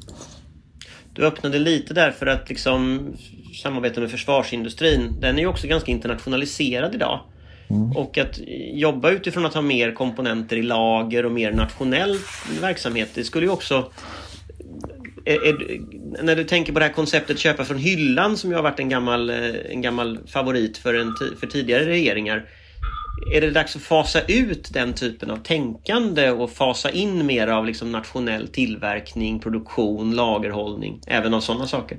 Du 1.14 1.26
öppnade 1.26 1.60
lite 1.60 1.94
där 1.94 2.12
för 2.12 2.26
att 2.26 2.50
liksom 2.50 3.00
samarbeta 3.64 4.02
med 4.02 4.12
försvarsindustrin. 4.12 5.16
Den 5.20 5.36
är 5.36 5.40
ju 5.40 5.48
också 5.48 5.68
ganska 5.68 5.92
internationaliserad 5.92 6.96
idag. 6.96 7.20
Mm. 7.70 7.92
Och 7.92 8.18
att 8.18 8.40
jobba 8.74 9.10
utifrån 9.10 9.46
att 9.46 9.54
ha 9.54 9.62
mer 9.62 9.92
komponenter 9.92 10.58
i 10.58 10.62
lager 10.62 11.26
och 11.26 11.32
mer 11.32 11.52
nationell 11.52 12.18
verksamhet. 12.62 13.10
Det 13.14 13.24
skulle 13.24 13.46
ju 13.46 13.52
också... 13.52 13.92
Är, 15.28 15.46
är, 15.46 15.82
när 16.24 16.36
du 16.36 16.44
tänker 16.44 16.74
på 16.74 16.80
det 16.80 16.86
här 16.86 16.94
konceptet 16.94 17.40
köpa 17.40 17.66
från 17.66 17.78
hyllan 17.78 18.38
som 18.38 18.50
ju 18.50 18.56
har 18.56 18.64
varit 18.64 18.80
en 18.80 18.90
gammal, 18.90 19.30
eh, 19.30 19.36
en 19.70 19.82
gammal 19.82 20.20
favorit 20.28 20.78
för, 20.78 20.94
en, 20.94 21.14
för 21.40 21.48
tidigare 21.48 21.86
regeringar. 21.86 22.50
Är 23.36 23.42
det 23.42 23.52
dags 23.52 23.76
att 23.76 23.82
fasa 23.82 24.22
ut 24.22 24.74
den 24.74 24.94
typen 24.94 25.32
av 25.32 25.38
tänkande 25.38 26.32
och 26.32 26.52
fasa 26.52 26.90
in 26.90 27.26
mer 27.26 27.48
av 27.48 27.66
liksom 27.66 27.92
nationell 27.92 28.48
tillverkning, 28.48 29.40
produktion, 29.40 30.16
lagerhållning, 30.16 31.02
även 31.08 31.34
av 31.34 31.42
sådana 31.42 31.68
saker? 31.68 31.98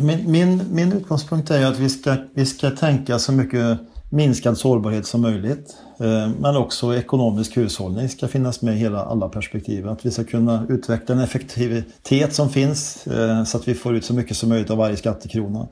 Min, 0.00 0.30
min, 0.30 0.62
min 0.70 0.92
utgångspunkt 0.92 1.50
är 1.50 1.66
att 1.66 1.78
vi 1.78 1.88
ska, 1.88 2.16
vi 2.34 2.46
ska 2.46 2.70
tänka 2.70 3.18
så 3.18 3.32
mycket 3.32 3.78
minskad 4.10 4.58
sårbarhet 4.58 5.06
som 5.06 5.20
möjligt. 5.20 5.76
Eh, 6.00 6.28
men 6.40 6.56
också 6.56 6.94
ekonomisk 6.94 7.56
hushållning 7.56 8.08
ska 8.08 8.28
finnas 8.28 8.62
med 8.62 8.74
i 8.74 8.78
hela 8.78 9.02
alla 9.02 9.28
perspektiv. 9.28 9.88
Att 9.88 10.06
vi 10.06 10.10
ska 10.10 10.24
kunna 10.24 10.66
utveckla 10.68 11.14
den 11.14 11.24
effektivitet 11.24 12.34
som 12.34 12.50
finns 12.50 13.06
eh, 13.06 13.44
så 13.44 13.56
att 13.56 13.68
vi 13.68 13.74
får 13.74 13.96
ut 13.96 14.04
så 14.04 14.14
mycket 14.14 14.36
som 14.36 14.48
möjligt 14.48 14.70
av 14.70 14.78
varje 14.78 14.96
skattekrona. 14.96 15.66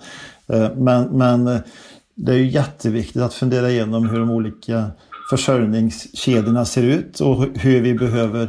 Eh, 0.46 0.70
men, 0.76 1.04
men 1.04 1.44
det 2.14 2.32
är 2.32 2.36
ju 2.36 2.50
jätteviktigt 2.50 3.22
att 3.22 3.34
fundera 3.34 3.70
igenom 3.70 4.08
hur 4.08 4.18
de 4.18 4.30
olika 4.30 4.90
försörjningskedjorna 5.30 6.64
ser 6.64 6.82
ut 6.82 7.20
och 7.20 7.44
hur 7.54 7.80
vi 7.80 7.94
behöver 7.94 8.48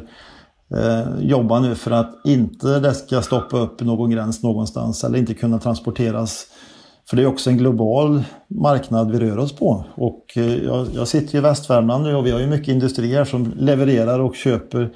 jobba 1.20 1.60
nu 1.60 1.76
för 1.76 1.92
att 1.92 2.22
inte 2.24 2.80
det 2.80 2.94
ska 2.94 3.22
stoppa 3.22 3.58
upp 3.58 3.82
någon 3.82 4.10
gräns 4.10 4.44
någonstans 4.44 5.04
eller 5.04 5.20
inte 5.20 5.34
kunna 5.34 5.60
transporteras 5.60 6.48
för 7.10 7.18
det 7.18 7.24
är 7.24 7.28
också 7.28 7.50
en 7.50 7.58
global 7.58 8.24
marknad 8.48 9.12
vi 9.12 9.20
rör 9.20 9.38
oss 9.38 9.56
på. 9.56 9.86
Och 9.96 10.26
eh, 10.36 10.64
jag, 10.64 10.88
jag 10.94 11.08
sitter 11.08 11.38
i 11.38 11.42
Västvärmland 11.42 12.04
nu 12.04 12.16
och 12.16 12.26
vi 12.26 12.32
har 12.32 12.40
ju 12.40 12.48
mycket 12.48 12.68
industrier 12.68 13.26
som 13.26 13.54
levererar 13.58 14.20
och 14.20 14.36
köper 14.36 14.94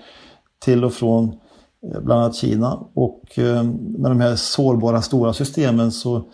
till 0.60 0.84
och 0.84 0.94
från 0.94 1.26
eh, 1.94 2.02
bland 2.02 2.22
annat 2.22 2.36
Kina. 2.36 2.80
Och 2.94 3.40
eh, 3.40 3.64
med 3.64 4.12
de 4.12 4.20
här 4.20 4.36
sårbara 4.36 5.02
stora 5.02 5.34
systemen 5.34 5.92
så, 5.92 6.26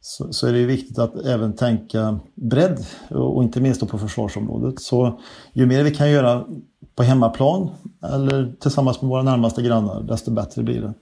så, 0.00 0.32
så 0.32 0.46
är 0.46 0.52
det 0.52 0.64
viktigt 0.64 0.98
att 0.98 1.26
även 1.26 1.52
tänka 1.52 2.20
bredd 2.34 2.86
och 3.10 3.42
inte 3.42 3.60
minst 3.60 3.88
på 3.88 3.98
försvarsområdet. 3.98 4.80
Så 4.80 5.20
ju 5.52 5.66
mer 5.66 5.84
vi 5.84 5.94
kan 5.94 6.10
göra 6.10 6.44
på 6.94 7.02
hemmaplan 7.02 7.70
eller 8.02 8.52
tillsammans 8.60 9.02
med 9.02 9.08
våra 9.08 9.22
närmaste 9.22 9.62
grannar, 9.62 10.02
desto 10.02 10.30
bättre 10.30 10.62
blir 10.62 10.80
det. 10.80 10.94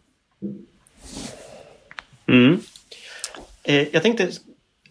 Mm. 2.32 2.60
Eh, 3.66 3.87
jag 3.92 4.02
tänkte, 4.02 4.31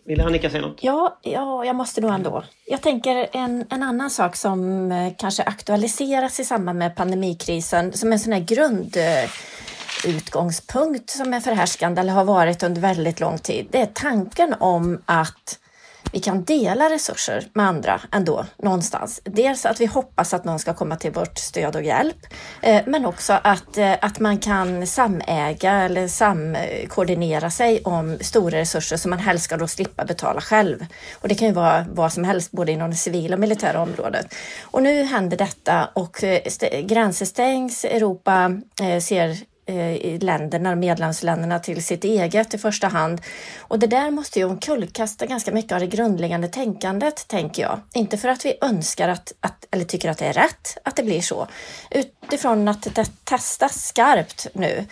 vill 0.06 0.22
Annika 0.22 0.50
säga 0.50 0.62
något? 0.62 0.84
Ja, 0.84 1.20
ja, 1.22 1.66
jag 1.66 1.76
måste 1.76 2.02
nog 2.02 2.12
ändå. 2.12 2.44
Jag 2.68 2.82
tänker 2.82 3.28
en, 3.32 3.66
en 3.70 3.84
annan 3.84 4.10
sak 4.10 4.36
som 4.36 4.92
eh, 4.92 5.14
kanske 5.18 5.44
aktualiseras 5.44 6.40
i 6.40 6.46
samband 6.46 6.80
med 6.80 6.96
pandemikrisen 6.96 7.94
som 7.94 8.12
en 8.12 8.20
sån 8.20 8.34
här 8.34 8.40
grundutgångspunkt 10.04 11.10
som 11.10 11.34
är 11.34 11.40
förhärskande 11.40 12.02
eller 12.02 12.14
har 12.14 12.26
varit 12.26 12.64
under 12.64 12.82
väldigt 12.82 13.20
lång 13.20 13.38
tid. 13.38 13.68
Det 13.72 13.82
är 13.82 13.90
tanken 13.94 14.54
om 14.60 15.02
att 15.06 15.60
vi 16.12 16.20
kan 16.20 16.44
dela 16.44 16.90
resurser 16.90 17.48
med 17.54 17.66
andra 17.66 18.02
ändå 18.12 18.46
någonstans. 18.58 19.22
Dels 19.24 19.66
att 19.66 19.82
vi 19.82 19.86
hoppas 19.86 20.34
att 20.34 20.46
någon 20.46 20.60
ska 20.60 20.74
komma 20.74 20.96
till 20.96 21.12
vårt 21.12 21.38
stöd 21.38 21.76
och 21.76 21.84
hjälp, 21.84 22.18
eh, 22.62 22.82
men 22.86 23.06
också 23.06 23.40
att, 23.44 23.78
eh, 23.78 23.94
att 24.02 24.20
man 24.20 24.38
kan 24.38 24.88
samäga 24.88 25.72
eller 25.72 26.08
samkoordinera 26.08 27.50
sig 27.50 27.82
om 27.84 28.18
stora 28.22 28.58
resurser 28.58 28.98
som 28.98 29.10
man 29.10 29.20
helst 29.20 29.46
ska 29.46 29.58
då 29.58 29.68
slippa 29.68 30.06
betala 30.06 30.42
själv. 30.42 30.86
Och 31.14 31.28
det 31.28 31.36
kan 31.36 31.48
ju 31.48 31.54
vara 31.54 31.86
vad 31.90 32.14
som 32.14 32.24
helst, 32.24 32.52
både 32.52 32.72
inom 32.72 32.90
det 32.90 32.96
civila 32.96 33.36
och 33.36 33.40
militära 33.40 33.82
området. 33.82 34.36
Och 34.62 34.84
nu 34.84 35.04
händer 35.04 35.38
detta 35.38 35.90
och 35.94 36.24
eh, 36.24 36.82
gränser 36.82 37.26
stängs, 37.26 37.86
Europa 37.86 38.52
ser 39.02 39.55
Eh, 39.68 40.20
länderna, 40.20 40.76
medlemsländerna 40.76 41.60
till 41.60 41.86
sitt 41.86 42.04
eget 42.04 42.54
i 42.54 42.58
första 42.58 42.88
hand. 42.88 43.22
Och 43.60 43.80
det 43.80 43.88
där 43.88 44.12
måste 44.12 44.40
ju 44.40 44.46
omkullkasta 44.46 45.26
ganska 45.26 45.52
mycket 45.52 45.72
av 45.72 45.80
det 45.80 45.88
grundläggande 45.88 46.48
tänkandet, 46.48 47.28
tänker 47.28 47.62
jag. 47.62 47.80
Inte 47.94 48.18
för 48.18 48.28
att 48.28 48.46
vi 48.46 48.58
önskar 48.62 49.10
att, 49.10 49.34
att, 49.40 49.68
eller 49.72 49.86
tycker 49.86 50.10
att 50.10 50.18
det 50.18 50.26
är 50.26 50.34
rätt 50.34 50.78
att 50.84 50.96
det 50.96 51.04
blir 51.04 51.22
så, 51.22 51.48
utifrån 51.92 52.68
att 52.68 52.96
det 52.96 53.10
testas 53.24 53.88
skarpt 53.88 54.48
nu. 54.54 54.86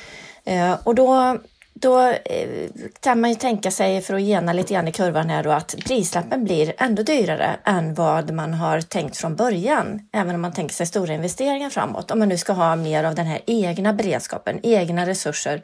Eh, 0.45 0.77
och 0.83 0.95
då 0.95 1.38
då 1.73 1.99
eh, 2.09 2.69
kan 2.99 3.21
man 3.21 3.29
ju 3.29 3.36
tänka 3.36 3.71
sig, 3.71 4.01
för 4.01 4.13
att 4.13 4.21
gena 4.21 4.53
lite 4.53 4.73
grann 4.73 4.88
i 4.88 4.91
kurvan 4.91 5.29
här 5.29 5.43
då, 5.43 5.51
att 5.51 5.75
prislappen 5.86 6.43
blir 6.43 6.73
ändå 6.77 7.03
dyrare 7.03 7.55
än 7.63 7.93
vad 7.93 8.31
man 8.31 8.53
har 8.53 8.81
tänkt 8.81 9.17
från 9.17 9.36
början. 9.36 10.07
Även 10.12 10.36
om 10.36 10.41
man 10.41 10.53
tänker 10.53 10.75
sig 10.75 10.86
stora 10.86 11.13
investeringar 11.13 11.69
framåt. 11.69 12.12
Om 12.12 12.19
man 12.19 12.29
nu 12.29 12.38
ska 12.38 12.53
ha 12.53 12.75
mer 12.75 13.03
av 13.03 13.15
den 13.15 13.25
här 13.25 13.41
egna 13.45 13.93
beredskapen, 13.93 14.59
egna 14.63 15.05
resurser 15.05 15.62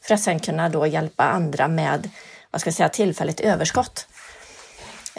för 0.00 0.14
att 0.14 0.20
sen 0.20 0.40
kunna 0.40 0.68
då 0.68 0.86
hjälpa 0.86 1.24
andra 1.24 1.68
med, 1.68 2.10
vad 2.50 2.60
ska 2.60 2.68
jag 2.68 2.74
säga, 2.74 2.88
tillfälligt 2.88 3.40
överskott. 3.40 4.06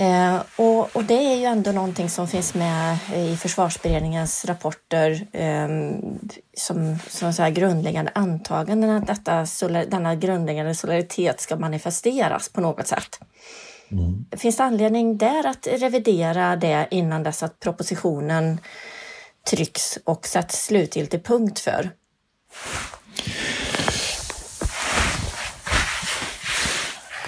Eh, 0.01 0.41
och, 0.55 0.95
och, 0.95 1.03
det 1.03 1.33
är 1.33 1.35
ju 1.35 1.45
ändå 1.45 1.71
någonting 1.71 2.09
som 2.09 2.27
finns 2.27 2.53
med 2.53 2.97
i 3.15 3.37
försvarsberedningens 3.37 4.45
rapporter 4.45 5.27
eh, 5.31 5.67
som, 6.57 6.99
som 7.07 7.33
så 7.33 7.41
här 7.41 7.49
grundläggande 7.49 8.11
antaganden 8.15 8.89
att 8.89 9.07
detta, 9.07 9.45
denna 9.85 10.15
grundläggande 10.15 10.75
solidaritet 10.75 11.41
ska 11.41 11.55
manifesteras 11.55 12.49
på 12.49 12.61
något 12.61 12.87
sätt. 12.87 13.19
Mm. 13.91 14.25
Finns 14.31 14.57
det 14.57 14.63
anledning 14.63 15.17
där 15.17 15.47
att 15.47 15.67
revidera 15.67 16.55
det 16.55 16.87
innan 16.91 17.23
dess 17.23 17.43
att 17.43 17.59
propositionen 17.59 18.59
trycks 19.49 19.97
och 20.03 20.27
sätts 20.27 20.65
slutgiltig 20.65 21.23
punkt 21.23 21.59
för? 21.59 21.89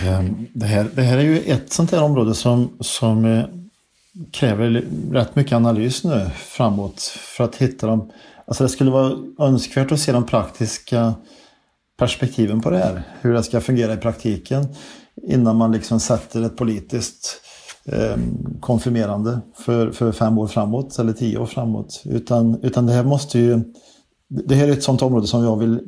Ehm, 0.07 0.47
det 0.53 0.65
här, 0.65 0.89
det 0.95 1.01
här 1.01 1.17
är 1.17 1.21
ju 1.21 1.39
ett 1.39 1.73
sånt 1.73 1.91
här 1.91 2.03
område 2.03 2.35
som, 2.35 2.69
som 2.79 3.25
eh, 3.25 3.45
kräver 4.31 4.85
rätt 5.11 5.35
mycket 5.35 5.53
analys 5.53 6.03
nu 6.03 6.29
framåt 6.35 7.01
för 7.01 7.43
att 7.43 7.55
hitta 7.55 7.87
dem. 7.87 8.11
Alltså 8.45 8.63
det 8.63 8.69
skulle 8.69 8.91
vara 8.91 9.17
önskvärt 9.39 9.91
att 9.91 9.99
se 9.99 10.11
de 10.11 10.25
praktiska 10.25 11.13
perspektiven 11.97 12.61
på 12.61 12.69
det 12.69 12.77
här. 12.77 13.03
Hur 13.21 13.33
det 13.33 13.43
ska 13.43 13.61
fungera 13.61 13.93
i 13.93 13.97
praktiken 13.97 14.67
innan 15.27 15.55
man 15.55 15.71
liksom 15.71 15.99
sätter 15.99 16.43
ett 16.43 16.57
politiskt 16.57 17.41
eh, 17.85 18.17
konfirmerande 18.59 19.39
för, 19.55 19.91
för 19.91 20.11
fem 20.11 20.37
år 20.37 20.47
framåt 20.47 20.99
eller 20.99 21.13
tio 21.13 21.37
år 21.37 21.45
framåt. 21.45 22.01
Utan, 22.05 22.59
utan 22.61 22.85
det 22.85 22.93
här 22.93 23.03
måste 23.03 23.39
ju... 23.39 23.59
Det 24.27 24.55
här 24.55 24.67
är 24.67 24.71
ett 24.71 24.83
sånt 24.83 25.01
område 25.01 25.27
som 25.27 25.43
jag 25.43 25.57
vill 25.57 25.79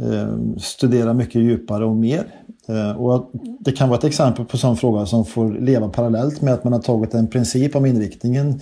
eh, 0.00 0.56
studera 0.58 1.14
mycket 1.14 1.42
djupare 1.42 1.84
och 1.84 1.96
mer 1.96 2.34
Eh, 2.70 2.90
och 2.90 3.30
det 3.60 3.72
kan 3.72 3.88
vara 3.88 3.98
ett 3.98 4.04
exempel 4.04 4.44
på 4.44 4.56
en 4.56 4.58
sån 4.58 4.76
fråga 4.76 5.06
som 5.06 5.24
får 5.24 5.52
leva 5.52 5.88
parallellt 5.88 6.40
med 6.42 6.54
att 6.54 6.64
man 6.64 6.72
har 6.72 6.80
tagit 6.80 7.14
en 7.14 7.26
princip 7.26 7.76
om 7.76 7.86
inriktningen 7.86 8.60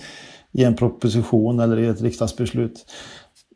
i 0.51 0.63
en 0.63 0.75
proposition 0.75 1.59
eller 1.59 1.79
i 1.79 1.87
ett 1.87 2.01
riksdagsbeslut. 2.01 2.85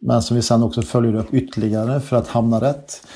Men 0.02 0.22
som 0.22 0.36
vi 0.36 0.42
sen 0.42 0.64
också 0.64 0.82
följer 0.82 1.16
upp 1.16 1.34
ytterligare 1.34 2.00
för 2.00 2.18
att 2.18 2.28
hamna 2.28 2.62
rätt. 2.62 3.08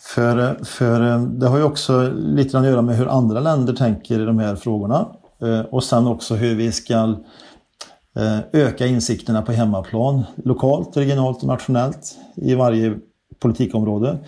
För, 0.00 0.64
för 0.64 1.12
eh, 1.12 1.22
det 1.22 1.46
har 1.46 1.58
ju 1.58 1.64
också 1.64 2.12
lite 2.14 2.52
grann 2.52 2.64
att 2.64 2.70
göra 2.70 2.82
med 2.82 2.96
hur 2.96 3.08
andra 3.08 3.40
länder 3.40 3.72
tänker 3.72 4.20
i 4.20 4.24
de 4.24 4.38
här 4.38 4.56
frågorna. 4.56 5.08
Eh, 5.42 5.60
och 5.60 5.84
sen 5.84 6.06
också 6.06 6.34
hur 6.34 6.54
vi 6.54 6.72
ska 6.72 7.14
öka 8.52 8.86
insikterna 8.86 9.42
på 9.42 9.52
hemmaplan, 9.52 10.24
lokalt, 10.44 10.96
regionalt 10.96 11.42
och 11.42 11.48
nationellt 11.48 12.16
i 12.34 12.54
varje 12.54 12.98
politikområde. 13.40 14.18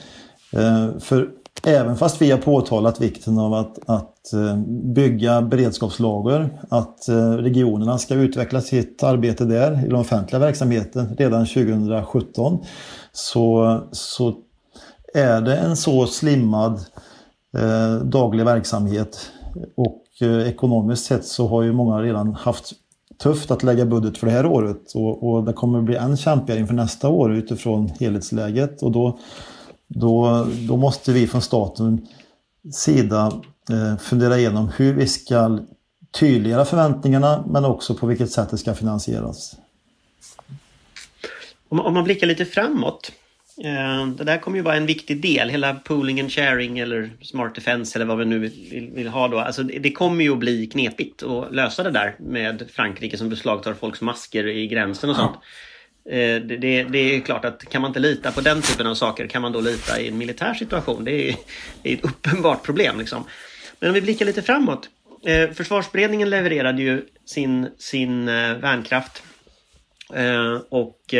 För 1.00 1.28
Även 1.62 1.96
fast 1.96 2.22
vi 2.22 2.30
har 2.30 2.38
påtalat 2.38 3.00
vikten 3.00 3.38
av 3.38 3.54
att, 3.54 3.78
att 3.86 4.32
eh, 4.32 4.56
bygga 4.94 5.42
beredskapslager, 5.42 6.60
att 6.68 7.08
eh, 7.08 7.30
regionerna 7.30 7.98
ska 7.98 8.14
utveckla 8.14 8.60
sitt 8.60 9.02
arbete 9.02 9.44
där 9.44 9.84
i 9.84 9.88
den 9.88 9.96
offentliga 9.96 10.40
verksamheten 10.40 11.16
redan 11.18 11.46
2017, 11.46 12.58
så, 13.12 13.78
så 13.92 14.34
är 15.14 15.40
det 15.40 15.56
en 15.56 15.76
så 15.76 16.06
slimmad 16.06 16.80
eh, 17.56 17.94
daglig 17.94 18.44
verksamhet. 18.44 19.30
Och 19.76 20.02
eh, 20.20 20.48
ekonomiskt 20.48 21.04
sett 21.04 21.24
så 21.24 21.48
har 21.48 21.62
ju 21.62 21.72
många 21.72 22.02
redan 22.02 22.34
haft 22.34 22.72
tufft 23.22 23.50
att 23.50 23.62
lägga 23.62 23.86
budget 23.86 24.18
för 24.18 24.26
det 24.26 24.32
här 24.32 24.46
året. 24.46 24.92
Och, 24.94 25.30
och 25.30 25.44
det 25.44 25.52
kommer 25.52 25.82
bli 25.82 25.96
än 25.96 26.16
kämpigare 26.16 26.60
inför 26.60 26.74
nästa 26.74 27.08
år 27.08 27.32
utifrån 27.34 27.90
helhetsläget. 28.00 28.82
Och 28.82 28.92
då, 28.92 29.18
då, 29.94 30.46
då 30.68 30.76
måste 30.76 31.12
vi 31.12 31.26
från 31.26 31.42
statens 31.42 32.00
sida 32.72 33.32
eh, 33.70 33.98
fundera 33.98 34.38
igenom 34.38 34.70
hur 34.76 34.94
vi 34.94 35.06
ska 35.06 35.58
tydliggöra 36.10 36.64
förväntningarna 36.64 37.44
men 37.48 37.64
också 37.64 37.94
på 37.94 38.06
vilket 38.06 38.30
sätt 38.30 38.50
det 38.50 38.58
ska 38.58 38.74
finansieras. 38.74 39.56
Om, 41.68 41.94
man 41.94 42.04
blickar 42.04 42.26
lite 42.26 42.44
framåt. 42.44 43.12
Eh, 43.64 44.06
det 44.06 44.24
där 44.24 44.38
kommer 44.38 44.56
ju 44.56 44.62
vara 44.62 44.76
en 44.76 44.86
viktig 44.86 45.22
del, 45.22 45.48
hela 45.48 45.74
pooling 45.74 46.20
and 46.20 46.32
sharing 46.32 46.78
eller 46.78 47.10
smart 47.22 47.54
defense 47.54 47.98
eller 47.98 48.06
vad 48.06 48.18
vi 48.18 48.24
nu 48.24 48.38
vill, 48.38 48.90
vill 48.94 49.08
ha 49.08 49.28
då. 49.28 49.38
Alltså 49.38 49.62
det 49.62 49.92
kommer 49.92 50.24
ju 50.24 50.32
att 50.32 50.38
bli 50.38 50.66
knepigt 50.66 51.22
att 51.22 51.54
lösa 51.54 51.82
det 51.82 51.90
där 51.90 52.16
med 52.18 52.70
Frankrike 52.72 53.18
som 53.18 53.28
beslagtar 53.28 53.74
folks 53.74 54.00
masker 54.00 54.46
i 54.46 54.66
gränsen 54.66 55.10
och 55.10 55.16
sånt. 55.16 55.34
Eh, 55.34 55.40
Eh, 56.08 56.40
det, 56.42 56.56
det, 56.56 56.82
det, 56.82 56.98
är 56.98 57.20
klart 57.20 57.44
att 57.44 57.70
kan 57.70 57.82
man 57.82 57.88
inte 57.88 58.00
lita 58.00 58.32
på 58.32 58.40
den 58.40 58.62
typen 58.62 58.86
av 58.86 58.94
saker 58.94 59.26
kan 59.26 59.42
man 59.42 59.52
då 59.52 59.60
lita 59.60 60.00
i 60.00 60.08
en 60.08 60.18
militär 60.18 60.54
situation? 60.54 61.04
Det 61.04 61.30
är, 61.30 61.36
det 61.82 61.92
är 61.92 61.96
ett 61.96 62.04
uppenbart 62.04 62.62
problem. 62.62 62.98
Liksom. 62.98 63.24
Men 63.80 63.90
om 63.90 63.94
vi 63.94 64.00
blickar 64.00 64.26
lite 64.26 64.42
framåt. 64.42 64.88
Eh, 65.26 65.50
försvarsberedningen 65.50 66.30
levererade 66.30 66.82
ju 66.82 67.06
sin, 67.24 67.68
sin 67.78 68.28
eh, 68.28 68.54
värnkraft 68.54 69.22
och 70.68 71.14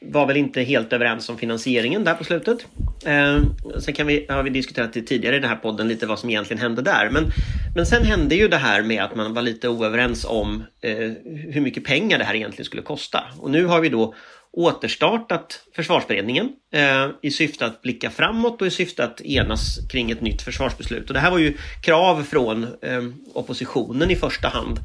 var 0.00 0.26
väl 0.26 0.36
inte 0.36 0.62
helt 0.62 0.92
överens 0.92 1.28
om 1.28 1.38
finansieringen 1.38 2.04
där 2.04 2.14
på 2.14 2.24
slutet. 2.24 2.66
Eh, 3.04 3.42
sen 3.78 3.94
kan 3.94 4.06
vi, 4.06 4.26
har 4.28 4.42
vi 4.42 4.50
diskuterat 4.50 4.92
det 4.92 5.02
tidigare 5.02 5.36
i 5.36 5.38
den 5.38 5.48
här 5.48 5.56
podden 5.56 5.88
lite 5.88 6.06
vad 6.06 6.18
som 6.18 6.30
egentligen 6.30 6.62
hände 6.62 6.82
där. 6.82 7.10
Men, 7.10 7.24
men 7.74 7.86
sen 7.86 8.04
hände 8.04 8.34
ju 8.34 8.48
det 8.48 8.56
här 8.56 8.82
med 8.82 9.04
att 9.04 9.16
man 9.16 9.34
var 9.34 9.42
lite 9.42 9.68
oöverens 9.68 10.24
om 10.24 10.64
eh, 10.80 11.10
hur 11.24 11.60
mycket 11.60 11.84
pengar 11.84 12.18
det 12.18 12.24
här 12.24 12.34
egentligen 12.34 12.64
skulle 12.64 12.82
kosta. 12.82 13.24
Och 13.38 13.50
nu 13.50 13.64
har 13.64 13.80
vi 13.80 13.88
då 13.88 14.14
återstartat 14.52 15.62
försvarsberedningen 15.76 16.52
eh, 16.72 17.08
i 17.22 17.30
syfte 17.30 17.66
att 17.66 17.82
blicka 17.82 18.10
framåt 18.10 18.60
och 18.60 18.66
i 18.66 18.70
syfte 18.70 19.04
att 19.04 19.20
enas 19.20 19.78
kring 19.90 20.10
ett 20.10 20.20
nytt 20.20 20.42
försvarsbeslut. 20.42 21.08
Och 21.08 21.14
det 21.14 21.20
här 21.20 21.30
var 21.30 21.38
ju 21.38 21.56
krav 21.82 22.22
från 22.22 22.64
eh, 22.82 23.02
oppositionen 23.32 24.10
i 24.10 24.16
första 24.16 24.48
hand 24.48 24.78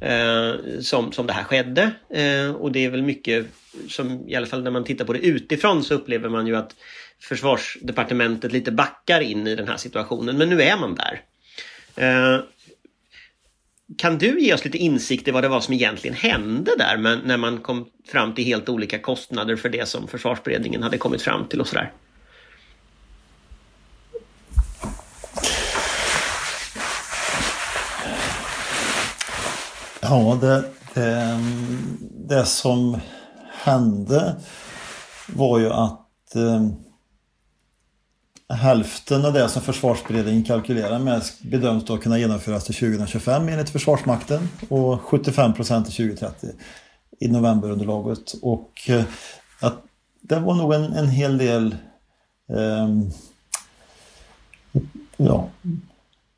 eh, 0.00 0.80
som, 0.80 1.12
som 1.12 1.26
det 1.26 1.32
här 1.32 1.44
skedde. 1.44 1.90
Eh, 2.10 2.50
och 2.50 2.72
det 2.72 2.84
är 2.84 2.90
väl 2.90 3.02
mycket 3.02 3.46
som 3.88 4.28
i 4.28 4.34
alla 4.34 4.46
fall 4.46 4.62
när 4.62 4.70
man 4.70 4.84
tittar 4.84 5.04
på 5.04 5.12
det 5.12 5.26
utifrån 5.26 5.84
så 5.84 5.94
upplever 5.94 6.28
man 6.28 6.46
ju 6.46 6.56
att 6.56 6.74
försvarsdepartementet 7.20 8.52
lite 8.52 8.72
backar 8.72 9.20
in 9.20 9.46
i 9.46 9.54
den 9.54 9.68
här 9.68 9.76
situationen. 9.76 10.38
Men 10.38 10.48
nu 10.48 10.62
är 10.62 10.76
man 10.76 10.94
där. 10.94 11.20
Eh, 11.96 12.40
kan 13.96 14.18
du 14.18 14.40
ge 14.40 14.54
oss 14.54 14.64
lite 14.64 14.78
insikt 14.78 15.28
i 15.28 15.30
vad 15.30 15.44
det 15.44 15.48
var 15.48 15.60
som 15.60 15.74
egentligen 15.74 16.16
hände 16.16 16.72
där 16.78 16.96
men 16.96 17.18
när 17.18 17.36
man 17.36 17.58
kom 17.58 17.88
fram 18.08 18.34
till 18.34 18.44
helt 18.44 18.68
olika 18.68 18.98
kostnader 18.98 19.56
för 19.56 19.68
det 19.68 19.88
som 19.88 20.08
försvarsberedningen 20.08 20.82
hade 20.82 20.98
kommit 20.98 21.22
fram 21.22 21.48
till 21.48 21.60
och 21.60 21.68
sådär? 21.68 21.92
Ja, 30.10 30.38
det, 30.40 30.64
det, 30.94 31.38
det 32.28 32.44
som 32.44 33.00
hände 33.64 34.36
var 35.34 35.58
ju 35.58 35.70
att 35.70 36.34
eh, 36.34 36.68
hälften 38.56 39.24
av 39.24 39.32
det 39.32 39.48
som 39.48 39.62
försvarsberedningen 39.62 40.44
kalkylerar 40.44 40.98
med 40.98 41.22
bedöms 41.42 41.84
då 41.84 41.98
kunna 41.98 42.18
genomföras 42.18 42.64
till 42.64 42.74
2025 42.74 43.48
enligt 43.48 43.70
Försvarsmakten 43.70 44.48
och 44.68 45.00
75 45.00 45.54
procent 45.54 45.86
till 45.86 46.08
2030 46.10 46.48
i 47.20 47.28
novemberunderlaget. 47.28 48.34
Och 48.42 48.72
eh, 48.88 49.04
att 49.60 49.84
det 50.22 50.40
var 50.40 50.54
nog 50.54 50.74
en, 50.74 50.92
en 50.92 51.08
hel 51.08 51.38
del 51.38 51.76
eh, 52.50 52.88
ja, 55.16 55.48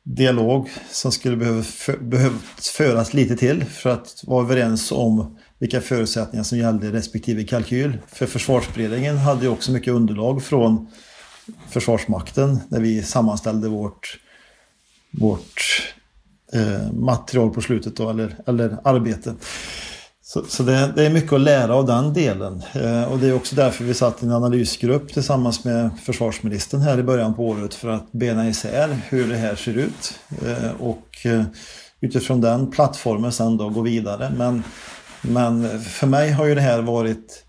dialog 0.03 0.69
som 0.91 1.11
skulle 1.11 1.37
behöva 1.37 1.63
för, 1.63 1.97
behövt 1.97 2.65
föras 2.65 3.13
lite 3.13 3.35
till 3.35 3.65
för 3.65 3.89
att 3.89 4.23
vara 4.27 4.45
överens 4.45 4.91
om 4.91 5.37
vilka 5.59 5.81
förutsättningar 5.81 6.43
som 6.43 6.57
gällde 6.57 6.87
i 6.87 6.91
respektive 6.91 7.43
kalkyl. 7.43 7.97
För 8.07 8.25
försvarsberedningen 8.25 9.17
hade 9.17 9.41
ju 9.41 9.47
också 9.47 9.71
mycket 9.71 9.93
underlag 9.93 10.43
från 10.43 10.87
Försvarsmakten 11.69 12.59
när 12.69 12.79
vi 12.79 13.03
sammanställde 13.03 13.69
vårt, 13.69 14.19
vårt 15.11 15.83
eh, 16.53 16.91
material 16.93 17.49
på 17.49 17.61
slutet 17.61 17.95
då, 17.95 18.09
eller, 18.09 18.35
eller 18.47 18.77
arbete. 18.83 19.35
Så, 20.33 20.43
så 20.47 20.63
det, 20.63 20.93
det, 20.95 21.05
är 21.05 21.09
mycket 21.09 21.33
att 21.33 21.41
lära 21.41 21.75
av 21.75 21.85
den 21.85 22.13
delen. 22.13 22.63
Eh, 22.73 23.03
och 23.03 23.19
det 23.19 23.27
är 23.27 23.33
också 23.33 23.55
därför 23.55 23.83
vi 23.83 23.93
satt 23.93 24.23
i 24.23 24.25
en 24.25 24.31
analysgrupp 24.31 25.13
tillsammans 25.13 25.65
med 25.65 25.89
försvarsministern 26.03 26.81
här 26.81 26.99
i 26.99 27.03
början 27.03 27.33
på 27.33 27.47
året 27.47 27.73
för 27.73 27.89
att 27.89 28.11
bena 28.11 28.49
isär 28.49 28.97
hur 29.09 29.29
det 29.29 29.35
här 29.35 29.55
ser 29.55 29.77
ut. 29.77 30.19
Eh, 30.45 30.71
och 30.81 31.25
eh, 31.25 31.43
utifrån 32.01 32.41
den 32.41 32.71
plattformen 32.71 33.31
sen 33.31 33.57
då 33.57 33.69
gå 33.69 33.81
vidare. 33.81 34.33
Men, 34.37 34.63
men 35.21 35.79
för 35.81 36.07
mig 36.07 36.31
har 36.31 36.45
ju 36.45 36.55
det 36.55 36.61
här 36.61 36.81
varit 36.81 37.45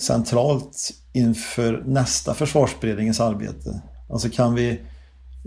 centralt 0.00 0.90
inför 1.12 1.82
nästa 1.86 2.34
försvarsberedningens 2.34 3.20
arbete. 3.20 3.82
Alltså 4.10 4.28
kan 4.28 4.54
vi, 4.54 4.80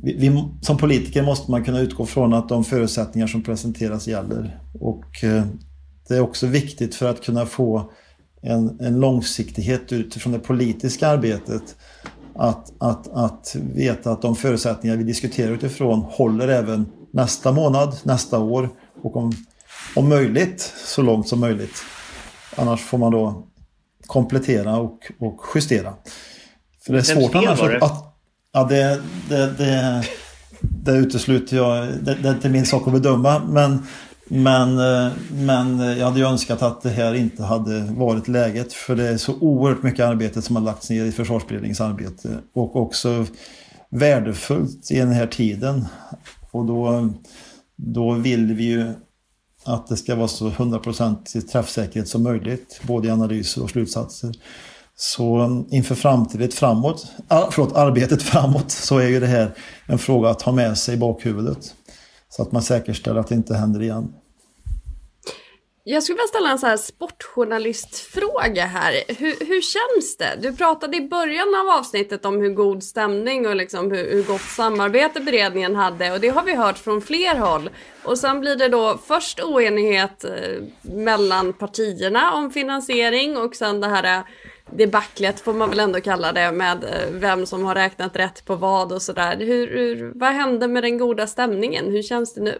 vi, 0.03 0.13
vi, 0.17 0.43
som 0.61 0.77
politiker 0.77 1.23
måste 1.23 1.51
man 1.51 1.63
kunna 1.63 1.79
utgå 1.79 2.05
från 2.05 2.33
att 2.33 2.49
de 2.49 2.63
förutsättningar 2.63 3.27
som 3.27 3.43
presenteras 3.43 4.07
gäller. 4.07 4.59
Och 4.73 5.23
eh, 5.23 5.43
det 6.07 6.15
är 6.15 6.21
också 6.21 6.47
viktigt 6.47 6.95
för 6.95 7.09
att 7.09 7.23
kunna 7.23 7.45
få 7.45 7.91
en, 8.41 8.79
en 8.79 8.99
långsiktighet 8.99 9.91
utifrån 9.91 10.33
det 10.33 10.39
politiska 10.39 11.07
arbetet. 11.07 11.75
Att, 12.35 12.73
att, 12.77 13.07
att 13.07 13.55
veta 13.73 14.11
att 14.11 14.21
de 14.21 14.35
förutsättningar 14.35 14.97
vi 14.97 15.03
diskuterar 15.03 15.51
utifrån 15.51 15.99
håller 15.99 16.47
även 16.47 16.85
nästa 17.13 17.51
månad, 17.51 17.97
nästa 18.03 18.39
år 18.39 18.69
och 19.01 19.17
om, 19.17 19.31
om 19.95 20.09
möjligt 20.09 20.73
så 20.85 21.01
långt 21.01 21.27
som 21.27 21.39
möjligt. 21.39 21.83
Annars 22.55 22.81
får 22.81 22.97
man 22.97 23.11
då 23.11 23.47
komplettera 24.07 24.77
och, 24.77 25.11
och 25.19 25.41
justera. 25.55 25.93
För 26.85 26.93
det 26.93 26.99
är 26.99 27.03
svårt 27.03 27.35
annars 27.35 27.61
att, 27.61 27.83
att... 27.83 28.15
Ja, 28.53 28.63
det, 28.63 29.01
det, 29.29 29.53
det, 29.57 30.03
det 30.61 30.91
utesluter 30.91 31.57
jag. 31.57 31.87
Det, 31.87 32.15
det 32.15 32.29
är 32.29 32.33
inte 32.33 32.49
min 32.49 32.65
sak 32.65 32.87
att 32.87 32.93
bedöma. 32.93 33.39
Men, 33.39 33.85
men, 34.33 34.79
eh, 34.79 35.11
men 35.31 35.79
eh, 35.79 35.97
jag 35.99 36.05
hade 36.05 36.19
ju 36.19 36.25
önskat 36.25 36.61
att 36.61 36.81
det 36.81 36.89
här 36.89 37.13
inte 37.13 37.43
hade 37.43 37.79
varit 37.79 38.27
läget. 38.27 38.73
För 38.73 38.95
det 38.95 39.07
är 39.07 39.17
så 39.17 39.33
oerhört 39.39 39.83
mycket 39.83 40.05
arbete 40.05 40.41
som 40.41 40.55
har 40.55 40.63
lagts 40.63 40.89
ner 40.89 41.05
i 41.05 41.11
försvarsberedningens 41.11 41.81
arbete. 41.81 42.37
Och 42.53 42.75
också 42.75 43.25
värdefullt 43.89 44.91
i 44.91 44.95
den 44.95 45.11
här 45.11 45.27
tiden. 45.27 45.85
Och 46.51 46.65
då, 46.65 47.09
då 47.75 48.11
vill 48.11 48.53
vi 48.53 48.63
ju 48.63 48.93
att 49.65 49.87
det 49.87 49.97
ska 49.97 50.15
vara 50.15 50.27
så 50.27 50.49
100% 50.49 51.41
träffsäkerhet 51.41 52.07
som 52.07 52.23
möjligt, 52.23 52.81
både 52.83 53.07
i 53.07 53.11
analyser 53.11 53.63
och 53.63 53.69
slutsatser. 53.69 54.31
Så 54.95 55.65
inför 55.69 55.95
framtiden 55.95 56.51
framåt, 56.51 57.07
ah, 57.27 57.51
förlåt, 57.51 57.75
arbetet 57.75 58.21
framåt 58.23 58.71
så 58.71 58.97
är 58.97 59.07
ju 59.07 59.19
det 59.19 59.27
här 59.27 59.55
en 59.85 59.97
fråga 59.97 60.29
att 60.29 60.41
ha 60.41 60.51
med 60.51 60.77
sig 60.77 60.95
i 60.95 60.97
bakhuvudet. 60.97 61.75
Så 62.29 62.41
att 62.41 62.51
man 62.51 62.61
säkerställer 62.61 63.19
att 63.19 63.27
det 63.27 63.35
inte 63.35 63.55
händer 63.55 63.81
igen. 63.81 64.13
Jag 65.83 66.03
skulle 66.03 66.15
vilja 66.15 66.27
ställa 66.27 66.51
en 66.51 66.59
så 66.59 66.67
här 66.67 66.77
sportjournalistfråga 66.77 68.65
här. 68.65 68.93
Hur, 69.07 69.45
hur 69.45 69.61
känns 69.61 70.17
det? 70.17 70.37
Du 70.41 70.55
pratade 70.55 70.97
i 70.97 71.01
början 71.01 71.55
av 71.55 71.77
avsnittet 71.77 72.25
om 72.25 72.41
hur 72.41 72.49
god 72.49 72.83
stämning 72.83 73.47
och 73.47 73.55
liksom 73.55 73.91
hur, 73.91 74.11
hur 74.11 74.23
gott 74.23 74.41
samarbete 74.41 75.19
beredningen 75.19 75.75
hade 75.75 76.11
och 76.11 76.19
det 76.19 76.29
har 76.29 76.43
vi 76.43 76.55
hört 76.55 76.77
från 76.77 77.01
fler 77.01 77.35
håll. 77.35 77.69
Och 78.03 78.17
sen 78.17 78.39
blir 78.39 78.55
det 78.55 78.67
då 78.67 78.99
först 79.05 79.43
oenighet 79.43 80.23
eh, 80.23 80.31
mellan 80.81 81.53
partierna 81.53 82.33
om 82.33 82.51
finansiering 82.51 83.37
och 83.37 83.55
sen 83.55 83.81
det 83.81 83.87
här 83.87 84.17
eh, 84.17 84.25
debaclet 84.71 85.39
får 85.39 85.53
man 85.53 85.69
väl 85.69 85.79
ändå 85.79 86.01
kalla 86.01 86.31
det 86.31 86.51
med 86.51 86.83
eh, 86.83 87.11
vem 87.11 87.45
som 87.45 87.65
har 87.65 87.75
räknat 87.75 88.15
rätt 88.15 88.45
på 88.45 88.55
vad 88.55 88.91
och 88.91 89.01
sådär. 89.01 89.37
Hur, 89.37 89.67
hur, 89.67 90.11
vad 90.15 90.29
hände 90.29 90.67
med 90.67 90.83
den 90.83 90.97
goda 90.97 91.27
stämningen? 91.27 91.91
Hur 91.91 92.01
känns 92.01 92.33
det 92.33 92.41
nu? 92.41 92.57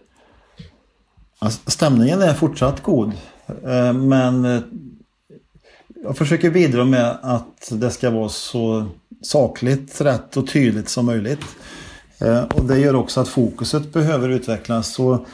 Alltså, 1.42 1.70
stämningen 1.70 2.22
är 2.22 2.34
fortsatt 2.34 2.82
god. 2.82 3.12
Eh, 3.46 3.92
men 3.92 4.44
eh, 4.44 4.60
jag 6.02 6.16
försöker 6.16 6.50
bidra 6.50 6.84
med 6.84 7.18
att 7.22 7.72
det 7.72 7.90
ska 7.90 8.10
vara 8.10 8.28
så 8.28 8.86
sakligt, 9.22 10.00
rätt 10.00 10.36
och 10.36 10.48
tydligt 10.48 10.88
som 10.88 11.06
möjligt. 11.06 11.44
Eh, 12.18 12.42
och 12.42 12.64
det 12.64 12.78
gör 12.78 12.94
också 12.94 13.20
att 13.20 13.28
fokuset 13.28 13.92
behöver 13.92 14.28
utvecklas. 14.28 14.98
Och, 14.98 15.26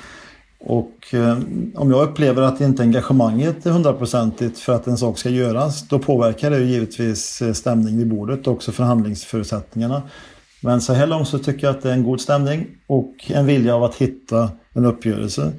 och 0.60 1.14
om 1.74 1.90
jag 1.90 2.08
upplever 2.08 2.42
att 2.42 2.60
inte 2.60 2.82
engagemanget 2.82 3.66
är 3.66 3.70
hundraprocentigt 3.70 4.58
för 4.58 4.72
att 4.72 4.86
en 4.86 4.98
sak 4.98 5.18
ska 5.18 5.28
göras, 5.28 5.88
då 5.88 5.98
påverkar 5.98 6.50
det 6.50 6.60
givetvis 6.60 7.42
stämningen 7.54 7.98
vid 7.98 8.08
bordet 8.08 8.46
och 8.46 8.52
också 8.52 8.72
förhandlingsförutsättningarna. 8.72 10.02
Men 10.60 10.80
så 10.80 10.92
här 10.92 11.06
långt 11.06 11.28
så 11.28 11.38
tycker 11.38 11.66
jag 11.66 11.76
att 11.76 11.82
det 11.82 11.88
är 11.88 11.94
en 11.94 12.04
god 12.04 12.20
stämning 12.20 12.66
och 12.86 13.14
en 13.28 13.46
vilja 13.46 13.74
av 13.74 13.84
att 13.84 13.94
hitta 13.94 14.50
en 14.72 14.84
uppgörelse. 14.84 15.52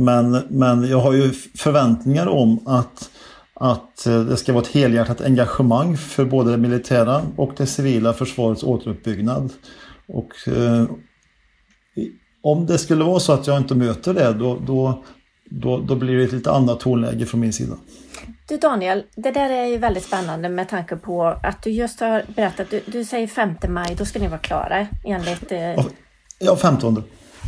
Men, 0.00 0.42
men 0.48 0.88
jag 0.88 1.00
har 1.00 1.12
ju 1.12 1.30
förväntningar 1.32 2.26
om 2.26 2.60
att, 2.66 3.10
att 3.54 4.06
eh, 4.06 4.20
det 4.20 4.36
ska 4.36 4.52
vara 4.52 4.62
ett 4.62 4.68
helhjärtat 4.68 5.20
engagemang 5.20 5.96
för 5.96 6.24
både 6.24 6.50
det 6.50 6.56
militära 6.56 7.22
och 7.36 7.52
det 7.56 7.66
civila 7.66 8.12
försvarets 8.12 8.62
återuppbyggnad. 8.62 9.52
Och 10.08 10.48
eh, 10.48 10.84
om 12.42 12.66
det 12.66 12.78
skulle 12.78 13.04
vara 13.04 13.20
så 13.20 13.32
att 13.32 13.46
jag 13.46 13.56
inte 13.56 13.74
möter 13.74 14.14
det 14.14 14.32
då, 14.32 14.58
då, 14.66 15.04
då, 15.50 15.78
då 15.78 15.94
blir 15.94 16.16
det 16.16 16.24
ett 16.24 16.32
lite 16.32 16.50
annat 16.50 16.80
tonläge 16.80 17.26
från 17.26 17.40
min 17.40 17.52
sida. 17.52 17.74
Du 18.48 18.56
Daniel, 18.56 19.04
det 19.16 19.30
där 19.30 19.50
är 19.50 19.66
ju 19.66 19.78
väldigt 19.78 20.04
spännande 20.04 20.48
med 20.48 20.68
tanke 20.68 20.96
på 20.96 21.24
att 21.24 21.62
du 21.62 21.70
just 21.70 22.00
har 22.00 22.24
berättat, 22.36 22.70
du, 22.70 22.82
du 22.86 23.04
säger 23.04 23.26
5 23.26 23.54
maj, 23.68 23.94
då 23.98 24.04
ska 24.04 24.18
ni 24.18 24.28
vara 24.28 24.38
klara 24.38 24.86
enligt... 25.04 25.52
Eh, 25.52 25.86
ja, 26.38 26.56
15. 26.56 27.02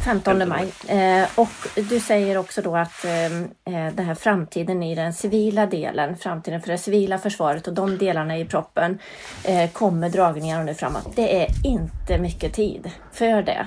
15 0.05 0.49
maj. 0.49 0.73
Eh, 0.89 1.29
och 1.35 1.83
du 1.89 2.01
säger 2.01 2.39
också 2.39 2.63
då 2.63 2.77
att 2.77 3.05
eh, 3.05 3.25
eh, 3.25 3.95
den 3.95 4.07
här 4.07 4.15
framtiden 4.15 4.83
i 4.83 4.95
den 4.95 5.13
civila 5.13 5.67
delen, 5.67 6.17
framtiden 6.17 6.61
för 6.61 6.69
det 6.69 6.79
civila 6.79 7.19
försvaret 7.19 7.67
och 7.67 7.75
de 7.75 7.99
delarna 7.99 8.39
i 8.39 8.45
proppen 8.45 8.99
eh, 9.45 9.71
kommer 9.71 10.09
dragningarna 10.09 10.65
nu 10.65 10.75
framåt. 10.75 11.17
Det 11.17 11.43
är 11.43 11.49
inte 11.65 12.19
mycket 12.19 12.53
tid 12.53 12.91
för 13.13 13.43
det. 13.43 13.67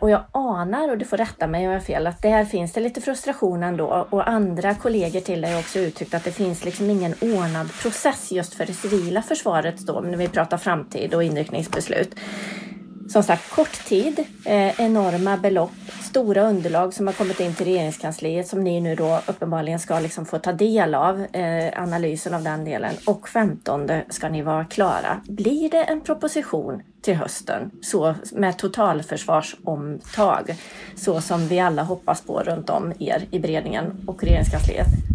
Och 0.00 0.10
jag 0.10 0.24
anar, 0.32 0.90
och 0.90 0.98
du 0.98 1.04
får 1.04 1.16
rätta 1.16 1.46
mig 1.46 1.66
om 1.66 1.72
jag 1.72 1.80
har 1.80 1.84
fel, 1.84 2.06
att 2.06 2.22
där 2.22 2.44
finns 2.44 2.72
det 2.72 2.80
lite 2.80 3.00
frustration 3.00 3.62
ändå. 3.62 4.06
Och 4.10 4.28
andra 4.28 4.74
kollegor 4.74 5.20
till 5.20 5.40
dig 5.40 5.52
har 5.52 5.60
också 5.60 5.78
uttryckt 5.78 6.14
att 6.14 6.24
det 6.24 6.32
finns 6.32 6.64
liksom 6.64 6.90
ingen 6.90 7.14
ordnad 7.20 7.72
process 7.82 8.32
just 8.32 8.54
för 8.54 8.66
det 8.66 8.72
civila 8.72 9.22
försvaret 9.22 9.78
då, 9.78 10.00
när 10.00 10.16
vi 10.16 10.28
pratar 10.28 10.56
framtid 10.56 11.14
och 11.14 11.24
inriktningsbeslut 11.24 12.14
som 13.08 13.22
sagt 13.22 13.50
kort 13.50 13.84
tid, 13.84 14.18
eh, 14.44 14.80
enorma 14.80 15.36
belopp, 15.36 15.70
stora 16.02 16.42
underlag 16.42 16.94
som 16.94 17.06
har 17.06 17.14
kommit 17.14 17.40
in 17.40 17.54
till 17.54 17.66
regeringskansliet 17.66 18.48
som 18.48 18.64
ni 18.64 18.80
nu 18.80 18.94
då 18.94 19.20
uppenbarligen 19.26 19.78
ska 19.78 19.98
liksom 19.98 20.26
få 20.26 20.38
ta 20.38 20.52
del 20.52 20.94
av 20.94 21.26
eh, 21.32 21.82
analysen 21.82 22.34
av 22.34 22.42
den 22.42 22.64
delen 22.64 22.94
och 23.06 23.28
15 23.28 23.90
ska 24.08 24.28
ni 24.28 24.42
vara 24.42 24.64
klara. 24.64 25.20
Blir 25.28 25.70
det 25.70 25.82
en 25.82 26.00
proposition 26.00 26.82
till 27.02 27.14
hösten 27.14 27.70
så 27.82 28.14
med 28.32 28.58
totalförsvarsomtag 28.58 30.56
så 30.96 31.20
som 31.20 31.48
vi 31.48 31.60
alla 31.60 31.82
hoppas 31.82 32.20
på 32.20 32.40
runt 32.40 32.70
om 32.70 32.92
er 32.98 33.26
i 33.30 33.38
beredningen 33.38 34.04
och 34.06 34.24
regeringskansliet? 34.24 35.13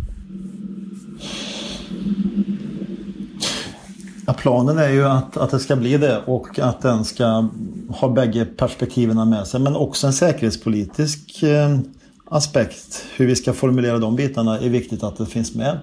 Ja, 4.30 4.34
planen 4.34 4.78
är 4.78 4.90
ju 4.90 5.06
att, 5.06 5.38
att 5.38 5.52
det 5.52 5.60
ska 5.60 5.76
bli 5.76 5.98
det 5.98 6.22
och 6.26 6.60
att 6.60 6.82
den 6.82 7.06
ska 7.06 7.48
ha 7.90 8.10
bägge 8.10 8.46
perspektiven 8.46 9.30
med 9.30 9.48
sig. 9.48 9.60
Men 9.60 9.76
också 9.76 10.08
en 10.08 10.14
säkerhetspolitisk 10.14 11.44
eh, 11.44 11.80
aspekt. 12.26 13.06
Hur 13.16 13.28
vi 13.28 13.36
ska 13.36 13.54
formulera 13.54 13.98
de 13.98 14.16
bitarna 14.16 14.60
är 14.60 14.70
viktigt 14.70 15.04
att 15.04 15.18
det 15.18 15.26
finns 15.26 15.56
med. 15.56 15.80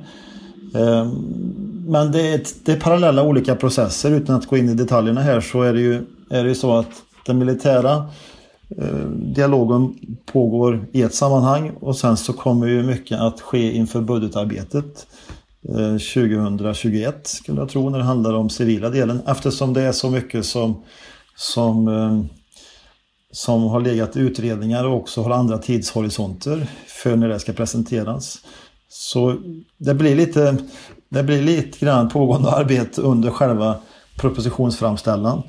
Eh, 0.74 1.12
men 1.86 2.12
det 2.12 2.34
är, 2.34 2.40
det 2.64 2.72
är 2.72 2.80
parallella 2.80 3.22
olika 3.22 3.56
processer. 3.56 4.10
Utan 4.10 4.36
att 4.36 4.46
gå 4.46 4.56
in 4.56 4.68
i 4.68 4.74
detaljerna 4.74 5.20
här 5.20 5.40
så 5.40 5.62
är 5.62 5.72
det 5.72 5.80
ju, 5.80 6.06
är 6.30 6.42
det 6.42 6.48
ju 6.48 6.54
så 6.54 6.78
att 6.78 6.90
den 7.26 7.38
militära 7.38 8.06
eh, 8.78 9.06
dialogen 9.10 9.94
pågår 10.32 10.86
i 10.92 11.02
ett 11.02 11.14
sammanhang 11.14 11.72
och 11.80 11.96
sen 11.96 12.16
så 12.16 12.32
kommer 12.32 12.66
ju 12.66 12.82
mycket 12.82 13.20
att 13.20 13.40
ske 13.40 13.72
inför 13.72 14.00
budgetarbetet. 14.00 15.06
Eh, 15.68 15.98
2021 15.98 17.26
skulle 17.26 17.60
jag 17.60 17.68
tro 17.68 17.90
när 17.90 17.98
det 17.98 18.04
handlar 18.04 18.34
om 18.34 18.50
civila 18.50 18.90
delen 18.90 19.20
eftersom 19.26 19.72
det 19.72 19.82
är 19.82 19.92
så 19.92 20.10
mycket 20.10 20.46
som, 20.46 20.84
som, 21.36 21.88
eh, 21.88 22.20
som 23.32 23.62
har 23.62 23.80
legat 23.80 24.16
i 24.16 24.20
utredningar 24.20 24.84
och 24.84 24.96
också 24.96 25.22
har 25.22 25.30
andra 25.30 25.58
tidshorisonter 25.58 26.66
för 26.86 27.16
när 27.16 27.28
det 27.28 27.40
ska 27.40 27.52
presenteras. 27.52 28.38
Så 28.88 29.36
det 29.78 29.94
blir 29.94 30.16
lite, 30.16 30.56
det 31.08 31.22
blir 31.22 31.42
lite 31.42 31.78
grann 31.78 32.08
pågående 32.08 32.50
arbete 32.50 33.00
under 33.00 33.30
själva 33.30 33.76
propositionsframställan. 34.16 35.42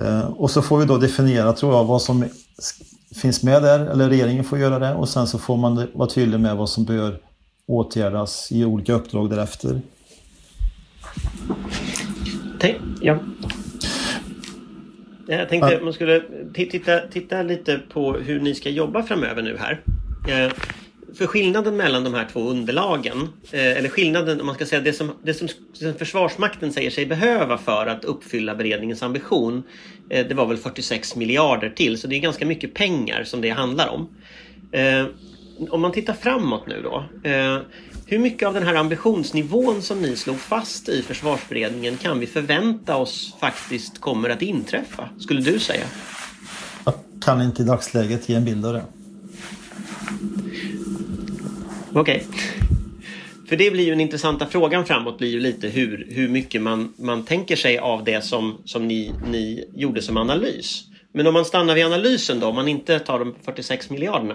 Eh, 0.00 0.20
och 0.20 0.50
så 0.50 0.62
får 0.62 0.78
vi 0.78 0.84
då 0.84 0.96
definiera, 0.96 1.52
tror 1.52 1.74
jag, 1.74 1.84
vad 1.84 2.02
som 2.02 2.24
finns 3.14 3.42
med 3.42 3.62
där, 3.62 3.80
eller 3.80 4.08
regeringen 4.08 4.44
får 4.44 4.58
göra 4.58 4.78
det 4.78 4.94
och 4.94 5.08
sen 5.08 5.26
så 5.26 5.38
får 5.38 5.56
man 5.56 5.86
vara 5.94 6.08
tydlig 6.08 6.40
med 6.40 6.56
vad 6.56 6.68
som 6.68 6.84
bör 6.84 7.20
åtgärdas 7.66 8.52
i 8.52 8.64
olika 8.64 8.92
uppdrag 8.92 9.30
därefter. 9.30 9.80
Ja. 13.00 13.18
Jag 15.28 15.48
tänkte 15.48 15.76
att 15.76 15.82
man 15.82 15.92
skulle 15.92 16.22
titta, 16.54 16.98
titta 16.98 17.42
lite 17.42 17.80
på 17.92 18.12
hur 18.12 18.40
ni 18.40 18.54
ska 18.54 18.70
jobba 18.70 19.02
framöver 19.02 19.42
nu 19.42 19.56
här. 19.58 19.80
Eh, 20.28 20.52
för 21.14 21.26
skillnaden 21.26 21.76
mellan 21.76 22.04
de 22.04 22.14
här 22.14 22.26
två 22.32 22.40
underlagen, 22.40 23.28
eh, 23.52 23.78
eller 23.78 23.88
skillnaden 23.88 24.40
om 24.40 24.46
man 24.46 24.54
ska 24.54 24.66
säga 24.66 24.80
det 24.80 24.92
som, 24.92 25.12
det 25.22 25.34
som 25.34 25.48
Försvarsmakten 25.98 26.72
säger 26.72 26.90
sig 26.90 27.06
behöva 27.06 27.58
för 27.58 27.86
att 27.86 28.04
uppfylla 28.04 28.54
beredningens 28.54 29.02
ambition, 29.02 29.62
eh, 30.10 30.26
det 30.26 30.34
var 30.34 30.46
väl 30.46 30.56
46 30.56 31.16
miljarder 31.16 31.70
till, 31.70 32.00
så 32.00 32.06
det 32.06 32.16
är 32.16 32.20
ganska 32.20 32.46
mycket 32.46 32.74
pengar 32.74 33.24
som 33.24 33.40
det 33.40 33.50
handlar 33.50 33.88
om 33.88 34.08
om 35.70 35.80
man 35.80 35.92
tittar 35.92 36.14
framåt 36.14 36.66
nu 36.66 36.82
då. 36.82 37.04
Eh, 37.30 37.58
hur 38.06 38.18
mycket 38.18 38.48
av 38.48 38.54
den 38.54 38.62
här 38.62 38.74
ambitionsnivån 38.74 39.82
som 39.82 40.02
ni 40.02 40.16
slog 40.16 40.40
fast 40.40 40.88
i 40.88 41.02
försvarsberedningen 41.02 41.96
kan 41.96 42.20
vi 42.20 42.26
förvänta 42.26 42.96
oss 42.96 43.34
faktiskt 43.40 44.00
kommer 44.00 44.30
att 44.30 44.42
inträffa? 44.42 45.08
Skulle 45.18 45.40
du 45.40 45.58
säga? 45.58 45.84
Jag 46.84 46.94
kan 47.24 47.42
inte 47.42 47.62
i 47.62 47.64
dagsläget 47.64 48.28
ge 48.28 48.34
en 48.34 48.44
bild 48.44 48.66
av 48.66 48.72
det. 48.72 48.84
Okej. 51.92 52.26
Okay. 52.28 52.66
För 53.48 53.56
det 53.56 53.70
blir 53.70 53.84
ju 53.84 53.90
den 53.90 54.00
intressanta 54.00 54.46
frågan 54.46 54.86
framåt 54.86 55.18
blir 55.18 55.28
ju 55.28 55.40
lite 55.40 55.68
hur, 55.68 56.06
hur 56.10 56.28
mycket 56.28 56.62
man, 56.62 56.94
man 56.98 57.24
tänker 57.24 57.56
sig 57.56 57.78
av 57.78 58.04
det 58.04 58.24
som, 58.24 58.58
som 58.64 58.88
ni, 58.88 59.12
ni 59.26 59.70
gjorde 59.74 60.02
som 60.02 60.16
analys. 60.16 60.84
Men 61.12 61.26
om 61.26 61.34
man 61.34 61.44
stannar 61.44 61.74
vid 61.74 61.84
analysen 61.84 62.40
då, 62.40 62.46
om 62.46 62.54
man 62.54 62.68
inte 62.68 62.98
tar 62.98 63.18
de 63.18 63.34
46 63.44 63.90
miljarderna. 63.90 64.34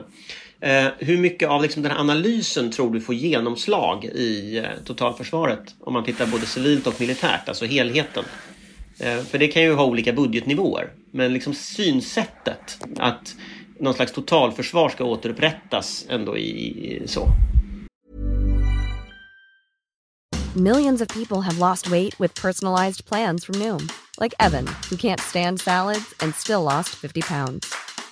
Eh, 0.61 0.87
hur 0.99 1.17
mycket 1.17 1.49
av 1.49 1.61
liksom, 1.61 1.83
den 1.83 1.91
här 1.91 1.99
analysen 1.99 2.71
tror 2.71 2.93
du 2.93 3.01
får 3.01 3.15
genomslag 3.15 4.05
i 4.05 4.57
eh, 4.57 4.65
totalförsvaret? 4.85 5.75
Om 5.79 5.93
man 5.93 6.03
tittar 6.03 6.27
både 6.27 6.45
civilt 6.45 6.87
och 6.87 7.01
militärt, 7.01 7.49
alltså 7.49 7.65
helheten. 7.65 8.23
Eh, 8.99 9.17
för 9.23 9.37
det 9.37 9.47
kan 9.47 9.61
ju 9.63 9.73
ha 9.73 9.85
olika 9.85 10.13
budgetnivåer. 10.13 10.89
Men 11.11 11.33
liksom 11.33 11.53
synsättet 11.53 12.77
att 12.97 13.35
någon 13.79 13.93
slags 13.93 14.11
totalförsvar 14.11 14.89
ska 14.89 15.03
återupprättas 15.03 16.05
ändå 16.09 16.37
i, 16.37 16.49
i 16.95 17.07
så. 17.07 17.27
Millions 20.55 21.01
of 21.01 21.07
people 21.07 21.37
have 21.37 21.57
lost 21.57 21.87
weight 21.87 22.19
with 22.19 22.41
personalized 22.41 23.05
plans 23.05 23.45
from 23.45 23.59
Noom. 23.59 23.87
Like 24.19 24.35
Evan, 24.39 24.67
who 24.89 24.97
can't 24.97 25.19
stand 25.19 25.61
salads 25.61 26.13
and 26.19 26.35
still 26.35 26.61
lost 26.61 26.89
50 26.89 27.21
pounds. 27.21 27.90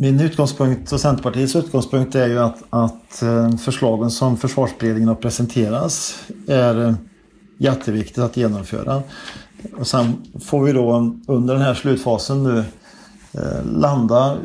Min 0.00 0.20
utgångspunkt 0.20 0.92
och 0.92 1.00
Centerpartiets 1.00 1.56
utgångspunkt 1.56 2.14
är 2.14 2.26
ju 2.26 2.38
att, 2.38 2.62
att 2.70 3.22
eh, 3.22 3.56
förslagen 3.56 4.10
som 4.10 4.36
försvarsberedningen 4.36 5.08
har 5.08 5.14
presenterats 5.14 6.22
är 6.46 6.86
eh, 6.86 6.94
jätteviktigt 7.58 8.18
att 8.18 8.36
genomföra. 8.36 9.02
Och 9.78 9.86
sen 9.86 10.12
får 10.40 10.64
vi 10.64 10.72
då 10.72 10.96
eh, 10.96 11.34
under 11.34 11.54
den 11.54 11.62
här 11.62 11.74
slutfasen 11.74 12.42
nu 12.44 12.64
landa 13.72 14.36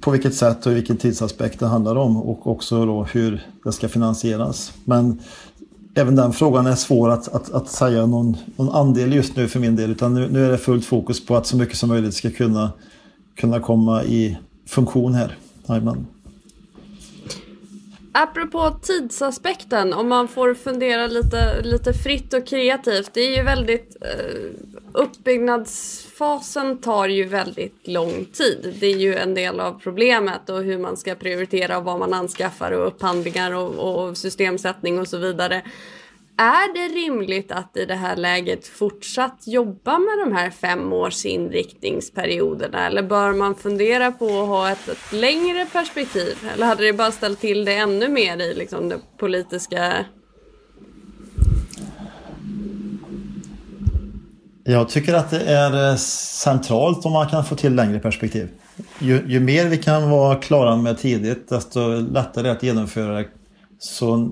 på 0.00 0.10
vilket 0.10 0.34
sätt 0.34 0.66
och 0.66 0.76
vilken 0.76 0.96
tidsaspekt 0.96 1.60
det 1.60 1.66
handlar 1.66 1.96
om 1.96 2.16
och 2.16 2.46
också 2.46 2.86
då 2.86 3.04
hur 3.04 3.46
det 3.64 3.72
ska 3.72 3.88
finansieras. 3.88 4.72
Men 4.84 5.20
även 5.94 6.16
den 6.16 6.32
frågan 6.32 6.66
är 6.66 6.74
svår 6.74 7.10
att, 7.10 7.28
att, 7.28 7.52
att 7.52 7.68
säga 7.68 8.06
någon, 8.06 8.36
någon 8.56 8.70
andel 8.70 9.14
just 9.14 9.36
nu 9.36 9.48
för 9.48 9.60
min 9.60 9.76
del 9.76 9.90
utan 9.90 10.14
nu, 10.14 10.28
nu 10.30 10.46
är 10.46 10.50
det 10.50 10.58
fullt 10.58 10.84
fokus 10.84 11.26
på 11.26 11.36
att 11.36 11.46
så 11.46 11.56
mycket 11.56 11.76
som 11.76 11.88
möjligt 11.88 12.14
ska 12.14 12.30
kunna, 12.30 12.72
kunna 13.36 13.60
komma 13.60 14.04
i 14.04 14.38
funktion 14.70 15.14
här. 15.14 15.36
Jajamän. 15.68 16.06
Apropå 18.12 18.70
tidsaspekten, 18.82 19.92
om 19.92 20.08
man 20.08 20.28
får 20.28 20.54
fundera 20.54 21.06
lite, 21.06 21.62
lite 21.62 21.92
fritt 21.92 22.34
och 22.34 22.46
kreativt. 22.46 23.10
Det 23.14 23.20
är 23.20 23.36
ju 23.36 23.42
väldigt... 23.42 23.96
Eh, 24.00 24.70
uppbyggnadsfasen 24.92 26.78
tar 26.78 27.08
ju 27.08 27.24
väldigt 27.24 27.88
lång 27.88 28.24
tid. 28.24 28.76
Det 28.80 28.86
är 28.86 28.96
ju 28.96 29.16
en 29.16 29.34
del 29.34 29.60
av 29.60 29.80
problemet 29.82 30.50
och 30.50 30.62
hur 30.62 30.78
man 30.78 30.96
ska 30.96 31.14
prioritera 31.14 31.78
och 31.78 31.84
vad 31.84 31.98
man 31.98 32.14
anskaffar 32.14 32.70
och 32.70 32.86
upphandlingar 32.86 33.52
och, 33.52 33.74
och 33.74 34.16
systemsättning 34.16 34.98
och 34.98 35.08
så 35.08 35.18
vidare. 35.18 35.62
Är 36.40 36.74
det 36.74 36.94
rimligt 36.94 37.52
att 37.52 37.76
i 37.76 37.84
det 37.84 37.94
här 37.94 38.16
läget 38.16 38.66
fortsatt 38.66 39.42
jobba 39.46 39.98
med 39.98 40.26
de 40.26 40.36
här 40.36 40.50
fem 40.50 40.92
års 40.92 41.24
inriktningsperioderna? 41.26 42.86
eller 42.86 43.02
bör 43.02 43.32
man 43.32 43.54
fundera 43.54 44.12
på 44.12 44.24
att 44.24 44.48
ha 44.48 44.70
ett, 44.70 44.88
ett 44.88 45.12
längre 45.12 45.66
perspektiv? 45.72 46.36
Eller 46.54 46.66
hade 46.66 46.84
det 46.84 46.92
bara 46.92 47.12
ställt 47.12 47.40
till 47.40 47.64
det 47.64 47.74
ännu 47.74 48.08
mer 48.08 48.36
i 48.40 48.54
liksom 48.54 48.88
det 48.88 48.96
politiska 49.18 50.04
Jag 54.64 54.88
tycker 54.88 55.14
att 55.14 55.30
det 55.30 55.40
är 55.40 55.90
eh, 55.90 55.96
centralt 55.96 57.06
om 57.06 57.12
man 57.12 57.28
kan 57.28 57.44
få 57.44 57.54
till 57.54 57.74
längre 57.74 57.98
perspektiv. 57.98 58.48
Ju, 58.98 59.24
ju 59.26 59.40
mer 59.40 59.66
vi 59.66 59.76
kan 59.76 60.10
vara 60.10 60.36
klara 60.36 60.76
med 60.76 60.98
tidigt 60.98 61.48
desto 61.48 61.80
lättare 61.88 62.40
är 62.40 62.44
det 62.44 62.52
att 62.52 62.62
genomföra 62.62 63.18
det 63.18 63.28
så, 63.78 64.30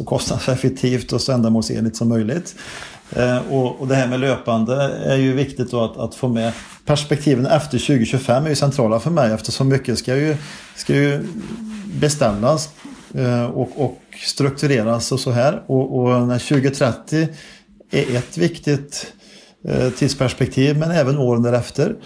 så 0.00 0.04
kostnadseffektivt 0.04 1.12
och 1.12 1.20
så 1.20 1.32
ändamålsenligt 1.32 1.96
som 1.96 2.08
möjligt. 2.08 2.54
Eh, 3.10 3.52
och, 3.52 3.80
och, 3.80 3.88
det 3.88 3.94
här 3.94 4.08
med 4.08 4.20
löpande 4.20 4.74
är 5.04 5.16
ju 5.16 5.32
viktigt 5.32 5.70
då 5.70 5.84
att, 5.84 5.96
att, 5.96 6.14
få 6.14 6.28
med. 6.28 6.52
Perspektiven 6.84 7.46
efter 7.46 7.78
2025 7.78 8.44
är 8.44 8.48
ju 8.48 8.56
centrala 8.56 9.00
för 9.00 9.10
mig 9.10 9.32
eftersom 9.32 9.68
mycket 9.68 9.98
ska 9.98 10.16
ju, 10.16 10.36
ska 10.76 10.94
ju 10.94 11.26
beställas 12.00 12.68
eh, 13.14 13.44
och, 13.44 13.70
och 13.76 13.98
struktureras 14.26 15.12
och 15.12 15.20
så 15.20 15.30
här. 15.30 15.62
Och, 15.66 15.98
och 15.98 16.28
när 16.28 16.38
2030 16.38 17.28
är 17.90 18.16
ett 18.16 18.38
viktigt 18.38 19.12
eh, 19.68 19.90
tidsperspektiv 19.90 20.78
men 20.78 20.90
även 20.90 21.18
åren 21.18 21.42
därefter. 21.42 21.96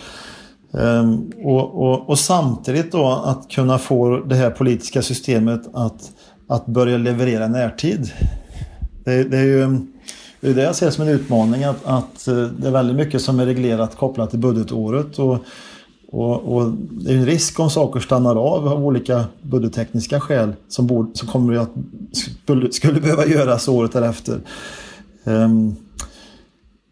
Ehm, 0.78 1.32
och, 1.44 1.82
och, 1.82 2.08
och, 2.08 2.18
samtidigt 2.18 2.92
då 2.92 3.22
att 3.24 3.50
kunna 3.50 3.78
få 3.78 4.16
det 4.16 4.34
här 4.34 4.50
politiska 4.50 5.02
systemet 5.02 5.62
att 5.74 6.10
att 6.46 6.66
börja 6.66 6.98
leverera 6.98 7.48
närtid. 7.48 8.12
Det, 9.04 9.24
det 9.24 9.38
är 9.38 9.44
ju 9.44 9.78
det, 10.40 10.50
är 10.50 10.54
det 10.54 10.62
jag 10.62 10.76
ser 10.76 10.90
som 10.90 11.08
en 11.08 11.14
utmaning 11.14 11.64
att, 11.64 11.84
att 11.84 12.28
eh, 12.28 12.42
det 12.42 12.66
är 12.68 12.70
väldigt 12.70 12.96
mycket 12.96 13.22
som 13.22 13.40
är 13.40 13.46
reglerat 13.46 13.96
kopplat 13.96 14.30
till 14.30 14.38
budgetåret. 14.38 15.18
Och, 15.18 15.38
och, 16.08 16.56
och, 16.56 16.72
det 16.90 17.12
är 17.12 17.16
en 17.16 17.26
risk 17.26 17.60
om 17.60 17.70
saker 17.70 18.00
stannar 18.00 18.36
av 18.36 18.68
av 18.68 18.86
olika 18.86 19.24
budgettekniska 19.42 20.20
skäl 20.20 20.52
som, 20.68 20.86
borde, 20.86 21.16
som 21.18 21.28
kommer 21.28 21.54
att 21.54 21.70
skulle, 22.12 22.72
skulle 22.72 23.00
behöva 23.00 23.26
göras 23.26 23.68
året 23.68 23.92
därefter. 23.92 24.40
Um, 25.24 25.76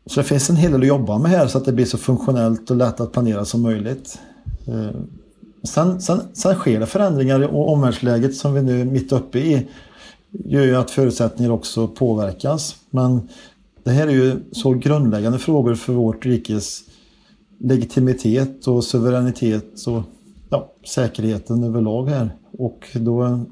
så 0.06 0.20
det 0.20 0.24
finns 0.24 0.50
en 0.50 0.56
hel 0.56 0.72
del 0.72 0.80
att 0.80 0.86
jobba 0.86 1.18
med 1.18 1.30
här 1.30 1.46
så 1.46 1.58
att 1.58 1.64
det 1.64 1.72
blir 1.72 1.84
så 1.84 1.98
funktionellt 1.98 2.70
och 2.70 2.76
lätt 2.76 3.00
att 3.00 3.12
planera 3.12 3.44
som 3.44 3.62
möjligt. 3.62 4.18
Um, 4.66 5.08
Sen, 5.64 6.00
sen, 6.00 6.20
sen 6.32 6.54
sker 6.54 6.80
det 6.80 6.86
förändringar 6.86 7.40
och 7.40 7.72
omvärldsläget 7.72 8.36
som 8.36 8.54
vi 8.54 8.62
nu 8.62 8.80
är 8.80 8.84
mitt 8.84 9.12
uppe 9.12 9.38
i 9.38 9.68
gör 10.30 10.62
ju 10.62 10.76
att 10.76 10.90
förutsättningar 10.90 11.50
också 11.50 11.88
påverkas. 11.88 12.76
Men 12.90 13.28
det 13.82 13.90
här 13.90 14.06
är 14.06 14.12
ju 14.12 14.36
så 14.52 14.70
grundläggande 14.70 15.38
frågor 15.38 15.74
för 15.74 15.92
vårt 15.92 16.26
rikes 16.26 16.80
legitimitet 17.58 18.66
och 18.66 18.84
suveränitet 18.84 19.86
och 19.86 20.02
ja, 20.50 20.72
säkerheten 20.86 21.64
överlag 21.64 22.06
här. 22.06 22.36
Och 22.58 22.88
då 22.94 23.44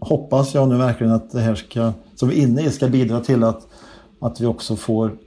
hoppas 0.00 0.54
jag 0.54 0.68
nu 0.68 0.76
verkligen 0.76 1.12
att 1.12 1.30
det 1.30 1.40
här 1.40 1.54
ska, 1.54 1.92
som 2.14 2.28
vi 2.28 2.38
är 2.38 2.42
inne 2.42 2.62
i 2.62 2.70
ska 2.70 2.88
bidra 2.88 3.20
till 3.20 3.44
att, 3.44 3.66
att 4.20 4.40
vi 4.40 4.46
också 4.46 4.76
får 4.76 5.18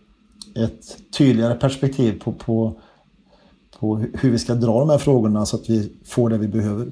ett 0.56 0.98
tydligare 1.18 1.56
perspektiv 1.56 2.20
på, 2.20 2.32
på 2.32 2.74
på 3.82 4.06
hur 4.14 4.32
vi 4.32 4.40
ska 4.40 4.54
dra 4.54 4.80
de 4.80 4.90
här 4.90 4.98
frågorna 4.98 5.46
så 5.46 5.56
att 5.56 5.70
vi 5.70 5.92
får 6.06 6.30
det 6.30 6.38
vi 6.38 6.48
behöver. 6.48 6.88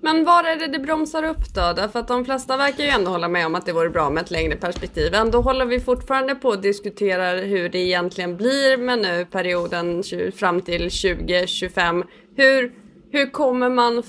Men 0.00 0.24
var 0.24 0.44
är 0.44 0.56
det 0.56 0.66
det 0.66 0.78
bromsar 0.78 1.22
upp 1.22 1.54
då? 1.54 1.72
Därför 1.76 1.98
att 1.98 2.08
de 2.08 2.24
flesta 2.24 2.56
verkar 2.56 2.84
ju 2.84 2.90
ändå 2.90 3.10
hålla 3.10 3.28
med 3.28 3.46
om 3.46 3.54
att 3.54 3.66
det 3.66 3.72
vore 3.72 3.90
bra 3.90 4.10
med 4.10 4.22
ett 4.22 4.30
längre 4.30 4.56
perspektiv. 4.56 5.14
Ändå 5.14 5.40
håller 5.40 5.66
vi 5.66 5.80
fortfarande 5.80 6.34
på 6.34 6.50
att 6.50 6.62
diskutera 6.62 7.40
hur 7.40 7.68
det 7.68 7.78
egentligen 7.78 8.36
blir 8.36 8.76
med 8.76 8.98
nu 8.98 9.26
perioden 9.30 10.02
fram 10.34 10.60
till 10.60 10.90
2025. 10.90 12.04
Hur, 12.36 12.72
hur 13.10 13.30
kommer 13.30 13.70
man 13.70 14.02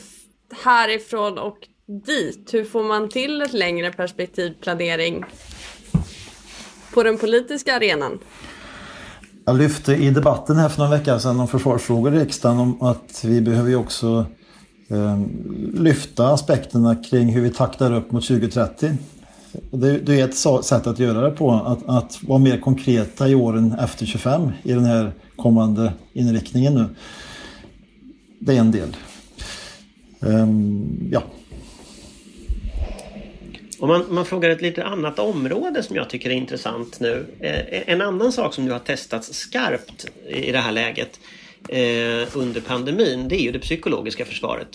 härifrån 0.64 1.38
och 1.38 1.58
dit? 2.06 2.54
Hur 2.54 2.64
får 2.64 2.84
man 2.84 3.10
till 3.10 3.42
ett 3.42 3.54
längre 3.54 3.92
perspektivplanering 3.92 5.26
på 6.94 7.04
den 7.04 7.18
politiska 7.18 7.76
arenan? 7.76 8.20
Jag 9.48 9.58
lyfte 9.58 9.94
i 9.94 10.10
debatten 10.10 10.56
här 10.56 10.70
för 10.70 10.80
några 10.84 10.98
veckor 10.98 11.18
sedan 11.18 11.40
om 11.40 11.48
försvarsfrågor 11.48 12.16
i 12.16 12.20
riksdagen 12.20 12.60
om 12.60 12.82
att 12.82 13.24
vi 13.24 13.42
behöver 13.42 13.70
ju 13.70 13.76
också 13.76 14.26
eh, 14.88 15.22
lyfta 15.74 16.28
aspekterna 16.28 16.96
kring 16.96 17.30
hur 17.30 17.42
vi 17.42 17.50
taktar 17.50 17.94
upp 17.94 18.12
mot 18.12 18.28
2030. 18.28 18.98
Det, 19.72 19.98
det 19.98 20.20
är 20.20 20.26
ett 20.26 20.66
sätt 20.66 20.88
att 20.88 21.00
göra 21.00 21.22
det 21.22 21.32
på, 21.32 21.52
att, 21.52 21.90
att 21.90 22.20
vara 22.24 22.40
mer 22.40 22.60
konkreta 22.60 23.28
i 23.28 23.36
åren 23.36 23.76
efter 23.80 24.06
25 24.06 24.52
i 24.64 24.74
den 24.74 24.86
här 24.86 25.12
kommande 25.36 25.94
inriktningen 26.14 26.74
nu. 26.74 26.86
Det 28.40 28.56
är 28.56 28.60
en 28.60 28.72
del. 28.72 28.96
Um, 30.20 31.10
ja. 31.12 31.24
Om 33.80 33.90
man, 33.90 34.06
man, 34.10 34.26
frågar 34.26 34.50
ett 34.50 34.62
lite 34.62 34.84
annat 34.84 35.20
område 35.20 35.84
som 35.84 35.96
jag 35.96 36.10
tycker 36.10 36.30
är 36.30 36.34
intressant 36.34 37.00
nu. 37.00 37.26
Eh, 37.40 37.90
en 37.94 38.02
annan 38.02 38.32
sak 38.32 38.54
som 38.54 38.66
nu 38.66 38.72
har 38.72 38.80
testats 38.80 39.34
skarpt 39.34 40.06
i 40.28 40.52
det 40.52 40.58
här 40.58 40.72
läget 40.72 41.20
eh, 41.70 42.38
under 42.38 42.62
pandemin 42.62 43.28
det 43.28 43.36
är 43.36 43.44
ju 43.44 43.52
det 43.52 43.60
psykologiska 43.60 44.26
försvaret. 44.26 44.68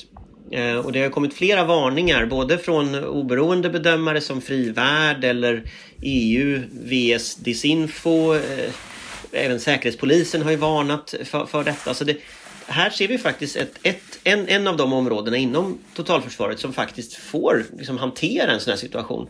Eh, 0.50 0.76
och 0.76 0.92
det 0.92 1.02
har 1.02 1.10
kommit 1.10 1.34
flera 1.34 1.64
varningar 1.64 2.26
både 2.26 2.58
från 2.58 3.04
oberoende 3.04 3.70
bedömare 3.70 4.20
som 4.20 4.40
Frivärd 4.40 5.24
eller 5.24 5.62
EU, 6.02 6.62
VS 6.70 7.34
Disinfo. 7.36 8.34
Eh, 8.34 8.70
även 9.32 9.60
Säkerhetspolisen 9.60 10.42
har 10.42 10.50
ju 10.50 10.56
varnat 10.56 11.14
för, 11.24 11.46
för 11.46 11.64
detta. 11.64 11.94
Så 11.94 12.04
det, 12.04 12.16
här 12.66 12.90
ser 12.90 13.08
vi 13.08 13.18
faktiskt 13.18 13.56
ett, 13.56 13.78
ett, 13.82 14.11
en, 14.24 14.48
en 14.48 14.66
av 14.66 14.76
de 14.76 14.92
områdena 14.92 15.36
inom 15.36 15.78
totalförsvaret 15.94 16.60
som 16.60 16.72
faktiskt 16.72 17.14
får 17.14 17.64
liksom, 17.78 17.98
hantera 17.98 18.52
en 18.52 18.60
sån 18.60 18.70
här 18.70 18.78
situation. 18.78 19.28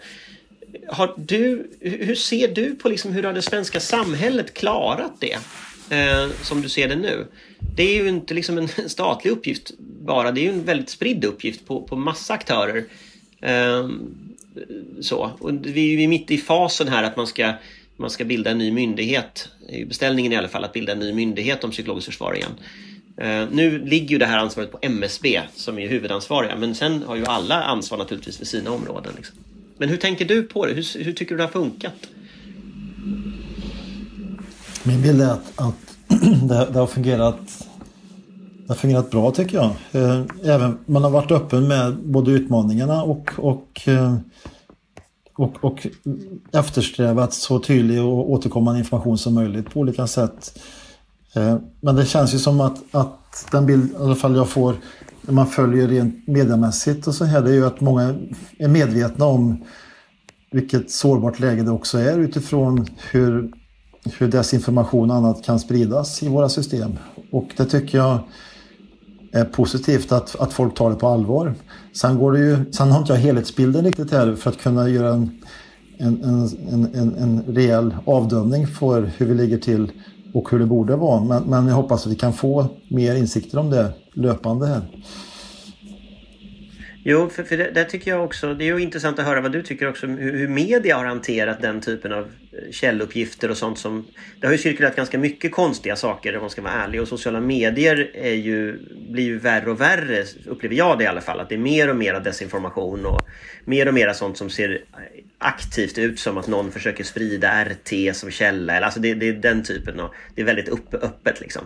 Har 0.88 1.14
du, 1.16 1.70
hur 1.80 2.14
ser 2.14 2.48
du 2.48 2.74
på 2.74 2.88
liksom, 2.88 3.12
hur 3.12 3.22
har 3.22 3.32
det 3.32 3.42
svenska 3.42 3.80
samhället 3.80 4.54
klarat 4.54 5.12
det? 5.20 5.38
Eh, 5.90 6.30
som 6.42 6.62
du 6.62 6.68
ser 6.68 6.88
det 6.88 6.96
nu. 6.96 7.26
Det 7.76 7.82
är 7.82 8.02
ju 8.02 8.08
inte 8.08 8.34
liksom 8.34 8.58
en 8.58 8.68
statlig 8.86 9.30
uppgift 9.30 9.72
bara, 9.78 10.32
det 10.32 10.40
är 10.40 10.42
ju 10.42 10.48
en 10.48 10.64
väldigt 10.64 10.90
spridd 10.90 11.24
uppgift 11.24 11.66
på, 11.66 11.82
på 11.82 11.96
massa 11.96 12.34
aktörer. 12.34 12.84
Eh, 13.40 13.88
så. 15.00 15.30
Och 15.38 15.50
vi 15.62 16.04
är 16.04 16.08
mitt 16.08 16.30
i 16.30 16.38
fasen 16.38 16.88
här 16.88 17.02
att 17.02 17.16
man 17.16 17.26
ska, 17.26 17.52
man 17.96 18.10
ska 18.10 18.24
bilda 18.24 18.50
en 18.50 18.58
ny 18.58 18.72
myndighet. 18.72 19.48
Beställningen 19.86 20.32
i 20.32 20.36
alla 20.36 20.48
fall 20.48 20.64
att 20.64 20.72
bilda 20.72 20.92
en 20.92 20.98
ny 20.98 21.12
myndighet 21.12 21.64
om 21.64 21.70
psykologiskt 21.70 22.06
försvar 22.06 22.36
igen. 22.36 22.52
Eh, 23.22 23.48
nu 23.50 23.84
ligger 23.84 24.08
ju 24.08 24.18
det 24.18 24.26
här 24.26 24.38
ansvaret 24.38 24.72
på 24.72 24.78
MSB 24.82 25.40
som 25.54 25.78
är 25.78 25.88
huvudansvariga 25.88 26.56
men 26.56 26.74
sen 26.74 27.02
har 27.02 27.16
ju 27.16 27.24
alla 27.26 27.62
ansvar 27.62 27.98
naturligtvis 27.98 28.38
för 28.38 28.44
sina 28.44 28.70
områden. 28.70 29.12
Liksom. 29.16 29.36
Men 29.78 29.88
hur 29.88 29.96
tänker 29.96 30.24
du 30.24 30.42
på 30.42 30.66
det? 30.66 30.72
Hur, 30.72 31.04
hur, 31.04 31.12
tycker 31.12 31.34
du 31.34 31.36
det 31.36 31.42
har 31.42 31.50
funkat? 31.50 31.92
Min 34.82 35.02
bild 35.02 35.22
är 35.22 35.30
att, 35.30 35.52
att 35.56 35.96
det, 36.48 36.68
det, 36.72 36.78
har 36.78 36.86
fungerat 36.86 37.66
det 38.56 38.68
har 38.68 38.74
fungerat 38.74 39.10
bra 39.10 39.30
tycker 39.30 39.56
jag. 39.56 39.70
Eh, 40.02 40.22
även 40.44 40.78
man 40.86 41.04
har 41.04 41.10
varit 41.10 41.30
öppen 41.30 41.68
med 41.68 41.96
både 41.96 42.30
utmaningarna 42.30 43.02
och, 43.02 43.30
och, 43.36 43.88
eh, 43.88 44.16
och, 45.34 45.64
och 45.64 45.86
eftersträvat 46.52 47.32
så 47.32 47.58
tydlig 47.58 48.02
och 48.02 48.30
återkommande 48.30 48.78
information 48.78 49.18
som 49.18 49.34
möjligt 49.34 49.70
på 49.70 49.80
olika 49.80 50.06
sätt. 50.06 50.58
Eh, 51.34 51.56
men 51.80 51.96
det 51.96 52.04
känns 52.04 52.34
ju 52.34 52.38
som 52.38 52.60
att, 52.60 52.82
att 52.90 53.46
den 53.50 53.66
bild 53.66 53.92
i 53.92 53.96
alla 53.96 54.14
fall 54.14 54.36
jag 54.36 54.48
får 54.48 54.76
när 55.22 55.34
man 55.34 55.46
följer 55.46 55.88
rent 55.88 56.28
mediemässigt 56.28 57.06
och 57.06 57.14
så 57.14 57.24
här, 57.24 57.40
det 57.40 57.50
är 57.50 57.54
ju 57.54 57.66
att 57.66 57.80
många 57.80 58.14
är 58.58 58.68
medvetna 58.68 59.24
om 59.24 59.64
vilket 60.50 60.90
sårbart 60.90 61.40
läge 61.40 61.62
det 61.62 61.70
också 61.70 61.98
är 61.98 62.18
utifrån 62.18 62.86
hur, 63.10 63.52
hur 64.18 64.28
desinformation 64.28 65.10
och 65.10 65.16
annat 65.16 65.44
kan 65.44 65.60
spridas 65.60 66.22
i 66.22 66.28
våra 66.28 66.48
system. 66.48 66.98
Och 67.30 67.48
det 67.56 67.64
tycker 67.64 67.98
jag 67.98 68.18
är 69.32 69.44
positivt 69.44 70.12
att, 70.12 70.40
att 70.40 70.52
folk 70.52 70.74
tar 70.74 70.90
det 70.90 70.96
på 70.96 71.08
allvar. 71.08 71.54
Sen, 71.92 72.18
går 72.18 72.32
det 72.32 72.38
ju, 72.38 72.72
sen 72.72 72.90
har 72.90 72.98
inte 73.00 73.12
jag 73.12 73.20
helhetsbilden 73.20 73.84
riktigt 73.84 74.10
här 74.10 74.34
för 74.34 74.50
att 74.50 74.58
kunna 74.58 74.88
göra 74.88 75.14
en, 75.14 75.30
en, 75.98 76.24
en, 76.70 76.94
en, 76.94 77.14
en 77.14 77.42
rejäl 77.46 77.96
avdömning 78.06 78.66
för 78.66 79.10
hur 79.16 79.26
vi 79.26 79.34
ligger 79.34 79.58
till 79.58 79.92
och 80.34 80.50
hur 80.50 80.58
det 80.58 80.66
borde 80.66 80.96
vara. 80.96 81.24
Men, 81.24 81.42
men 81.42 81.66
jag 81.66 81.74
hoppas 81.74 82.06
att 82.06 82.12
vi 82.12 82.16
kan 82.16 82.32
få 82.32 82.66
mer 82.88 83.14
insikter 83.14 83.58
om 83.58 83.70
det 83.70 83.92
löpande 84.14 84.66
här. 84.66 84.82
Jo, 87.04 87.28
för, 87.28 87.42
för 87.42 87.56
det, 87.56 87.70
det, 87.70 87.84
tycker 87.84 88.10
jag 88.10 88.24
också. 88.24 88.54
Det 88.54 88.64
är 88.64 88.66
ju 88.66 88.78
intressant 88.78 89.18
att 89.18 89.24
höra 89.24 89.40
vad 89.40 89.52
du 89.52 89.62
tycker 89.62 89.88
också 89.88 90.06
hur, 90.06 90.32
hur 90.32 90.48
media 90.48 90.96
har 90.96 91.04
hanterat 91.04 91.62
den 91.62 91.80
typen 91.80 92.12
av 92.12 92.22
eh, 92.52 92.70
källuppgifter 92.70 93.50
och 93.50 93.56
sånt 93.56 93.78
som... 93.78 94.06
Det 94.40 94.46
har 94.46 94.52
ju 94.52 94.58
cirkulerat 94.58 94.96
ganska 94.96 95.18
mycket 95.18 95.52
konstiga 95.52 95.96
saker 95.96 96.36
om 96.36 96.40
man 96.40 96.50
ska 96.50 96.62
vara 96.62 96.72
ärlig 96.72 97.00
och 97.02 97.08
sociala 97.08 97.40
medier 97.40 98.10
är 98.14 98.34
ju, 98.34 98.78
blir 99.10 99.24
ju 99.24 99.38
värre 99.38 99.70
och 99.70 99.80
värre, 99.80 100.24
upplever 100.46 100.76
jag 100.76 100.98
det 100.98 101.04
i 101.04 101.06
alla 101.06 101.20
fall. 101.20 101.40
Att 101.40 101.48
det 101.48 101.54
är 101.54 101.58
mer 101.58 101.90
och 101.90 101.96
mer 101.96 102.20
desinformation 102.20 103.06
och 103.06 103.20
mer 103.64 103.88
och 103.88 103.94
mer 103.94 104.12
sånt 104.12 104.38
som 104.38 104.50
ser 104.50 104.84
aktivt 105.38 105.98
ut 105.98 106.20
som 106.20 106.38
att 106.38 106.46
någon 106.46 106.72
försöker 106.72 107.04
sprida 107.04 107.64
RT 107.64 108.16
som 108.16 108.30
källa. 108.30 108.80
Alltså 108.80 109.00
det, 109.00 109.14
det 109.14 109.28
är 109.28 109.32
den 109.32 109.62
typen 109.62 110.00
av... 110.00 110.10
Det 110.34 110.42
är 110.42 110.46
väldigt 110.46 110.68
upp, 110.68 110.94
öppet 110.94 111.40
liksom. 111.40 111.62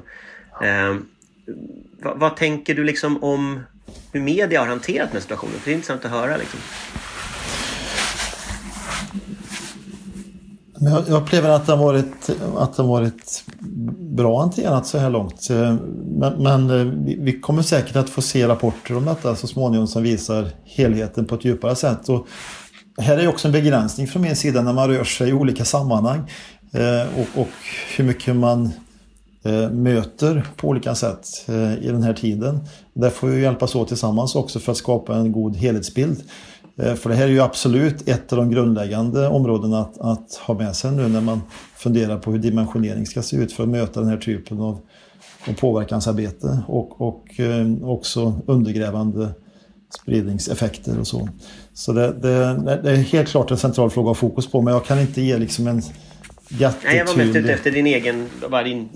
Eh, 0.62 0.96
vad, 2.02 2.18
vad 2.18 2.36
tänker 2.36 2.74
du 2.74 2.84
liksom 2.84 3.24
om 3.24 3.60
hur 4.12 4.20
media 4.20 4.60
har 4.60 4.66
hanterat 4.66 5.08
den 5.08 5.12
här 5.12 5.20
situationen. 5.20 5.54
Det 5.64 5.70
är 5.70 5.74
intressant 5.74 6.04
att 6.04 6.10
höra. 6.10 6.36
Liksom. 6.36 6.60
Jag 10.80 11.08
upplever 11.08 11.48
att 11.48 11.66
det 11.66 11.72
har 11.72 11.84
varit, 11.84 12.30
att 12.56 12.76
den 12.76 12.86
varit 12.86 13.44
bra 14.16 14.40
hanterat 14.40 14.86
så 14.86 14.98
här 14.98 15.10
långt. 15.10 15.48
Men, 16.18 16.42
men, 16.42 16.70
eh, 16.70 16.86
vi 17.18 17.40
kommer 17.40 17.62
säkert 17.62 17.96
att 17.96 18.10
få 18.10 18.22
se 18.22 18.48
rapporter 18.48 18.96
om 18.96 19.04
detta 19.04 19.36
så 19.36 19.46
småningom 19.46 19.86
som 19.86 20.02
visar 20.02 20.50
helheten 20.64 21.24
på 21.24 21.34
ett 21.34 21.44
djupare 21.44 21.76
sätt. 21.76 22.08
Och 22.08 22.26
här 22.98 23.18
är 23.18 23.28
också 23.28 23.48
en 23.48 23.52
begränsning 23.52 24.06
från 24.06 24.22
min 24.22 24.36
sida 24.36 24.62
när 24.62 24.72
man 24.72 24.88
rör 24.88 25.04
sig 25.04 25.28
i 25.28 25.32
olika 25.32 25.64
sammanhang 25.64 26.30
eh, 26.72 27.20
och, 27.20 27.40
och 27.40 27.48
hur 27.96 28.04
mycket 28.04 28.36
man 28.36 28.70
eh, 29.44 29.70
möter 29.70 30.46
på 30.56 30.68
olika 30.68 30.94
sätt 30.94 31.28
i 31.80 31.88
den 31.88 32.02
här 32.02 32.14
tiden. 32.14 32.60
Där 32.96 33.10
får 33.10 33.28
vi 33.28 33.42
hjälpas 33.42 33.74
åt 33.74 33.88
tillsammans 33.88 34.34
också 34.34 34.58
för 34.58 34.72
att 34.72 34.78
skapa 34.78 35.16
en 35.16 35.32
god 35.32 35.56
helhetsbild. 35.56 36.22
Eh, 36.76 36.94
för 36.94 37.10
det 37.10 37.16
här 37.16 37.24
är 37.24 37.28
ju 37.28 37.40
absolut 37.40 38.08
ett 38.08 38.32
av 38.32 38.38
de 38.38 38.50
grundläggande 38.50 39.28
områdena 39.28 39.80
att, 39.80 39.98
att 40.00 40.34
ha 40.34 40.54
med 40.54 40.76
sig 40.76 40.92
nu 40.92 41.08
när 41.08 41.20
man 41.20 41.40
funderar 41.76 42.18
på 42.18 42.32
hur 42.32 42.38
dimensionering 42.38 43.06
ska 43.06 43.22
se 43.22 43.36
ut 43.36 43.52
för 43.52 43.62
att 43.62 43.68
möta 43.68 44.00
den 44.00 44.08
här 44.08 44.16
typen 44.16 44.60
av, 44.60 44.78
av 45.48 45.52
påverkansarbete 45.52 46.62
och, 46.68 47.00
och 47.00 47.40
eh, 47.40 47.88
också 47.88 48.40
undergrävande 48.46 49.28
spridningseffekter 50.00 50.98
och 50.98 51.06
så. 51.06 51.28
Så 51.74 51.92
det, 51.92 52.12
det, 52.12 52.80
det, 52.82 52.90
är 52.90 52.96
helt 52.96 53.28
klart 53.28 53.50
en 53.50 53.56
central 53.56 53.90
fråga 53.90 54.10
att 54.10 54.16
ha 54.16 54.28
fokus 54.28 54.46
på 54.46 54.62
men 54.62 54.74
jag 54.74 54.84
kan 54.84 55.00
inte 55.00 55.22
ge 55.22 55.38
liksom 55.38 55.66
en 55.66 55.82
Nej, 56.48 56.96
jag 56.96 57.06
var 57.06 57.16
mest 57.16 57.36
ute 57.36 57.52
efter 57.52 57.70
din 57.70 57.86
egen... 57.86 58.28
Bara 58.50 58.62
din, 58.62 58.88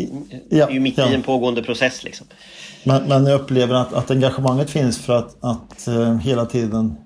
ja, 0.49 0.69
är 0.69 0.73
ju 0.73 0.81
mitt 0.81 0.99
ja. 0.99 1.11
i 1.11 1.15
en 1.15 1.23
pågående 1.23 1.63
process. 1.63 2.05
Liksom. 2.05 2.27
Men, 2.85 3.09
men 3.09 3.27
jag 3.27 3.41
upplever 3.41 3.75
att, 3.75 3.93
att 3.93 4.11
engagemanget 4.11 4.71
finns 4.71 4.99
för 4.99 5.17
att, 5.17 5.37
att 5.41 5.89
uh, 5.89 6.19
hela 6.19 6.47
tiden 6.47 6.97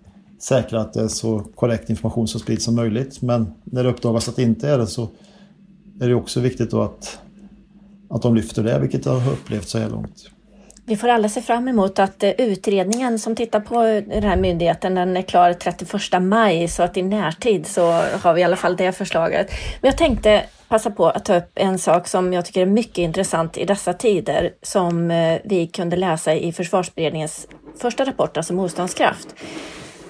säkra 0.40 0.80
att 0.80 0.92
det 0.92 1.00
är 1.00 1.08
så 1.08 1.38
korrekt 1.54 1.90
information 1.90 2.28
som 2.28 2.40
sprids 2.40 2.64
som 2.64 2.74
möjligt. 2.74 3.22
Men 3.22 3.54
när 3.64 3.84
det 3.84 3.90
uppdagas 3.90 4.28
att 4.28 4.36
det 4.36 4.42
inte 4.42 4.68
är 4.68 4.78
det 4.78 4.86
så 4.86 5.08
är 6.00 6.08
det 6.08 6.14
också 6.14 6.40
viktigt 6.40 6.70
då 6.70 6.82
att, 6.82 7.18
att 8.10 8.22
de 8.22 8.34
lyfter 8.34 8.62
det, 8.62 8.78
vilket 8.78 9.06
jag 9.06 9.12
har 9.12 9.32
upplevt 9.32 9.68
så 9.68 9.78
här 9.78 9.90
långt. 9.90 10.30
Vi 10.86 10.96
får 10.96 11.08
alla 11.08 11.28
se 11.28 11.42
fram 11.42 11.68
emot 11.68 11.98
att 11.98 12.22
eh, 12.22 12.30
utredningen 12.30 13.18
som 13.18 13.36
tittar 13.36 13.60
på 13.60 13.82
eh, 13.82 14.02
den 14.02 14.22
här 14.22 14.36
myndigheten 14.36 14.94
den 14.94 15.16
är 15.16 15.22
klar 15.22 15.52
31 15.52 16.22
maj 16.22 16.68
så 16.68 16.82
att 16.82 16.96
i 16.96 17.02
närtid 17.02 17.66
så 17.66 17.92
har 18.22 18.34
vi 18.34 18.40
i 18.40 18.44
alla 18.44 18.56
fall 18.56 18.76
det 18.76 18.92
förslaget. 18.92 19.50
Men 19.80 19.88
jag 19.88 19.98
tänkte 19.98 20.44
passa 20.68 20.90
på 20.90 21.08
att 21.08 21.24
ta 21.24 21.36
upp 21.36 21.50
en 21.54 21.78
sak 21.78 22.08
som 22.08 22.32
jag 22.32 22.44
tycker 22.44 22.62
är 22.62 22.66
mycket 22.66 22.98
intressant 22.98 23.56
i 23.56 23.64
dessa 23.64 23.92
tider 23.92 24.52
som 24.62 25.10
eh, 25.10 25.40
vi 25.44 25.66
kunde 25.66 25.96
läsa 25.96 26.34
i 26.34 26.52
försvarsberedningens 26.52 27.48
första 27.78 28.04
rapport, 28.04 28.36
alltså 28.36 28.54
motståndskraft. 28.54 29.34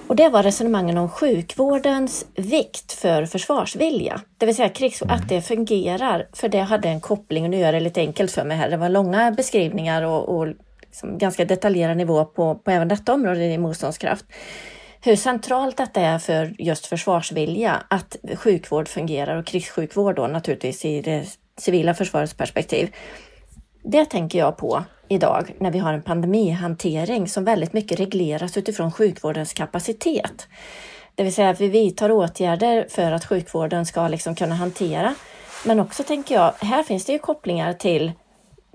Och 0.07 0.15
det 0.15 0.29
var 0.29 0.43
resonemangen 0.43 0.97
om 0.97 1.09
sjukvårdens 1.09 2.25
vikt 2.35 2.91
för 2.91 3.25
försvarsvilja. 3.25 4.21
Det 4.37 4.45
vill 4.45 4.55
säga 4.55 4.69
krigs 4.69 5.01
att 5.01 5.29
det 5.29 5.41
fungerar, 5.41 6.27
för 6.33 6.49
det 6.49 6.59
hade 6.59 6.89
en 6.89 7.01
koppling, 7.01 7.43
och 7.43 7.49
nu 7.49 7.57
gör 7.57 7.65
jag 7.65 7.73
det 7.73 7.79
lite 7.79 8.01
enkelt 8.01 8.31
för 8.31 8.43
mig 8.43 8.57
här, 8.57 8.69
det 8.69 8.77
var 8.77 8.89
långa 8.89 9.31
beskrivningar 9.31 10.01
och, 10.01 10.29
och 10.29 10.47
liksom 10.81 11.17
ganska 11.17 11.45
detaljerad 11.45 11.97
nivå 11.97 12.25
på, 12.25 12.55
på 12.55 12.71
även 12.71 12.87
detta 12.87 13.13
område 13.13 13.45
i 13.45 13.57
motståndskraft. 13.57 14.25
Hur 15.01 15.15
centralt 15.15 15.77
detta 15.77 16.01
är 16.01 16.19
för 16.19 16.55
just 16.59 16.85
försvarsvilja, 16.85 17.83
att 17.87 18.15
sjukvård 18.35 18.87
fungerar 18.87 19.37
och 19.37 19.45
krigssjukvård 19.45 20.15
då 20.15 20.27
naturligtvis 20.27 20.85
i 20.85 21.01
det 21.01 21.25
civila 21.57 21.93
försvarets 21.93 22.33
perspektiv. 22.33 22.95
Det 23.83 24.05
tänker 24.05 24.39
jag 24.39 24.57
på 24.57 24.83
idag 25.07 25.55
när 25.59 25.71
vi 25.71 25.79
har 25.79 25.93
en 25.93 26.01
pandemihantering 26.01 27.27
som 27.27 27.45
väldigt 27.45 27.73
mycket 27.73 27.99
regleras 27.99 28.57
utifrån 28.57 28.91
sjukvårdens 28.91 29.53
kapacitet. 29.53 30.47
Det 31.15 31.23
vill 31.23 31.33
säga 31.33 31.49
att 31.49 31.61
vi 31.61 31.67
vidtar 31.67 32.11
åtgärder 32.11 32.87
för 32.89 33.11
att 33.11 33.25
sjukvården 33.25 33.85
ska 33.85 34.07
liksom 34.07 34.35
kunna 34.35 34.55
hantera. 34.55 35.15
Men 35.65 35.79
också 35.79 36.03
tänker 36.03 36.35
jag, 36.35 36.53
här 36.59 36.83
finns 36.83 37.05
det 37.05 37.11
ju 37.11 37.19
kopplingar 37.19 37.73
till 37.73 38.11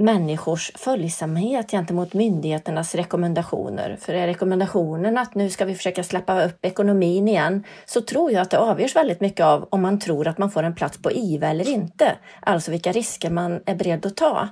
människors 0.01 0.73
följsamhet 0.75 1.71
gentemot 1.71 2.15
myndigheternas 2.15 2.95
rekommendationer. 2.95 3.99
För 4.01 4.15
är 4.15 4.27
rekommendationen 4.27 5.19
att 5.19 5.35
nu 5.35 5.51
ska 5.51 5.65
vi 5.65 5.75
försöka 5.75 6.03
släppa 6.03 6.45
upp 6.45 6.65
ekonomin 6.65 7.29
igen, 7.29 7.65
så 7.85 8.01
tror 8.01 8.33
jag 8.33 8.43
att 8.43 8.51
det 8.51 8.59
avgörs 8.59 8.97
väldigt 8.97 9.21
mycket 9.21 9.47
av 9.47 9.69
om 9.71 9.83
man 9.83 9.99
tror 9.99 10.29
att 10.29 10.39
man 10.39 10.51
får 10.51 10.63
en 10.63 10.75
plats 10.75 11.03
på 11.03 11.13
IVA 11.13 11.47
eller 11.47 11.69
inte. 11.69 12.17
Alltså 12.41 12.71
vilka 12.71 12.93
risker 12.93 13.31
man 13.31 13.61
är 13.67 13.75
beredd 13.75 14.07
att 14.07 14.17
ta. 14.17 14.49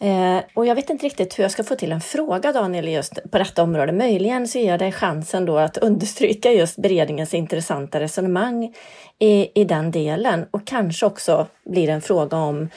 Eh, 0.00 0.44
och 0.54 0.66
jag 0.66 0.74
vet 0.74 0.90
inte 0.90 1.06
riktigt 1.06 1.38
hur 1.38 1.44
jag 1.44 1.50
ska 1.50 1.64
få 1.64 1.74
till 1.74 1.92
en 1.92 2.00
fråga 2.00 2.52
Daniel 2.52 2.88
just 2.88 3.30
på 3.30 3.38
detta 3.38 3.62
område. 3.62 3.92
Möjligen 3.92 4.48
så 4.48 4.58
ger 4.58 4.70
jag 4.70 4.78
dig 4.78 4.92
chansen 4.92 5.44
då 5.44 5.58
att 5.58 5.76
understryka 5.76 6.52
just 6.52 6.76
beredningens 6.76 7.34
intressanta 7.34 8.00
resonemang 8.00 8.74
i, 9.18 9.60
i 9.60 9.64
den 9.64 9.90
delen 9.90 10.46
och 10.50 10.66
kanske 10.66 11.06
också 11.06 11.46
blir 11.64 11.88
en 11.88 12.00
fråga 12.00 12.36
om 12.36 12.68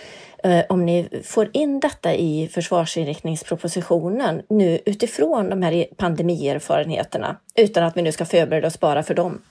eh, 0.44 0.66
om 0.70 0.86
ni 0.86 1.22
får 1.24 1.50
in 1.54 1.80
detta 1.80 2.14
i 2.14 2.50
försvarsinriktningspropositionen 2.54 4.42
nu 4.50 4.80
utifrån 4.86 5.50
de 5.50 5.62
här 5.62 5.86
pandemierfarenheterna 5.98 7.38
utan 7.56 7.84
att 7.84 7.98
vi 7.98 8.02
nu 8.02 8.12
ska 8.12 8.26
förbereda 8.26 8.68
oss 8.68 8.80
bara 8.80 9.04
för 9.04 9.14
dem. 9.14 9.42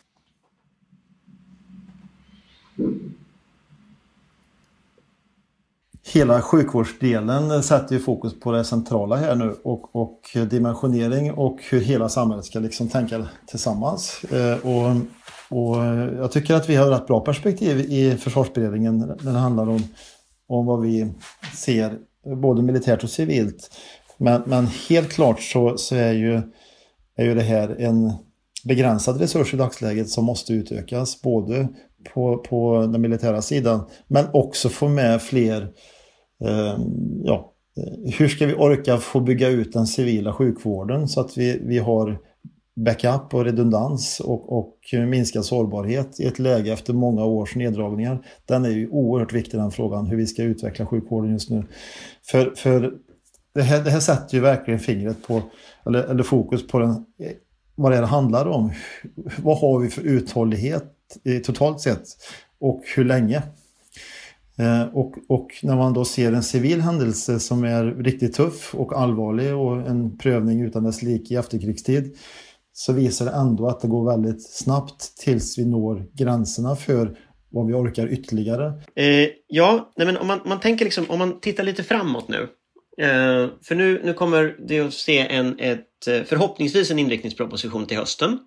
Hela 6.12 6.42
sjukvårdsdelen 6.42 7.62
sätter 7.62 7.94
ju 7.94 8.00
fokus 8.00 8.40
på 8.40 8.52
det 8.52 8.64
centrala 8.64 9.16
här 9.16 9.34
nu 9.34 9.56
och, 9.62 9.96
och 9.96 10.20
dimensionering 10.50 11.32
och 11.32 11.58
hur 11.70 11.80
hela 11.80 12.08
samhället 12.08 12.44
ska 12.44 12.58
liksom 12.58 12.88
tänka 12.88 13.26
tillsammans. 13.46 14.24
Eh, 14.24 14.66
och, 14.66 14.96
och 15.48 15.76
jag 16.18 16.32
tycker 16.32 16.54
att 16.54 16.68
vi 16.68 16.76
har 16.76 16.92
ett 16.92 17.06
bra 17.06 17.20
perspektiv 17.20 17.80
i 17.80 18.16
försvarsberedningen 18.16 18.98
när 19.22 19.32
det 19.32 19.38
handlar 19.38 19.68
om, 19.68 19.82
om 20.48 20.66
vad 20.66 20.80
vi 20.80 21.12
ser 21.54 21.98
både 22.42 22.62
militärt 22.62 23.04
och 23.04 23.10
civilt. 23.10 23.70
Men, 24.16 24.42
men 24.46 24.66
helt 24.88 25.12
klart 25.12 25.42
så, 25.42 25.76
så 25.76 25.94
är, 25.94 26.12
ju, 26.12 26.42
är 27.16 27.24
ju 27.24 27.34
det 27.34 27.42
här 27.42 27.76
en 27.78 28.12
begränsad 28.64 29.20
resurs 29.20 29.54
i 29.54 29.56
dagsläget 29.56 30.08
som 30.08 30.24
måste 30.24 30.52
utökas 30.52 31.22
både 31.22 31.68
på, 32.14 32.38
på 32.38 32.86
den 32.92 33.00
militära 33.00 33.42
sidan 33.42 33.80
men 34.08 34.26
också 34.32 34.68
få 34.68 34.88
med 34.88 35.22
fler 35.22 35.72
Ehm, 36.44 37.22
ja, 37.24 37.52
hur 38.18 38.28
ska 38.28 38.46
vi 38.46 38.54
orka 38.54 38.96
få 38.96 39.20
bygga 39.20 39.48
ut 39.48 39.72
den 39.72 39.86
civila 39.86 40.32
sjukvården 40.32 41.08
så 41.08 41.20
att 41.20 41.38
vi, 41.38 41.60
vi 41.62 41.78
har 41.78 42.18
backup 42.76 43.34
och 43.34 43.44
redundans 43.44 44.20
och, 44.20 44.58
och 44.58 44.78
minskad 44.92 45.44
sårbarhet 45.44 46.20
i 46.20 46.24
ett 46.24 46.38
läge 46.38 46.72
efter 46.72 46.92
många 46.92 47.24
års 47.24 47.56
neddragningar. 47.56 48.26
Den 48.44 48.64
är 48.64 48.70
ju 48.70 48.88
oerhört 48.88 49.32
viktig 49.32 49.60
den 49.60 49.70
frågan, 49.70 50.06
hur 50.06 50.16
vi 50.16 50.26
ska 50.26 50.42
utveckla 50.42 50.86
sjukvården 50.86 51.32
just 51.32 51.50
nu. 51.50 51.64
För, 52.30 52.52
för 52.56 52.94
det, 53.54 53.62
här, 53.62 53.84
det 53.84 53.90
här 53.90 54.00
sätter 54.00 54.34
ju 54.34 54.40
verkligen 54.40 54.80
fingret 54.80 55.26
på, 55.26 55.42
eller, 55.86 56.02
eller 56.02 56.22
fokus 56.22 56.66
på 56.66 56.78
den, 56.78 57.06
vad 57.74 57.92
det 57.92 58.06
handlar 58.06 58.46
om. 58.46 58.72
Vad 59.38 59.58
har 59.58 59.78
vi 59.78 59.88
för 59.88 60.02
uthållighet 60.02 60.92
totalt 61.44 61.80
sett 61.80 62.04
och 62.60 62.82
hur 62.96 63.04
länge? 63.04 63.42
Eh, 64.58 64.82
och, 64.94 65.14
och, 65.28 65.48
när 65.62 65.76
man 65.76 65.92
då 65.92 66.04
ser 66.04 66.32
en 66.32 66.42
civil 66.42 66.80
händelse 66.80 67.40
som 67.40 67.64
är 67.64 67.84
riktigt 67.84 68.34
tuff 68.34 68.74
och 68.74 68.92
allvarlig 68.92 69.56
och 69.56 69.76
en 69.76 70.18
prövning 70.18 70.60
utan 70.60 70.84
dess 70.84 71.02
like 71.02 71.34
i 71.34 71.36
efterkrigstid 71.36 72.16
så 72.72 72.92
visar 72.92 73.24
det 73.24 73.32
ändå 73.32 73.68
att 73.68 73.80
det 73.80 73.88
går 73.88 74.10
väldigt 74.10 74.50
snabbt 74.50 75.16
tills 75.16 75.58
vi 75.58 75.64
når 75.64 76.06
gränserna 76.14 76.76
för 76.76 77.18
vad 77.50 77.66
vi 77.66 77.72
orkar 77.72 78.12
ytterligare. 78.12 78.66
Eh, 78.96 79.28
ja, 79.46 79.92
nej 79.96 80.06
men 80.06 80.16
om 80.16 80.26
man, 80.26 80.40
man 80.44 80.60
tänker 80.60 80.84
liksom, 80.84 81.10
om 81.10 81.18
man 81.18 81.40
tittar 81.40 81.64
lite 81.64 81.82
framåt 81.82 82.28
nu. 82.28 82.48
Eh, 83.00 83.48
för 83.62 83.74
nu, 83.74 84.00
nu 84.04 84.12
kommer 84.12 84.56
det 84.68 84.80
att 84.80 84.94
se 84.94 85.18
en, 85.18 85.58
ett, 85.58 86.06
eh, 86.08 86.22
förhoppningsvis 86.22 86.90
en 86.90 86.98
inriktningsproposition 86.98 87.86
till 87.86 87.96
hösten. 87.96 88.38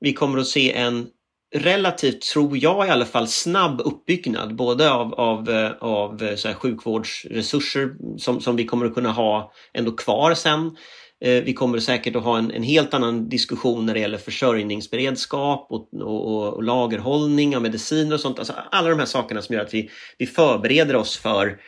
Vi 0.00 0.12
kommer 0.12 0.38
att 0.38 0.46
se 0.46 0.72
en 0.72 1.06
relativt, 1.54 2.20
tror 2.22 2.58
jag 2.58 2.86
i 2.86 2.90
alla 2.90 3.04
fall, 3.04 3.28
snabb 3.28 3.80
uppbyggnad 3.84 4.56
både 4.56 4.92
av, 4.92 5.14
av, 5.14 5.50
eh, 5.50 5.70
av 5.80 6.22
eh, 6.22 6.36
så 6.36 6.48
här, 6.48 6.54
sjukvårdsresurser 6.54 7.94
som, 8.18 8.40
som 8.40 8.56
vi 8.56 8.64
kommer 8.64 8.86
att 8.86 8.94
kunna 8.94 9.12
ha 9.12 9.52
ändå 9.74 9.92
kvar 9.92 10.34
sen. 10.34 10.76
Eh, 11.24 11.42
vi 11.42 11.54
kommer 11.54 11.78
säkert 11.78 12.16
att 12.16 12.22
ha 12.22 12.38
en, 12.38 12.50
en, 12.50 12.62
helt 12.62 12.94
annan 12.94 13.28
diskussion 13.28 13.86
när 13.86 13.94
det 13.94 14.00
gäller 14.00 14.18
försörjningsberedskap 14.18 15.66
och, 15.70 15.88
och, 15.94 16.54
och, 16.54 16.62
lagerhållning 16.62 17.56
av 17.56 17.62
mediciner 17.62 18.14
och 18.14 18.20
sånt. 18.20 18.38
Alltså 18.38 18.54
alla 18.70 18.90
de 18.90 18.98
här 18.98 19.06
sakerna 19.06 19.42
som 19.42 19.54
gör 19.54 19.62
att 19.62 19.74
vi, 19.74 19.90
vi 20.18 20.26
förbereder 20.26 20.96
oss 20.96 21.16
för 21.16 21.60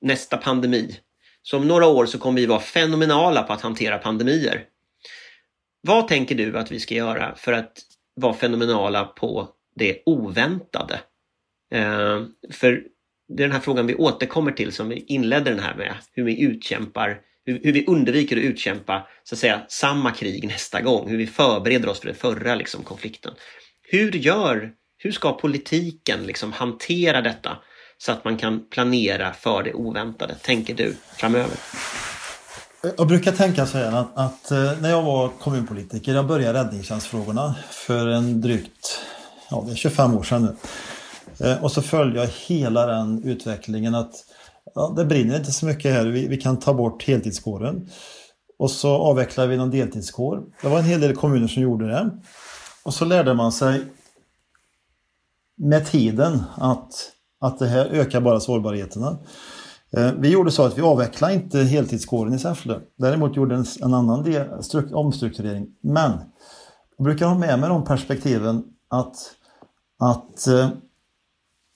nästa 0.00 0.36
pandemi. 0.36 0.96
Så 1.42 1.56
om 1.56 1.68
några 1.68 1.86
år 1.86 2.06
så 2.06 2.18
kommer 2.18 2.40
vi 2.40 2.46
vara 2.46 2.60
fenomenala 2.60 3.42
på 3.42 3.52
att 3.52 3.60
hantera 3.60 3.98
pandemier. 3.98 4.64
Vad 5.82 6.08
tänker 6.08 6.34
du 6.34 6.58
att 6.58 6.72
vi 6.72 6.80
ska 6.80 6.94
göra 6.94 7.34
för 7.36 7.52
att 7.52 7.72
var 8.20 8.32
fenomenala 8.32 9.04
på 9.04 9.48
det 9.76 10.02
oväntade? 10.06 11.00
Eh, 11.72 12.22
för 12.50 12.82
det 13.28 13.42
är 13.42 13.46
den 13.46 13.52
här 13.52 13.60
frågan 13.60 13.86
vi 13.86 13.94
återkommer 13.94 14.52
till 14.52 14.72
som 14.72 14.88
vi 14.88 15.04
inledde 15.06 15.50
den 15.50 15.60
här 15.60 15.74
med, 15.74 15.94
hur 16.12 16.24
vi 16.24 16.42
utkämpar 16.42 17.20
hur, 17.44 17.60
hur 17.64 17.72
vi 17.72 17.86
undviker 17.86 18.36
att 18.36 18.42
utkämpa 18.42 19.06
så 19.24 19.34
att 19.34 19.38
säga, 19.38 19.60
samma 19.68 20.10
krig 20.10 20.46
nästa 20.46 20.80
gång, 20.80 21.08
hur 21.08 21.16
vi 21.16 21.26
förbereder 21.26 21.88
oss 21.88 22.00
för 22.00 22.06
den 22.06 22.16
förra 22.16 22.54
liksom, 22.54 22.84
konflikten. 22.84 23.32
Hur, 23.82 24.12
gör, 24.12 24.72
hur 24.98 25.12
ska 25.12 25.32
politiken 25.32 26.22
liksom, 26.22 26.52
hantera 26.52 27.20
detta 27.20 27.58
så 27.98 28.12
att 28.12 28.24
man 28.24 28.36
kan 28.36 28.68
planera 28.68 29.32
för 29.32 29.62
det 29.62 29.74
oväntade, 29.74 30.34
tänker 30.34 30.74
du, 30.74 30.96
framöver? 31.16 31.56
Jag 32.82 33.08
brukar 33.08 33.32
tänka 33.32 33.66
så 33.66 33.78
här 33.78 33.92
att, 33.92 34.08
att, 34.14 34.50
eh, 34.50 34.80
när 34.80 34.90
jag 34.90 35.02
var 35.02 35.28
kommunpolitiker, 35.28 36.14
jag 36.14 36.26
började 36.26 36.58
räddningstjänstfrågorna 36.58 37.54
för 37.70 38.06
en 38.06 38.40
drygt 38.40 39.00
ja, 39.50 39.64
det 39.66 39.72
är 39.72 39.76
25 39.76 40.16
år 40.16 40.22
sedan 40.22 40.42
nu. 40.42 40.56
Eh, 41.46 41.64
och 41.64 41.72
så 41.72 41.82
följde 41.82 42.20
jag 42.20 42.28
hela 42.46 42.86
den 42.86 43.24
utvecklingen 43.24 43.94
att 43.94 44.14
ja, 44.74 44.94
det 44.96 45.04
brinner 45.04 45.36
inte 45.36 45.52
så 45.52 45.66
mycket 45.66 45.92
här, 45.92 46.06
vi, 46.06 46.28
vi 46.28 46.36
kan 46.36 46.58
ta 46.58 46.74
bort 46.74 47.04
heltidskåren. 47.04 47.88
Och 48.58 48.70
så 48.70 48.90
avvecklar 48.90 49.46
vi 49.46 49.56
någon 49.56 49.70
deltidskår. 49.70 50.42
Det 50.62 50.68
var 50.68 50.78
en 50.78 50.84
hel 50.84 51.00
del 51.00 51.16
kommuner 51.16 51.48
som 51.48 51.62
gjorde 51.62 51.86
det. 51.86 52.10
Och 52.82 52.94
så 52.94 53.04
lärde 53.04 53.34
man 53.34 53.52
sig 53.52 53.82
med 55.56 55.86
tiden 55.86 56.42
att, 56.54 56.92
att 57.40 57.58
det 57.58 57.66
här 57.66 57.86
ökar 57.86 58.20
bara 58.20 58.40
sårbarheterna. 58.40 59.18
Eh, 59.96 60.12
vi 60.18 60.28
gjorde 60.28 60.50
så 60.50 60.62
att 60.62 60.78
vi 60.78 60.82
avvecklade 60.82 61.34
inte 61.34 61.58
heltidskåren 61.58 62.34
i 62.34 62.38
Säffle. 62.38 62.80
Däremot 62.96 63.36
gjorde 63.36 63.54
en, 63.54 63.64
en 63.82 63.94
annan 63.94 64.22
del, 64.22 64.48
omstrukturering. 64.92 65.66
Men 65.80 66.12
jag 66.96 67.04
brukar 67.04 67.26
ha 67.26 67.38
med 67.38 67.58
mig 67.58 67.68
de 67.68 67.84
perspektiven 67.84 68.64
att, 68.88 69.16
att 69.98 70.46
eh, 70.46 70.68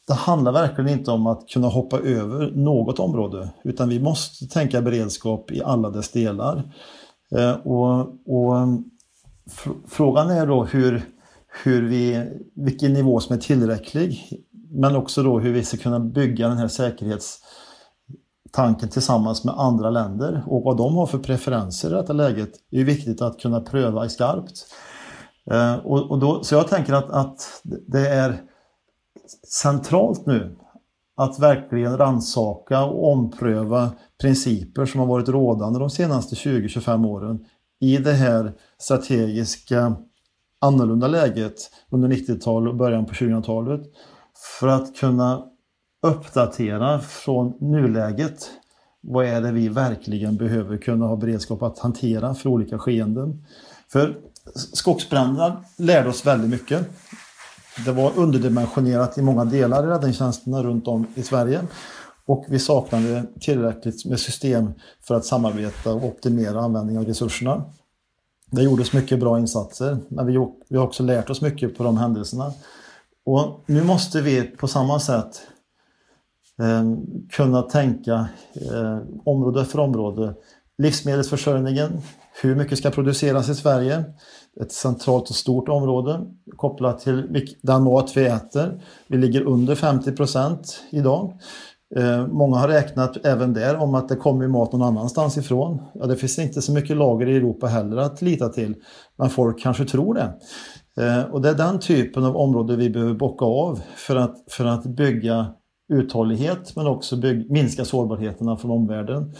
det 0.07 0.15
handlar 0.15 0.53
verkligen 0.53 0.91
inte 0.91 1.11
om 1.11 1.27
att 1.27 1.49
kunna 1.49 1.69
hoppa 1.69 1.99
över 1.99 2.51
något 2.51 2.99
område 2.99 3.51
utan 3.65 3.89
vi 3.89 4.01
måste 4.01 4.47
tänka 4.47 4.83
beredskap 4.83 5.51
i 5.51 5.63
alla 5.63 5.91
dess 5.91 6.11
delar. 6.11 6.73
Eh, 7.37 7.53
och, 7.53 8.01
och 8.27 8.69
Frågan 9.89 10.31
är 10.31 10.47
då 10.47 10.65
hur, 10.65 11.03
hur 11.65 11.83
vi, 11.83 12.31
vilken 12.55 12.93
nivå 12.93 13.21
som 13.21 13.37
är 13.37 13.41
tillräcklig 13.41 14.41
men 14.71 14.97
också 14.97 15.23
då 15.23 15.39
hur 15.39 15.53
vi 15.53 15.65
ska 15.65 15.77
kunna 15.77 16.01
bygga 16.01 16.49
den 16.49 16.59
här 16.59 16.69
säkerhets 16.69 17.39
tanken 18.55 18.89
tillsammans 18.89 19.45
med 19.45 19.55
andra 19.59 19.91
länder 19.91 20.45
och 20.47 20.63
vad 20.63 20.77
de 20.77 20.97
har 20.97 21.07
för 21.07 21.19
preferenser 21.19 21.91
i 21.91 21.93
detta 21.93 22.13
läget 22.13 22.51
det 22.71 22.81
är 22.81 22.85
viktigt 22.85 23.23
att 23.23 23.41
kunna 23.41 23.61
pröva 23.61 24.07
i 24.07 24.09
skarpt. 24.09 24.67
Eh, 25.51 25.75
och, 25.75 26.11
och 26.11 26.19
då, 26.19 26.45
så 26.45 26.55
jag 26.55 26.69
tänker 26.69 26.93
att, 26.93 27.11
att 27.11 27.63
det 27.87 28.09
är 28.09 28.43
centralt 29.63 30.27
nu 30.27 30.57
att 31.17 31.39
verkligen 31.39 31.99
ransaka 31.99 32.85
och 32.85 33.13
ompröva 33.13 33.91
principer 34.21 34.87
som 34.87 35.01
har 35.01 35.07
varit 35.07 35.29
rådande 35.29 35.79
de 35.79 35.91
senaste 35.91 36.35
20-25 36.35 37.07
åren 37.07 37.45
i 37.81 37.97
det 37.97 38.13
här 38.13 38.53
strategiska 38.79 39.97
annorlunda 40.61 41.07
läget 41.07 41.71
under 41.91 42.09
90-talet 42.09 42.71
och 42.71 42.77
början 42.77 43.07
på 43.07 43.15
2000-talet 43.15 43.81
för 44.61 44.69
att 44.69 44.97
kunna 44.97 45.54
uppdatera 46.05 47.01
från 47.01 47.55
nuläget. 47.61 48.51
Vad 49.01 49.27
är 49.27 49.41
det 49.41 49.53
vi 49.53 49.69
verkligen 49.69 50.37
behöver 50.37 50.77
kunna 50.77 51.07
ha 51.07 51.17
beredskap 51.17 51.63
att 51.63 51.79
hantera 51.79 52.35
för 52.35 52.51
olika 52.51 52.79
skeenden? 52.79 53.47
För 53.93 54.19
skogsbränderna 54.55 55.65
lärde 55.77 56.09
oss 56.09 56.27
väldigt 56.27 56.51
mycket. 56.51 56.89
Det 57.85 57.93
var 57.93 58.13
underdimensionerat 58.17 59.19
i 59.19 59.23
många 59.23 59.45
delar 59.45 59.85
i 59.85 59.87
räddningstjänsterna 59.87 60.63
runt 60.63 60.89
om 60.89 61.07
i 61.15 61.23
Sverige. 61.23 61.61
Och 62.27 62.45
vi 62.49 62.59
saknade 62.59 63.25
tillräckligt 63.41 64.05
med 64.05 64.21
system 64.21 64.73
för 65.03 65.15
att 65.15 65.25
samarbeta 65.25 65.93
och 65.93 66.05
optimera 66.05 66.61
användningen 66.61 67.03
av 67.03 67.09
resurserna. 67.09 67.65
Det 68.51 68.63
gjordes 68.63 68.93
mycket 68.93 69.21
bra 69.21 69.39
insatser, 69.39 69.99
men 70.09 70.27
vi, 70.27 70.77
har 70.77 70.85
också 70.85 71.03
lärt 71.03 71.31
oss 71.31 71.41
mycket 71.41 71.77
på 71.77 71.85
de 71.85 71.97
händelserna. 71.97 72.53
Och 73.27 73.61
nu 73.67 73.85
måste 73.85 74.21
vi 74.21 74.43
på 74.43 74.69
samma 74.69 75.01
sätt 75.01 75.43
Ehm, 76.63 76.97
kunna 77.33 77.63
tänka 77.63 78.29
eh, 78.55 78.99
område 79.25 79.65
för 79.65 79.79
område. 79.79 80.35
Livsmedelsförsörjningen, 80.79 81.91
hur 82.43 82.55
mycket 82.57 82.79
ska 82.79 82.91
produceras 82.91 83.49
i 83.49 83.55
Sverige? 83.55 84.05
Ett 84.61 84.73
centralt 84.73 85.31
och 85.31 85.37
stort 85.37 85.69
område 85.69 86.21
kopplat 86.57 87.01
till 87.01 87.47
den 87.63 87.83
mat 87.83 88.17
vi 88.17 88.27
äter. 88.27 88.83
Vi 89.09 89.19
ligger 89.19 89.43
under 89.43 89.75
50 89.75 90.13
procent 90.13 90.81
idag. 90.91 91.39
Eh, 91.97 92.27
många 92.27 92.57
har 92.57 92.69
räknat 92.69 93.27
även 93.27 93.55
där 93.55 93.77
om 93.77 93.95
att 93.95 94.09
det 94.09 94.17
kommer 94.17 94.49
mat 94.49 94.73
någon 94.73 94.83
annanstans 94.83 95.37
ifrån. 95.37 95.83
Ja, 95.95 96.07
det 96.07 96.17
finns 96.17 96.39
inte 96.39 96.63
så 96.63 96.73
mycket 96.73 96.97
lager 96.97 97.29
i 97.29 97.37
Europa 97.37 97.67
heller 97.67 97.97
att 97.97 98.23
lita 98.23 98.49
till, 98.49 98.75
men 99.17 99.31
folk 99.31 99.63
kanske 99.63 99.85
tror 99.85 100.15
det. 100.15 100.35
Eh, 101.05 101.23
och 101.23 101.43
det 101.43 101.49
är 101.49 101.55
den 101.55 101.79
typen 101.79 102.25
av 102.25 102.37
område 102.37 102.77
vi 102.77 102.91
behöver 102.91 103.15
bocka 103.15 103.45
av 103.45 103.81
för 103.97 104.17
att, 104.17 104.37
för 104.51 104.65
att 104.65 104.85
bygga 104.85 105.47
uthållighet 105.89 106.77
men 106.77 106.87
också 106.87 107.17
bygg, 107.17 107.51
minska 107.51 107.85
sårbarheterna 107.85 108.57
från 108.57 108.71
omvärlden. 108.71 109.35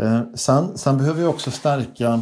Eh, 0.00 0.20
sen, 0.34 0.78
sen 0.78 0.98
behöver 0.98 1.20
vi 1.20 1.26
också 1.26 1.50
stärka 1.50 2.20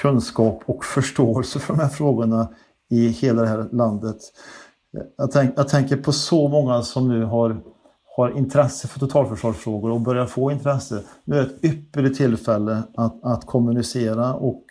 kunskap 0.00 0.62
och 0.66 0.84
förståelse 0.84 1.58
för 1.58 1.74
de 1.74 1.80
här 1.80 1.88
frågorna 1.88 2.48
i 2.90 3.08
hela 3.08 3.42
det 3.42 3.48
här 3.48 3.68
landet. 3.72 4.16
Jag, 5.16 5.30
tänk, 5.30 5.52
jag 5.56 5.68
tänker 5.68 5.96
på 5.96 6.12
så 6.12 6.48
många 6.48 6.82
som 6.82 7.08
nu 7.08 7.24
har, 7.24 7.60
har 8.16 8.38
intresse 8.38 8.88
för 8.88 9.00
totalförsvarsfrågor 9.00 9.90
och 9.90 10.00
börjar 10.00 10.26
få 10.26 10.50
intresse. 10.50 11.02
Nu 11.24 11.36
är 11.36 11.40
det 11.40 11.46
ett 11.46 11.64
ypperligt 11.64 12.16
tillfälle 12.16 12.82
att, 12.96 13.24
att 13.24 13.46
kommunicera 13.46 14.34
och, 14.34 14.64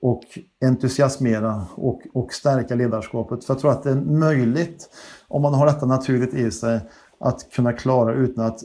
och 0.00 0.22
entusiasmera 0.64 1.66
och, 1.74 2.02
och 2.14 2.32
stärka 2.32 2.74
ledarskapet. 2.74 3.44
För 3.44 3.54
jag 3.54 3.60
tror 3.60 3.70
att 3.70 3.82
det 3.82 3.90
är 3.90 4.00
möjligt, 4.00 4.88
om 5.28 5.42
man 5.42 5.54
har 5.54 5.66
detta 5.66 5.86
naturligt 5.86 6.34
i 6.34 6.50
sig, 6.50 6.80
att 7.20 7.50
kunna 7.52 7.72
klara 7.72 8.14
utan 8.14 8.46
att 8.46 8.60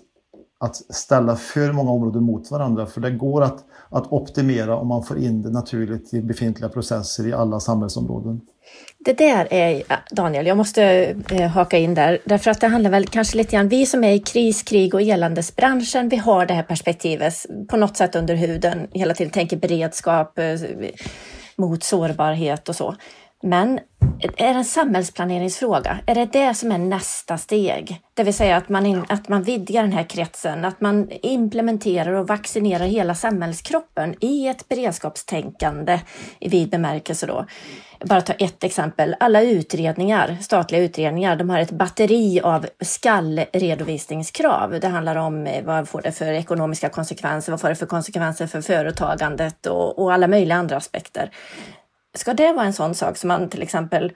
att 0.59 0.75
ställa 0.75 1.35
för 1.35 1.71
många 1.71 1.91
områden 1.91 2.23
mot 2.23 2.51
varandra. 2.51 2.85
För 2.85 3.01
det 3.01 3.11
går 3.11 3.41
att, 3.41 3.65
att 3.89 4.11
optimera 4.11 4.77
om 4.77 4.87
man 4.87 5.03
får 5.03 5.17
in 5.17 5.41
det 5.41 5.49
naturligt 5.49 6.13
i 6.13 6.21
befintliga 6.21 6.69
processer 6.69 7.27
i 7.27 7.33
alla 7.33 7.59
samhällsområden. 7.59 8.41
Det 8.99 9.13
där 9.13 9.47
är, 9.53 9.83
Daniel, 10.11 10.47
jag 10.47 10.57
måste 10.57 10.83
eh, 11.31 11.49
haka 11.49 11.77
in 11.77 11.95
där, 11.95 12.19
därför 12.25 12.51
att 12.51 12.61
det 12.61 12.67
handlar 12.67 12.91
väl 12.91 13.07
kanske 13.07 13.37
lite 13.37 13.51
grann, 13.51 13.69
vi 13.69 13.85
som 13.85 14.03
är 14.03 14.11
i 14.11 14.19
kris, 14.19 14.63
krig 14.63 14.93
och 14.93 15.01
eländesbranschen, 15.01 16.09
vi 16.09 16.17
har 16.17 16.45
det 16.45 16.53
här 16.53 16.63
perspektivet 16.63 17.33
på 17.69 17.77
något 17.77 17.97
sätt 17.97 18.15
under 18.15 18.35
huden, 18.35 18.87
hela 18.91 19.13
tiden 19.13 19.31
tänker 19.31 19.57
beredskap 19.57 20.39
eh, 20.39 20.45
mot 21.55 21.83
sårbarhet 21.83 22.69
och 22.69 22.75
så. 22.75 22.95
Men 23.41 23.79
är 24.21 24.53
det 24.53 24.59
en 24.59 24.65
samhällsplaneringsfråga? 24.65 25.99
Är 26.05 26.15
det 26.15 26.25
det 26.25 26.53
som 26.53 26.71
är 26.71 26.77
nästa 26.77 27.37
steg? 27.37 28.01
Det 28.13 28.23
vill 28.23 28.33
säga 28.33 28.57
att 28.57 28.69
man, 28.69 28.85
in, 28.85 29.05
att 29.09 29.29
man 29.29 29.43
vidgar 29.43 29.81
den 29.81 29.91
här 29.91 30.03
kretsen, 30.03 30.65
att 30.65 30.81
man 30.81 31.11
implementerar 31.11 32.13
och 32.13 32.27
vaccinerar 32.27 32.85
hela 32.85 33.15
samhällskroppen 33.15 34.15
i 34.19 34.47
ett 34.47 34.69
beredskapstänkande 34.69 35.99
i 36.39 36.49
vid 36.49 36.69
bemärkelse 36.69 37.25
då. 37.25 37.45
Bara 38.05 38.21
ta 38.21 38.33
ett 38.33 38.63
exempel. 38.63 39.15
Alla 39.19 39.41
utredningar, 39.41 40.37
statliga 40.41 40.81
utredningar, 40.81 41.35
de 41.35 41.49
har 41.49 41.59
ett 41.59 41.71
batteri 41.71 42.41
av 42.41 42.65
skallredovisningskrav. 42.81 44.79
Det 44.79 44.87
handlar 44.87 45.15
om 45.15 45.47
eh, 45.47 45.63
vad 45.63 45.89
får 45.89 46.01
det 46.01 46.11
för 46.11 46.31
ekonomiska 46.31 46.89
konsekvenser, 46.89 47.51
vad 47.51 47.61
får 47.61 47.69
det 47.69 47.75
för 47.75 47.85
konsekvenser 47.85 48.47
för 48.47 48.61
företagandet 48.61 49.65
och, 49.65 49.99
och 49.99 50.13
alla 50.13 50.27
möjliga 50.27 50.57
andra 50.57 50.77
aspekter. 50.77 51.31
Ska 52.17 52.33
det 52.33 52.53
vara 52.53 52.65
en 52.65 52.73
sån 52.73 52.95
sak 52.95 53.17
som 53.17 53.27
man 53.27 53.49
till 53.49 53.61
exempel 53.61 54.11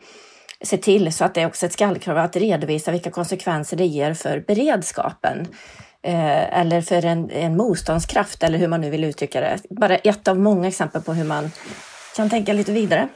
ser 0.61 0.77
till 0.77 1.13
så 1.13 1.25
att 1.25 1.33
det 1.33 1.41
är 1.41 1.47
också 1.47 1.65
ett 1.65 1.73
skallkrav 1.73 2.17
att 2.17 2.35
redovisa 2.35 2.91
vilka 2.91 3.11
konsekvenser 3.11 3.77
det 3.77 3.85
ger 3.85 4.13
för 4.13 4.43
beredskapen 4.47 5.47
eh, 6.03 6.59
eller 6.59 6.81
för 6.81 7.05
en, 7.05 7.31
en 7.31 7.57
motståndskraft 7.57 8.43
eller 8.43 8.57
hur 8.57 8.67
man 8.67 8.81
nu 8.81 8.89
vill 8.89 9.03
uttrycka 9.03 9.41
det. 9.41 9.57
Bara 9.69 9.95
ett 9.95 10.27
av 10.27 10.39
många 10.39 10.67
exempel 10.67 11.01
på 11.01 11.13
hur 11.13 11.23
man 11.23 11.51
kan 12.15 12.29
tänka 12.29 12.53
lite 12.53 12.71
vidare. 12.71 13.09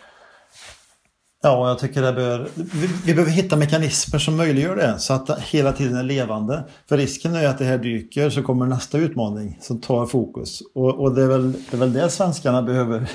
Ja, 1.43 1.67
jag 1.67 1.79
tycker 1.79 2.01
det 2.01 2.13
bör, 2.13 2.49
vi, 2.55 2.87
vi 3.05 3.13
behöver 3.13 3.31
hitta 3.31 3.55
mekanismer 3.55 4.19
som 4.19 4.37
möjliggör 4.37 4.75
det 4.75 4.99
så 4.99 5.13
att 5.13 5.27
det 5.27 5.37
hela 5.41 5.73
tiden 5.73 5.97
är 5.97 6.03
levande. 6.03 6.63
För 6.89 6.97
risken 6.97 7.35
är 7.35 7.47
att 7.47 7.57
det 7.57 7.65
här 7.65 7.77
dyker 7.77 8.29
så 8.29 8.43
kommer 8.43 8.65
nästa 8.65 8.97
utmaning 8.97 9.57
som 9.61 9.81
tar 9.81 10.05
fokus. 10.05 10.61
Och, 10.75 10.99
och 10.99 11.15
det, 11.15 11.23
är 11.23 11.27
väl, 11.27 11.51
det 11.51 11.73
är 11.73 11.77
väl 11.77 11.93
det 11.93 12.09
svenskarna 12.09 12.61
behöver, 12.61 13.09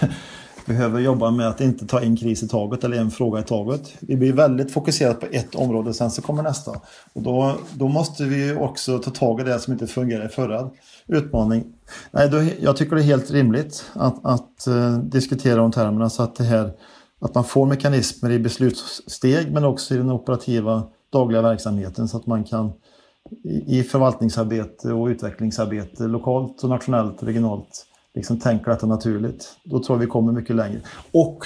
behöver 0.66 1.00
jobba 1.00 1.30
med, 1.30 1.48
att 1.48 1.60
inte 1.60 1.86
ta 1.86 2.00
en 2.00 2.16
kris 2.16 2.42
i 2.42 2.48
taget 2.48 2.84
eller 2.84 2.96
en 2.96 3.10
fråga 3.10 3.40
i 3.40 3.42
taget. 3.42 3.94
Vi 4.00 4.16
blir 4.16 4.32
väldigt 4.32 4.72
fokuserade 4.72 5.14
på 5.14 5.26
ett 5.30 5.54
område, 5.54 5.94
sen 5.94 6.10
så 6.10 6.22
kommer 6.22 6.42
nästa. 6.42 6.70
Och 7.12 7.22
då, 7.22 7.56
då 7.74 7.88
måste 7.88 8.24
vi 8.24 8.54
också 8.54 8.98
ta 8.98 9.10
tag 9.10 9.40
i 9.40 9.44
det 9.44 9.58
som 9.58 9.72
inte 9.72 9.86
fungerade 9.86 10.26
i 10.26 10.28
förra 10.28 10.70
utmaning. 11.06 11.64
Nej, 12.10 12.28
då, 12.28 12.42
jag 12.60 12.76
tycker 12.76 12.96
det 12.96 13.02
är 13.02 13.06
helt 13.06 13.30
rimligt 13.30 13.84
att, 13.92 14.20
att 14.22 14.64
uh, 14.68 14.98
diskutera 14.98 15.56
de 15.56 15.72
termerna 15.72 16.10
så 16.10 16.22
att 16.22 16.36
det 16.36 16.44
här 16.44 16.72
att 17.20 17.34
man 17.34 17.44
får 17.44 17.66
mekanismer 17.66 18.30
i 18.30 18.38
beslutssteg 18.38 19.52
men 19.52 19.64
också 19.64 19.94
i 19.94 19.96
den 19.96 20.10
operativa 20.10 20.82
dagliga 21.12 21.42
verksamheten 21.42 22.08
så 22.08 22.16
att 22.16 22.26
man 22.26 22.44
kan 22.44 22.72
i 23.66 23.82
förvaltningsarbete 23.82 24.92
och 24.92 25.06
utvecklingsarbete 25.06 26.02
lokalt 26.02 26.62
och 26.62 26.70
nationellt 26.70 27.20
och 27.20 27.26
regionalt 27.26 27.86
liksom 28.14 28.38
tänker 28.38 28.70
detta 28.70 28.86
naturligt. 28.86 29.56
Då 29.64 29.82
tror 29.82 29.96
jag 29.96 30.00
vi 30.00 30.06
kommer 30.06 30.32
mycket 30.32 30.56
längre. 30.56 30.80
Och, 31.12 31.38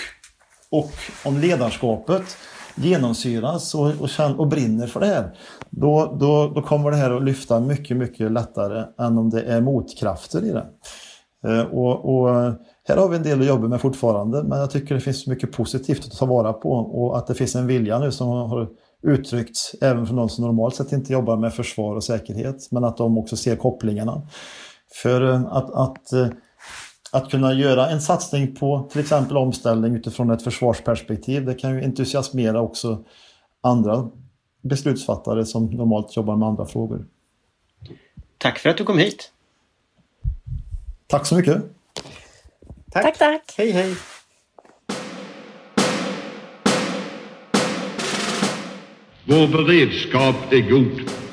och 0.70 0.92
om 1.24 1.38
ledarskapet 1.38 2.36
genomsyras 2.74 3.74
och, 3.74 4.00
och, 4.00 4.08
känner, 4.08 4.40
och 4.40 4.48
brinner 4.48 4.86
för 4.86 5.00
det 5.00 5.06
här, 5.06 5.38
då, 5.70 6.16
då, 6.20 6.52
då 6.54 6.62
kommer 6.62 6.90
det 6.90 6.96
här 6.96 7.10
att 7.10 7.24
lyfta 7.24 7.60
mycket, 7.60 7.96
mycket 7.96 8.32
lättare 8.32 8.84
än 8.98 9.18
om 9.18 9.30
det 9.30 9.42
är 9.42 9.60
motkrafter 9.60 10.44
i 10.44 10.52
det. 10.52 10.66
Eh, 11.46 11.60
och, 11.60 12.14
och 12.14 12.28
här 12.88 12.96
har 12.96 13.08
vi 13.08 13.16
en 13.16 13.22
del 13.22 13.40
att 13.40 13.46
jobba 13.46 13.68
med 13.68 13.80
fortfarande, 13.80 14.42
men 14.42 14.58
jag 14.58 14.70
tycker 14.70 14.94
det 14.94 15.00
finns 15.00 15.26
mycket 15.26 15.52
positivt 15.52 16.04
att 16.04 16.18
ta 16.18 16.26
vara 16.26 16.52
på 16.52 16.70
och 16.70 17.18
att 17.18 17.26
det 17.26 17.34
finns 17.34 17.54
en 17.54 17.66
vilja 17.66 17.98
nu 17.98 18.12
som 18.12 18.28
har 18.28 18.68
uttryckts 19.02 19.74
även 19.80 20.06
från 20.06 20.16
de 20.16 20.28
som 20.28 20.44
normalt 20.44 20.74
sett 20.74 20.92
inte 20.92 21.12
jobbar 21.12 21.36
med 21.36 21.54
försvar 21.54 21.94
och 21.94 22.04
säkerhet, 22.04 22.68
men 22.70 22.84
att 22.84 22.96
de 22.96 23.18
också 23.18 23.36
ser 23.36 23.56
kopplingarna. 23.56 24.22
För 25.02 25.32
eh, 25.32 25.46
att, 25.46 25.70
att, 25.74 26.12
eh, 26.12 26.28
att 27.16 27.30
kunna 27.30 27.54
göra 27.54 27.90
en 27.90 28.00
satsning 28.00 28.54
på 28.54 28.88
till 28.92 29.00
exempel 29.00 29.36
omställning 29.36 29.96
utifrån 29.96 30.30
ett 30.30 30.42
försvarsperspektiv, 30.42 31.44
det 31.44 31.54
kan 31.54 31.74
ju 31.74 31.84
entusiasmera 31.84 32.60
också 32.60 33.04
andra 33.60 34.10
beslutsfattare 34.62 35.44
som 35.44 35.66
normalt 35.66 36.16
jobbar 36.16 36.36
med 36.36 36.48
andra 36.48 36.66
frågor. 36.66 37.06
Tack 38.38 38.58
för 38.58 38.68
att 38.68 38.76
du 38.76 38.84
kom 38.84 38.98
hit. 38.98 39.32
Tack 41.06 41.26
så 41.26 41.36
mycket. 41.36 41.62
Tack. 42.90 43.04
tack, 43.04 43.18
tack. 43.18 43.54
Hej, 43.58 43.70
hej. 43.70 43.94
Vår 49.24 49.46
beredskap 49.46 50.52
är 50.52 50.70
god. 50.70 51.25